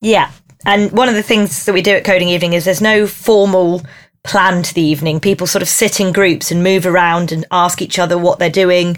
Yeah. 0.00 0.32
And 0.66 0.90
one 0.90 1.08
of 1.08 1.14
the 1.14 1.22
things 1.22 1.66
that 1.66 1.72
we 1.72 1.82
do 1.82 1.92
at 1.92 2.04
Coding 2.04 2.30
Evening 2.30 2.54
is 2.54 2.64
there's 2.64 2.80
no 2.80 3.06
formal 3.06 3.80
plan 4.24 4.64
to 4.64 4.74
the 4.74 4.82
evening. 4.82 5.20
People 5.20 5.46
sort 5.46 5.62
of 5.62 5.68
sit 5.68 6.00
in 6.00 6.12
groups 6.12 6.50
and 6.50 6.64
move 6.64 6.84
around 6.84 7.30
and 7.30 7.44
ask 7.52 7.80
each 7.80 8.00
other 8.00 8.18
what 8.18 8.40
they're 8.40 8.50
doing. 8.50 8.96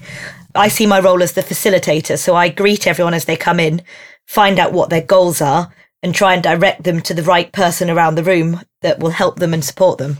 I 0.54 0.68
see 0.68 0.86
my 0.86 1.00
role 1.00 1.22
as 1.22 1.34
the 1.34 1.42
facilitator. 1.42 2.18
So 2.18 2.34
I 2.34 2.48
greet 2.48 2.86
everyone 2.86 3.12
as 3.12 3.26
they 3.26 3.36
come 3.36 3.60
in, 3.60 3.82
find 4.26 4.58
out 4.58 4.72
what 4.72 4.88
their 4.88 5.02
goals 5.02 5.42
are, 5.42 5.70
and 6.02 6.14
try 6.14 6.32
and 6.32 6.42
direct 6.42 6.84
them 6.84 7.02
to 7.02 7.12
the 7.12 7.24
right 7.24 7.52
person 7.52 7.90
around 7.90 8.14
the 8.14 8.24
room 8.24 8.62
that 8.80 9.00
will 9.00 9.10
help 9.10 9.38
them 9.38 9.52
and 9.52 9.62
support 9.62 9.98
them. 9.98 10.16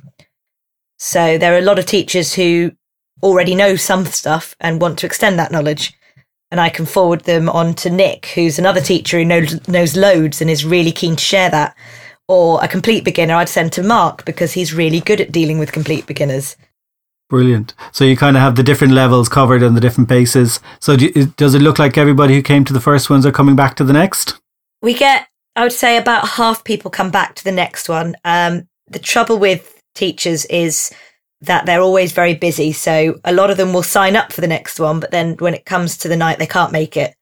So 0.98 1.38
there 1.38 1.54
are 1.54 1.58
a 1.58 1.62
lot 1.62 1.78
of 1.78 1.86
teachers 1.86 2.34
who 2.34 2.72
already 3.22 3.54
know 3.54 3.76
some 3.76 4.04
stuff 4.04 4.54
and 4.60 4.78
want 4.82 4.98
to 4.98 5.06
extend 5.06 5.38
that 5.38 5.50
knowledge 5.50 5.94
and 6.54 6.60
I 6.60 6.68
can 6.68 6.86
forward 6.86 7.22
them 7.22 7.48
on 7.48 7.74
to 7.74 7.90
Nick, 7.90 8.26
who's 8.26 8.60
another 8.60 8.80
teacher 8.80 9.18
who 9.18 9.24
knows 9.24 9.66
knows 9.66 9.96
loads 9.96 10.40
and 10.40 10.48
is 10.48 10.64
really 10.64 10.92
keen 10.92 11.16
to 11.16 11.24
share 11.24 11.50
that. 11.50 11.76
Or 12.28 12.62
a 12.62 12.68
complete 12.68 13.02
beginner, 13.02 13.34
I'd 13.34 13.48
send 13.48 13.72
to 13.72 13.82
Mark 13.82 14.24
because 14.24 14.52
he's 14.52 14.72
really 14.72 15.00
good 15.00 15.20
at 15.20 15.32
dealing 15.32 15.58
with 15.58 15.72
complete 15.72 16.06
beginners. 16.06 16.56
Brilliant. 17.28 17.74
So 17.90 18.04
you 18.04 18.16
kind 18.16 18.36
of 18.36 18.42
have 18.44 18.54
the 18.54 18.62
different 18.62 18.92
levels 18.92 19.28
covered 19.28 19.64
and 19.64 19.76
the 19.76 19.80
different 19.80 20.08
bases. 20.08 20.60
So 20.78 20.96
do 20.96 21.06
you, 21.06 21.26
does 21.36 21.56
it 21.56 21.60
look 21.60 21.80
like 21.80 21.98
everybody 21.98 22.36
who 22.36 22.42
came 22.42 22.64
to 22.66 22.72
the 22.72 22.80
first 22.80 23.10
ones 23.10 23.26
are 23.26 23.32
coming 23.32 23.56
back 23.56 23.74
to 23.78 23.84
the 23.84 23.92
next? 23.92 24.40
We 24.80 24.94
get, 24.94 25.26
I 25.56 25.64
would 25.64 25.72
say, 25.72 25.96
about 25.96 26.28
half 26.28 26.62
people 26.62 26.88
come 26.88 27.10
back 27.10 27.34
to 27.34 27.42
the 27.42 27.50
next 27.50 27.88
one. 27.88 28.14
Um, 28.24 28.68
the 28.86 29.00
trouble 29.00 29.40
with 29.40 29.82
teachers 29.96 30.44
is 30.44 30.94
that 31.46 31.66
they're 31.66 31.80
always 31.80 32.12
very 32.12 32.34
busy. 32.34 32.72
So 32.72 33.20
a 33.24 33.32
lot 33.32 33.50
of 33.50 33.56
them 33.56 33.72
will 33.72 33.82
sign 33.82 34.16
up 34.16 34.32
for 34.32 34.40
the 34.40 34.46
next 34.46 34.78
one, 34.80 35.00
but 35.00 35.10
then 35.10 35.34
when 35.38 35.54
it 35.54 35.64
comes 35.64 35.96
to 35.98 36.08
the 36.08 36.16
night, 36.16 36.38
they 36.38 36.46
can't 36.46 36.72
make 36.72 36.96
it. 36.96 37.14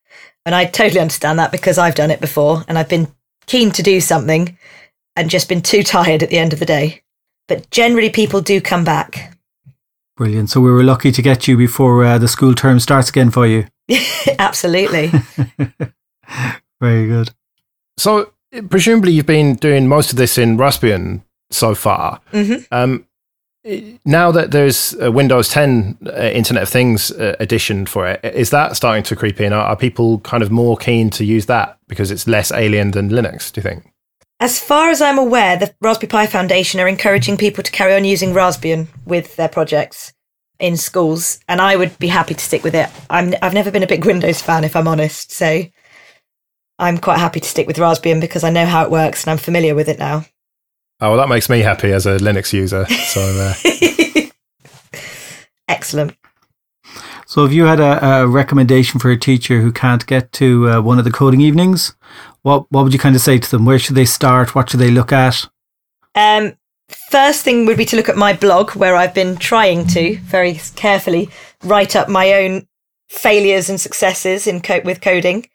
And 0.45 0.55
I 0.55 0.65
totally 0.65 1.01
understand 1.01 1.39
that 1.39 1.53
because 1.53 1.79
I've 1.79 1.95
done 1.95 2.11
it 2.11 2.21
before 2.21 2.65
and 2.69 2.77
I've 2.79 2.89
been 2.89 3.09
keen 3.47 3.71
to 3.73 3.83
do 3.83 4.01
something 4.01 4.57
and 5.17 5.31
just 5.31 5.49
been 5.49 5.63
too 5.63 5.83
tired 5.95 6.23
at 6.23 6.31
the 6.31 6.39
end 6.39 6.53
of 6.53 6.59
the 6.59 6.67
day. 6.67 7.03
But 7.49 7.71
generally, 7.71 8.11
people 8.11 8.41
do 8.41 8.61
come 8.61 8.85
back. 8.85 9.37
Brilliant. 10.17 10.51
So 10.51 10.61
we 10.61 10.71
were 10.71 10.85
lucky 10.85 11.11
to 11.13 11.23
get 11.23 11.49
you 11.49 11.57
before 11.57 12.05
uh, 12.05 12.19
the 12.19 12.29
school 12.29 12.55
term 12.55 12.81
starts 12.81 13.09
again 13.11 13.31
for 13.31 13.47
you. 13.47 13.67
Absolutely. 14.39 15.11
Very 16.81 17.07
good. 17.07 17.31
So 17.97 18.33
presumably 18.69 19.13
you've 19.13 19.27
been 19.27 19.55
doing 19.57 19.89
most 19.89 20.11
of 20.13 20.19
this 20.19 20.39
in 20.39 20.57
Raspbian 20.57 21.23
so 21.51 21.75
far. 21.75 22.21
hmm 22.31 22.55
Um, 22.71 23.05
i- 23.05 23.12
now 24.05 24.33
that 24.33 24.51
there's 24.51 24.95
a 24.95 25.13
Windows 25.13 25.49
10 25.49 25.99
uh, 26.07 26.11
Internet 26.11 26.65
of 26.65 26.69
Things 26.69 27.13
uh, 27.13 27.37
edition 27.39 27.87
for 27.87 28.09
it, 28.09 28.25
is 28.25 28.51
that 28.51 28.77
starting 28.77 29.05
to 29.05 29.17
creep 29.17 29.41
in? 29.41 29.53
Are, 29.53 29.65
are 29.65 29.77
people 29.77 30.19
kind 30.21 30.43
of 30.43 30.51
more 30.51 30.77
keen 30.77 31.11
to 31.11 31.25
use 31.25 31.47
that 31.47 31.79
because 31.89 32.11
it's 32.11 32.27
less 32.27 32.51
alien 32.51 32.91
than 32.91 33.09
Linux? 33.09 33.53
Do 33.53 33.61
you 33.61 33.63
think? 33.63 33.93
As 34.41 34.59
far 34.59 34.91
as 34.91 35.01
I'm 35.01 35.19
aware, 35.19 35.57
the 35.57 35.73
Raspberry 35.81 36.09
Pi 36.09 36.27
Foundation 36.27 36.81
are 36.81 36.89
encouraging 36.89 37.37
people 37.37 37.63
to 37.63 37.71
carry 37.71 37.95
on 37.95 38.05
using 38.05 38.33
Raspbian 38.33 38.89
with 39.07 39.37
their 39.37 39.49
projects 39.49 40.13
in 40.59 40.77
schools, 40.77 41.39
and 41.49 41.61
I 41.61 41.77
would 41.77 41.97
be 42.01 42.09
happy 42.09 42.35
to 42.35 42.45
stick 42.45 42.65
with 42.65 42.75
it. 42.75 42.91
I'm, 43.09 43.35
I've 43.41 43.55
never 43.55 43.71
been 43.71 43.85
a 43.85 43.89
big 43.89 44.05
Windows 44.05 44.43
fan, 44.43 44.65
if 44.65 44.75
I'm 44.75 44.89
honest, 44.89 45.31
so 45.31 45.63
I'm 46.79 46.99
quite 46.99 47.19
happy 47.19 47.39
to 47.39 47.49
stick 47.49 47.69
with 47.69 47.77
Raspbian 47.77 48.21
because 48.21 48.43
I 48.43 48.51
know 48.51 48.67
how 48.67 48.83
it 48.83 48.91
works 48.91 49.23
and 49.23 49.31
I'm 49.31 49.39
familiar 49.39 49.77
with 49.77 49.89
it 49.89 50.01
now. 50.01 50.25
Oh, 51.03 51.11
well, 51.11 51.17
that 51.17 51.29
makes 51.29 51.51
me 51.51 51.59
happy 51.59 51.91
as 51.91 52.07
a 52.07 52.19
Linux 52.19 52.53
user. 52.53 52.87
So, 52.87 53.21
uh, 53.21 54.31
Excellent. 55.69 56.17
So, 57.27 57.45
if 57.45 57.53
you 57.53 57.65
had 57.65 57.81
a, 57.81 58.21
a, 58.21 58.29
recommendation 58.29 59.01
for 59.01 59.11
a 59.11 59.19
teacher 59.19 59.61
who 59.61 59.73
can't 59.73 60.07
get 60.07 60.31
to 60.35 60.71
uh, 60.71 60.81
one 60.81 61.01
of 61.01 61.05
the 61.05 61.11
coding 61.11 61.41
evenings, 61.41 61.97
what 62.43 62.71
what 62.71 62.85
would 62.85 62.93
you 62.93 63.01
kind 63.01 63.17
of 63.17 63.21
say 63.21 63.37
to 63.39 63.51
them? 63.51 63.65
Where 63.65 63.81
should 63.81 63.97
they 63.97 64.05
start? 64.05 64.55
What 64.55 64.71
should 64.71 64.79
they 64.79 64.93
look 64.93 65.11
at? 65.13 65.45
Um, 66.15 66.53
first 67.11 67.43
thing 67.43 67.67
would 67.67 67.79
be 67.79 67.87
to 67.87 67.97
look 67.97 68.09
at 68.09 68.17
my 68.17 68.33
blog, 68.33 68.77
where 68.77 68.95
I've 68.95 69.15
been 69.15 69.37
trying 69.37 69.89
to 69.89 70.19
very 70.19 70.61
carefully 70.77 71.31
write 71.65 71.97
up 71.97 72.09
my 72.09 72.33
own 72.33 72.69
failures 73.09 73.69
and 73.69 73.81
successes 73.81 74.47
in 74.47 74.61
cope 74.61 74.85
with 74.85 75.01
coding. 75.01 75.49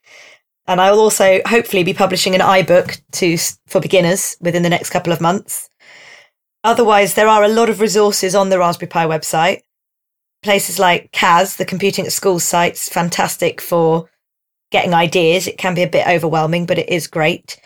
And 0.68 0.82
I'll 0.82 1.00
also 1.00 1.40
hopefully 1.46 1.84
be 1.84 1.94
publishing 1.94 2.36
an 2.36 2.42
iBook 2.42 3.02
to 3.14 3.38
for 3.68 3.80
beginners 3.80 4.36
within 4.42 4.64
the 4.64 4.70
next 4.70 4.90
couple 4.90 5.14
of 5.14 5.22
months. 5.22 5.70
Otherwise, 6.64 7.14
there 7.14 7.30
are 7.30 7.44
a 7.44 7.48
lot 7.48 7.70
of 7.70 7.80
resources 7.80 8.36
on 8.36 8.50
the 8.50 8.60
Raspberry 8.60 8.90
Pi 8.90 9.06
website. 9.06 9.62
Places 10.44 10.78
like 10.78 11.12
CAS, 11.14 11.56
the 11.56 11.66
Computing 11.66 12.06
at 12.06 12.12
School 12.12 12.40
site, 12.40 12.78
site's 12.78 12.90
fantastic 12.90 13.62
for 13.62 14.10
getting 14.72 14.94
ideas. 14.94 15.48
It 15.48 15.58
can 15.58 15.74
be 15.74 15.84
a 15.84 15.90
bit 15.90 16.08
overwhelming, 16.08 16.66
but 16.66 16.78
it 16.78 16.90
is 16.90 17.08
great. 17.08 17.60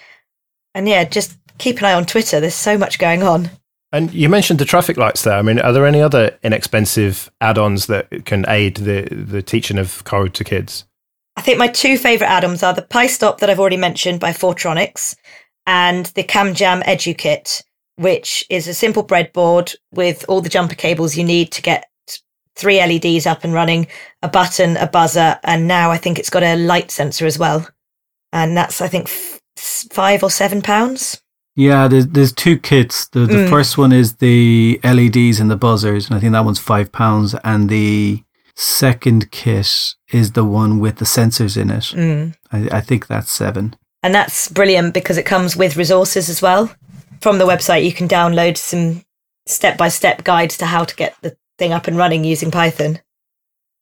And 0.76 0.88
yeah, 0.88 1.04
just 1.04 1.38
keep 1.58 1.80
an 1.80 1.86
eye 1.86 1.94
on 1.94 2.06
Twitter. 2.06 2.40
There's 2.40 2.56
so 2.56 2.78
much 2.78 3.00
going 3.00 3.24
on. 3.24 3.50
And 3.92 4.14
you 4.14 4.30
mentioned 4.30 4.60
the 4.60 4.66
traffic 4.66 4.96
lights 4.96 5.24
there. 5.24 5.38
I 5.38 5.42
mean, 5.42 5.60
are 5.60 5.74
there 5.74 5.86
any 5.86 6.02
other 6.02 6.38
inexpensive 6.44 7.30
add-ons 7.42 7.88
that 7.88 8.26
can 8.26 8.46
aid 8.48 8.78
the 8.78 9.08
the 9.12 9.42
teaching 9.42 9.78
of 9.78 10.04
code 10.06 10.34
to 10.36 10.44
kids? 10.44 10.86
I 11.36 11.41
think 11.41 11.58
my 11.58 11.67
two 11.67 11.98
favorite 11.98 12.28
add-ons 12.28 12.63
are 12.63 12.74
the 12.74 12.82
PiStop 12.82 13.39
that 13.39 13.50
I've 13.50 13.60
already 13.60 13.78
mentioned 13.78 14.20
by 14.20 14.32
4tronix 14.32 15.15
and 15.65 16.08
the 16.08 16.24
CamJam 16.24 16.84
EduKit, 16.84 17.63
which 17.96 18.46
is 18.50 18.67
a 18.67 18.74
simple 18.74 19.06
breadboard 19.06 19.76
with 19.91 20.26
all 20.28 20.41
the 20.41 20.50
jumper 20.50 20.76
cables 20.76 21.15
you 21.15 21.24
need 21.24 21.52
to 21.52 21.62
get 21.62 21.86
three 22.56 22.80
LEDs 22.80 23.26
up 23.26 23.44
and 23.44 23.54
running, 23.54 23.88
a 24.22 24.28
button, 24.28 24.78
a 24.78 24.88
buzzer, 24.88 25.39
and 25.44 25.67
now 25.67 25.91
I 25.91 25.98
think 25.98 26.20
it's 26.20 26.30
got 26.30 26.44
a 26.44 26.56
light 26.56 26.91
sensor 26.91 27.26
as 27.26 27.39
well. 27.39 27.67
And 28.34 28.56
that's 28.56 28.82
I 28.82 28.88
think 28.88 29.08
f- 29.08 29.41
five 29.58 30.24
or 30.24 30.30
seven 30.30 30.62
pounds. 30.62 31.22
Yeah, 31.56 31.88
there's 31.88 32.08
there's 32.08 32.34
two 32.34 32.58
kits. 32.58 33.08
The 33.10 33.22
the 33.22 33.34
mm. 33.34 33.50
first 33.50 33.78
one 33.78 33.91
is 33.91 34.15
the 34.17 34.80
LEDs 34.84 35.39
and 35.39 35.52
the 35.52 35.58
buzzers, 35.58 36.08
and 36.08 36.15
I 36.15 36.20
think 36.20 36.32
that 36.34 36.46
one's 36.46 36.60
five 36.60 36.91
pounds. 36.91 37.36
And 37.44 37.70
the 37.70 38.24
second 38.56 39.32
kit 39.32 39.96
is 40.12 40.32
the 40.32 40.46
one 40.46 40.80
with 40.80 40.98
the 40.98 41.06
sensors 41.06 41.58
in 41.60 41.70
it. 41.70 41.84
Mm. 41.96 42.36
I, 42.52 42.78
I 42.78 42.82
think 42.82 43.08
that's 43.08 43.32
seven. 43.32 43.76
And 44.04 44.14
that's 44.16 44.48
brilliant 44.48 44.94
because 44.94 45.18
it 45.18 45.26
comes 45.26 45.56
with 45.56 45.78
resources 45.78 46.30
as 46.30 46.42
well. 46.42 46.74
From 47.22 47.38
the 47.38 47.46
website, 47.46 47.84
you 47.84 47.94
can 47.94 48.08
download 48.08 48.58
some 48.58 49.04
step 49.46 49.78
by 49.78 49.90
step 49.90 50.24
guides 50.24 50.58
to 50.58 50.66
how 50.66 50.84
to 50.84 50.96
get 50.96 51.16
the 51.22 51.38
thing 51.58 51.72
up 51.72 51.88
and 51.88 51.98
running 51.98 52.24
using 52.24 52.52
Python. 52.52 53.00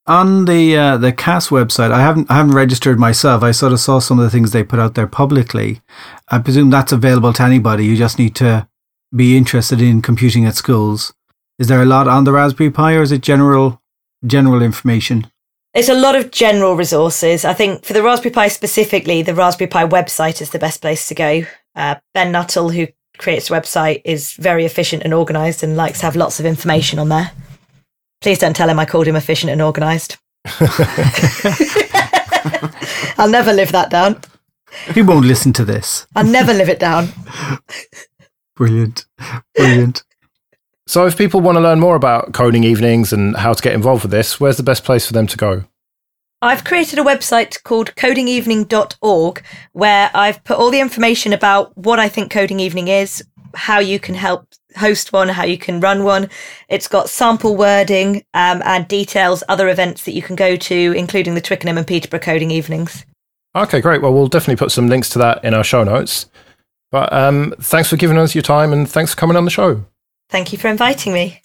On 0.08 0.46
the 0.46 0.76
uh, 0.76 0.98
the 0.98 1.14
CAS 1.14 1.50
website, 1.50 1.92
I 1.92 2.02
haven't 2.02 2.30
I 2.32 2.38
haven't 2.38 2.56
registered 2.56 3.00
myself. 3.00 3.44
I 3.44 3.52
sort 3.52 3.74
of 3.74 3.80
saw 3.80 4.00
some 4.00 4.18
of 4.18 4.24
the 4.24 4.32
things 4.32 4.52
they 4.52 4.64
put 4.64 4.80
out 4.80 4.96
there 4.96 5.08
publicly. 5.08 5.82
I 6.30 6.40
presume 6.40 6.70
that's 6.70 6.92
available 6.92 7.32
to 7.34 7.44
anybody. 7.44 7.86
You 7.86 7.96
just 7.96 8.18
need 8.18 8.36
to 8.36 8.68
be 9.16 9.38
interested 9.38 9.82
in 9.82 10.02
computing 10.02 10.46
at 10.46 10.56
schools. 10.56 11.14
Is 11.60 11.68
there 11.68 11.82
a 11.82 11.86
lot 11.86 12.08
on 12.08 12.24
the 12.24 12.32
Raspberry 12.32 12.72
Pi, 12.72 12.96
or 12.96 13.04
is 13.04 13.12
it 13.12 13.22
general 13.22 13.82
general 14.26 14.62
information? 14.62 15.28
It's 15.74 15.90
a 15.90 15.94
lot 15.94 16.16
of 16.16 16.32
general 16.32 16.76
resources. 16.76 17.46
I 17.46 17.54
think 17.54 17.86
for 17.86 17.94
the 17.94 18.02
Raspberry 18.02 18.34
Pi 18.34 18.48
specifically, 18.48 19.22
the 19.22 19.36
Raspberry 19.36 19.70
Pi 19.70 19.88
website 19.88 20.42
is 20.42 20.50
the 20.50 20.60
best 20.60 20.82
place 20.82 21.08
to 21.08 21.16
go. 21.16 21.44
Uh, 21.76 21.96
ben 22.14 22.32
Nuttall, 22.32 22.70
who 22.70 22.88
creates 23.18 23.50
the 23.50 23.56
website, 23.56 24.02
is 24.04 24.34
very 24.34 24.66
efficient 24.66 25.04
and 25.04 25.14
organized 25.14 25.64
and 25.64 25.78
likes 25.78 26.00
to 26.00 26.06
have 26.06 26.16
lots 26.16 26.40
of 26.40 26.46
information 26.46 26.98
on 26.98 27.10
there. 27.10 27.32
Please 28.22 28.40
don't 28.40 28.56
tell 28.56 28.70
him 28.70 28.80
I 28.80 28.86
called 28.86 29.08
him 29.08 29.16
efficient 29.16 29.52
and 29.52 29.62
organised. 29.62 30.18
I'll 33.18 33.30
never 33.30 33.54
live 33.54 33.72
that 33.72 33.90
down. 33.90 34.22
He 34.94 35.02
won't 35.02 35.26
listen 35.26 35.54
to 35.54 35.66
this. 35.66 36.08
I'll 36.16 36.26
never 36.26 36.54
live 36.54 36.70
it 36.70 36.80
down. 36.80 37.10
Brilliant. 38.56 39.06
Brilliant. 39.56 40.04
So, 40.90 41.06
if 41.06 41.16
people 41.16 41.40
want 41.40 41.56
to 41.56 41.62
learn 41.62 41.80
more 41.80 41.96
about 41.96 42.34
coding 42.34 42.64
evenings 42.64 43.14
and 43.14 43.38
how 43.38 43.54
to 43.54 43.62
get 43.62 43.74
involved 43.74 44.02
with 44.02 44.10
this, 44.10 44.40
where's 44.40 44.58
the 44.58 44.64
best 44.64 44.84
place 44.84 45.06
for 45.06 45.14
them 45.14 45.28
to 45.28 45.38
go? 45.38 45.66
I've 46.42 46.64
created 46.64 46.98
a 46.98 47.04
website 47.04 47.62
called 47.62 47.94
codingevening.org 47.94 49.44
where 49.74 50.10
I've 50.16 50.44
put 50.44 50.58
all 50.58 50.72
the 50.72 50.80
information 50.80 51.32
about 51.32 51.78
what 51.78 52.00
I 52.00 52.10
think 52.10 52.32
coding 52.32 52.60
evening 52.60 52.88
is, 52.88 53.24
how 53.54 53.78
you 53.78 54.00
can 54.00 54.16
help 54.16 54.48
host 54.78 55.14
one, 55.14 55.30
how 55.30 55.44
you 55.44 55.60
can 55.60 55.80
run 55.80 56.04
one. 56.04 56.28
It's 56.70 56.88
got 56.88 57.08
sample 57.08 57.56
wording 57.56 58.24
um, 58.34 58.64
and 58.66 58.88
details 58.88 59.44
other 59.48 59.70
events 59.70 60.06
that 60.06 60.14
you 60.14 60.24
can 60.24 60.36
go 60.36 60.56
to, 60.56 60.94
including 60.98 61.36
the 61.36 61.42
Twickenham 61.42 61.78
and 61.78 61.86
Peterborough 61.86 62.18
coding 62.18 62.50
evenings. 62.50 63.06
Okay, 63.56 63.80
great. 63.80 64.02
Well, 64.02 64.16
we'll 64.16 64.26
definitely 64.26 64.56
put 64.56 64.72
some 64.72 64.90
links 64.90 65.10
to 65.10 65.20
that 65.20 65.46
in 65.46 65.54
our 65.54 65.64
show 65.64 65.84
notes. 65.84 66.26
But 66.90 67.14
um, 67.14 67.54
thanks 67.62 67.92
for 67.92 67.96
giving 67.96 68.18
us 68.18 68.34
your 68.34 68.42
time 68.42 68.74
and 68.74 68.90
thanks 68.90 69.14
for 69.14 69.20
coming 69.20 69.38
on 69.38 69.46
the 69.46 69.52
show. 69.52 69.86
Thank 70.30 70.52
you 70.52 70.60
for 70.60 70.68
inviting 70.68 71.12
me. 71.14 71.42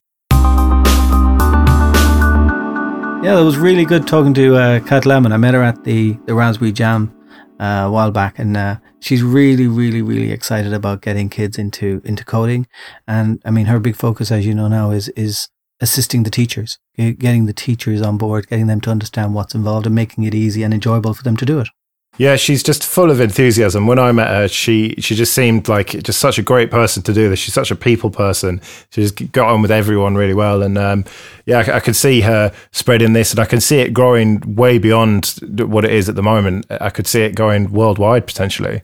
Yeah, 3.25 3.41
it 3.41 3.45
was 3.45 3.57
really 3.57 3.87
good 3.87 4.07
talking 4.07 4.35
to 4.35 4.57
uh, 4.57 4.81
Cat 4.81 5.07
Lamin. 5.07 5.33
I 5.33 5.39
met 5.39 5.55
her 5.55 5.63
at 5.63 5.85
the, 5.85 6.13
the 6.27 6.35
Raspberry 6.35 6.73
Jam 6.73 7.11
uh, 7.59 7.85
a 7.87 7.91
while 7.91 8.11
back, 8.11 8.39
and 8.39 8.55
uh, 8.55 8.77
she's 9.01 9.23
really, 9.23 9.67
really, 9.67 10.03
really 10.03 10.31
excited 10.31 10.75
about 10.75 11.01
getting 11.01 11.31
kids 11.31 11.57
into 11.57 12.03
into 12.05 12.23
coding. 12.23 12.67
And 13.09 13.41
I 13.47 13.51
mean, 13.51 13.65
her 13.67 13.81
big 13.81 13.97
focus, 13.97 14.31
as 14.31 14.45
you 14.45 14.55
know 14.55 14.69
now, 14.69 14.91
is 14.91 15.09
is 15.11 15.49
assisting 15.81 16.25
the 16.25 16.31
teachers, 16.31 16.79
getting 16.97 17.47
the 17.47 17.55
teachers 17.55 18.03
on 18.03 18.19
board, 18.19 18.49
getting 18.49 18.67
them 18.67 18.83
to 18.83 18.91
understand 18.91 19.33
what's 19.35 19.55
involved, 19.55 19.87
and 19.87 19.95
making 19.95 20.25
it 20.25 20.35
easy 20.35 20.63
and 20.63 20.75
enjoyable 20.75 21.15
for 21.15 21.23
them 21.23 21.39
to 21.39 21.47
do 21.47 21.61
it. 21.61 21.69
Yeah, 22.17 22.37
she's 22.37 22.63
just 22.63 22.87
full 22.87 23.11
of 23.11 23.21
enthusiasm. 23.21 23.89
When 23.89 23.99
I 23.99 24.13
met 24.13 24.29
her, 24.29 24.47
she 24.47 24.95
she 24.99 25.17
just 25.17 25.35
seemed 25.35 25.69
like 25.69 25.89
just 26.03 26.21
such 26.21 26.39
a 26.39 26.43
great 26.43 26.71
person 26.71 27.03
to 27.03 27.13
do 27.13 27.29
this. 27.29 27.41
She's 27.41 27.55
such 27.55 27.73
a 27.73 27.77
people 27.77 28.11
person. 28.11 28.61
She 28.91 29.03
just 29.03 29.33
got 29.33 29.49
on 29.49 29.63
with 29.63 29.73
everyone 29.73 30.15
really 30.15 30.35
well, 30.35 30.63
and 30.63 30.79
um, 30.79 31.05
yeah, 31.45 31.65
I, 31.67 31.77
I 31.77 31.81
could 31.81 31.97
see 31.97 32.21
her 32.21 32.53
spreading 32.71 33.15
this, 33.15 33.33
and 33.33 33.41
I 33.41 33.47
can 33.47 33.61
see 33.61 33.81
it 33.81 33.93
growing 33.93 34.55
way 34.55 34.79
beyond 34.79 35.35
what 35.43 35.85
it 35.85 35.93
is 35.93 36.09
at 36.09 36.15
the 36.15 36.23
moment. 36.23 36.67
I 36.71 36.91
could 36.91 37.09
see 37.09 37.23
it 37.23 37.35
going 37.35 37.73
worldwide 37.73 38.27
potentially. 38.27 38.83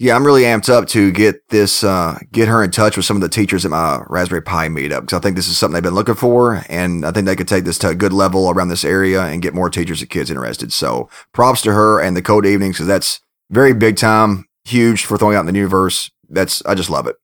Yeah, 0.00 0.16
I'm 0.16 0.26
really 0.26 0.42
amped 0.42 0.68
up 0.68 0.88
to 0.88 1.12
get 1.12 1.48
this, 1.50 1.84
uh, 1.84 2.18
get 2.32 2.48
her 2.48 2.64
in 2.64 2.72
touch 2.72 2.96
with 2.96 3.06
some 3.06 3.16
of 3.16 3.20
the 3.20 3.28
teachers 3.28 3.64
at 3.64 3.70
my 3.70 4.02
Raspberry 4.08 4.42
Pi 4.42 4.68
meetup 4.68 5.02
because 5.02 5.16
I 5.16 5.20
think 5.20 5.36
this 5.36 5.46
is 5.46 5.56
something 5.56 5.74
they've 5.74 5.82
been 5.82 5.94
looking 5.94 6.16
for, 6.16 6.64
and 6.68 7.06
I 7.06 7.12
think 7.12 7.26
they 7.26 7.36
could 7.36 7.46
take 7.46 7.64
this 7.64 7.78
to 7.78 7.90
a 7.90 7.94
good 7.94 8.12
level 8.12 8.50
around 8.50 8.68
this 8.68 8.84
area 8.84 9.22
and 9.22 9.40
get 9.40 9.54
more 9.54 9.70
teachers 9.70 10.00
and 10.00 10.10
kids 10.10 10.30
interested. 10.30 10.72
So, 10.72 11.08
props 11.32 11.62
to 11.62 11.72
her 11.72 12.00
and 12.00 12.16
the 12.16 12.22
Code 12.22 12.44
Evenings 12.44 12.76
because 12.76 12.88
that's 12.88 13.20
very 13.50 13.72
big 13.72 13.96
time, 13.96 14.46
huge 14.64 15.04
for 15.04 15.16
throwing 15.16 15.36
out 15.36 15.40
in 15.40 15.46
the 15.46 15.52
universe. 15.52 16.10
That's 16.28 16.64
I 16.66 16.74
just 16.74 16.90
love 16.90 17.06
it. 17.06 17.14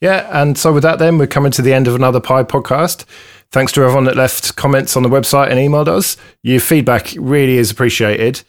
Yeah, 0.00 0.28
and 0.30 0.56
so 0.56 0.72
with 0.72 0.84
that, 0.84 0.98
then 0.98 1.18
we're 1.18 1.26
coming 1.26 1.52
to 1.52 1.62
the 1.62 1.74
end 1.74 1.88
of 1.88 1.94
another 1.94 2.20
Pi 2.20 2.44
podcast. 2.44 3.04
Thanks 3.50 3.72
to 3.72 3.82
everyone 3.82 4.04
that 4.04 4.16
left 4.16 4.54
comments 4.54 4.96
on 4.96 5.02
the 5.02 5.08
website 5.08 5.50
and 5.50 5.58
emailed 5.58 5.88
us. 5.88 6.16
Your 6.42 6.60
feedback 6.60 7.12
really 7.18 7.58
is 7.58 7.70
appreciated. 7.70 8.42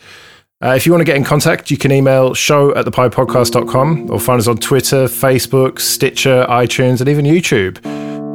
Uh, 0.63 0.75
if 0.75 0.85
you 0.85 0.91
want 0.91 1.01
to 1.01 1.05
get 1.05 1.15
in 1.17 1.23
contact, 1.23 1.71
you 1.71 1.77
can 1.77 1.91
email 1.91 2.33
show 2.33 2.75
at 2.75 2.85
thepipodcast.com 2.85 4.11
or 4.11 4.19
find 4.19 4.39
us 4.39 4.47
on 4.47 4.57
Twitter, 4.57 5.05
Facebook, 5.05 5.79
Stitcher, 5.79 6.45
iTunes, 6.49 6.99
and 6.99 7.09
even 7.09 7.25
YouTube, 7.25 7.83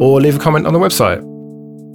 or 0.00 0.20
leave 0.20 0.36
a 0.36 0.38
comment 0.38 0.66
on 0.66 0.72
the 0.72 0.78
website. 0.78 1.22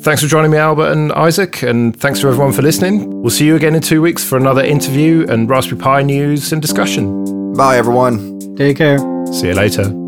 Thanks 0.04 0.22
for 0.24 0.28
joining 0.28 0.50
me, 0.50 0.58
Albert 0.58 0.92
and 0.94 1.12
Isaac, 1.12 1.62
and 1.62 1.96
thanks 1.96 2.22
to 2.22 2.28
everyone 2.28 2.54
for 2.54 2.62
listening. 2.62 3.22
We'll 3.22 3.30
see 3.30 3.46
you 3.46 3.56
again 3.56 3.76
in 3.76 3.82
two 3.82 4.02
weeks 4.02 4.28
for 4.28 4.38
another 4.38 4.64
interview 4.64 5.28
and 5.30 5.50
Raspberry 5.50 5.80
Pi 5.80 6.02
news 6.02 6.52
and 6.54 6.62
discussion. 6.62 7.54
Bye, 7.54 7.78
everyone. 7.78 8.40
Take 8.56 8.78
care. 8.78 8.98
See 9.28 9.48
you 9.48 9.54
later. 9.54 10.01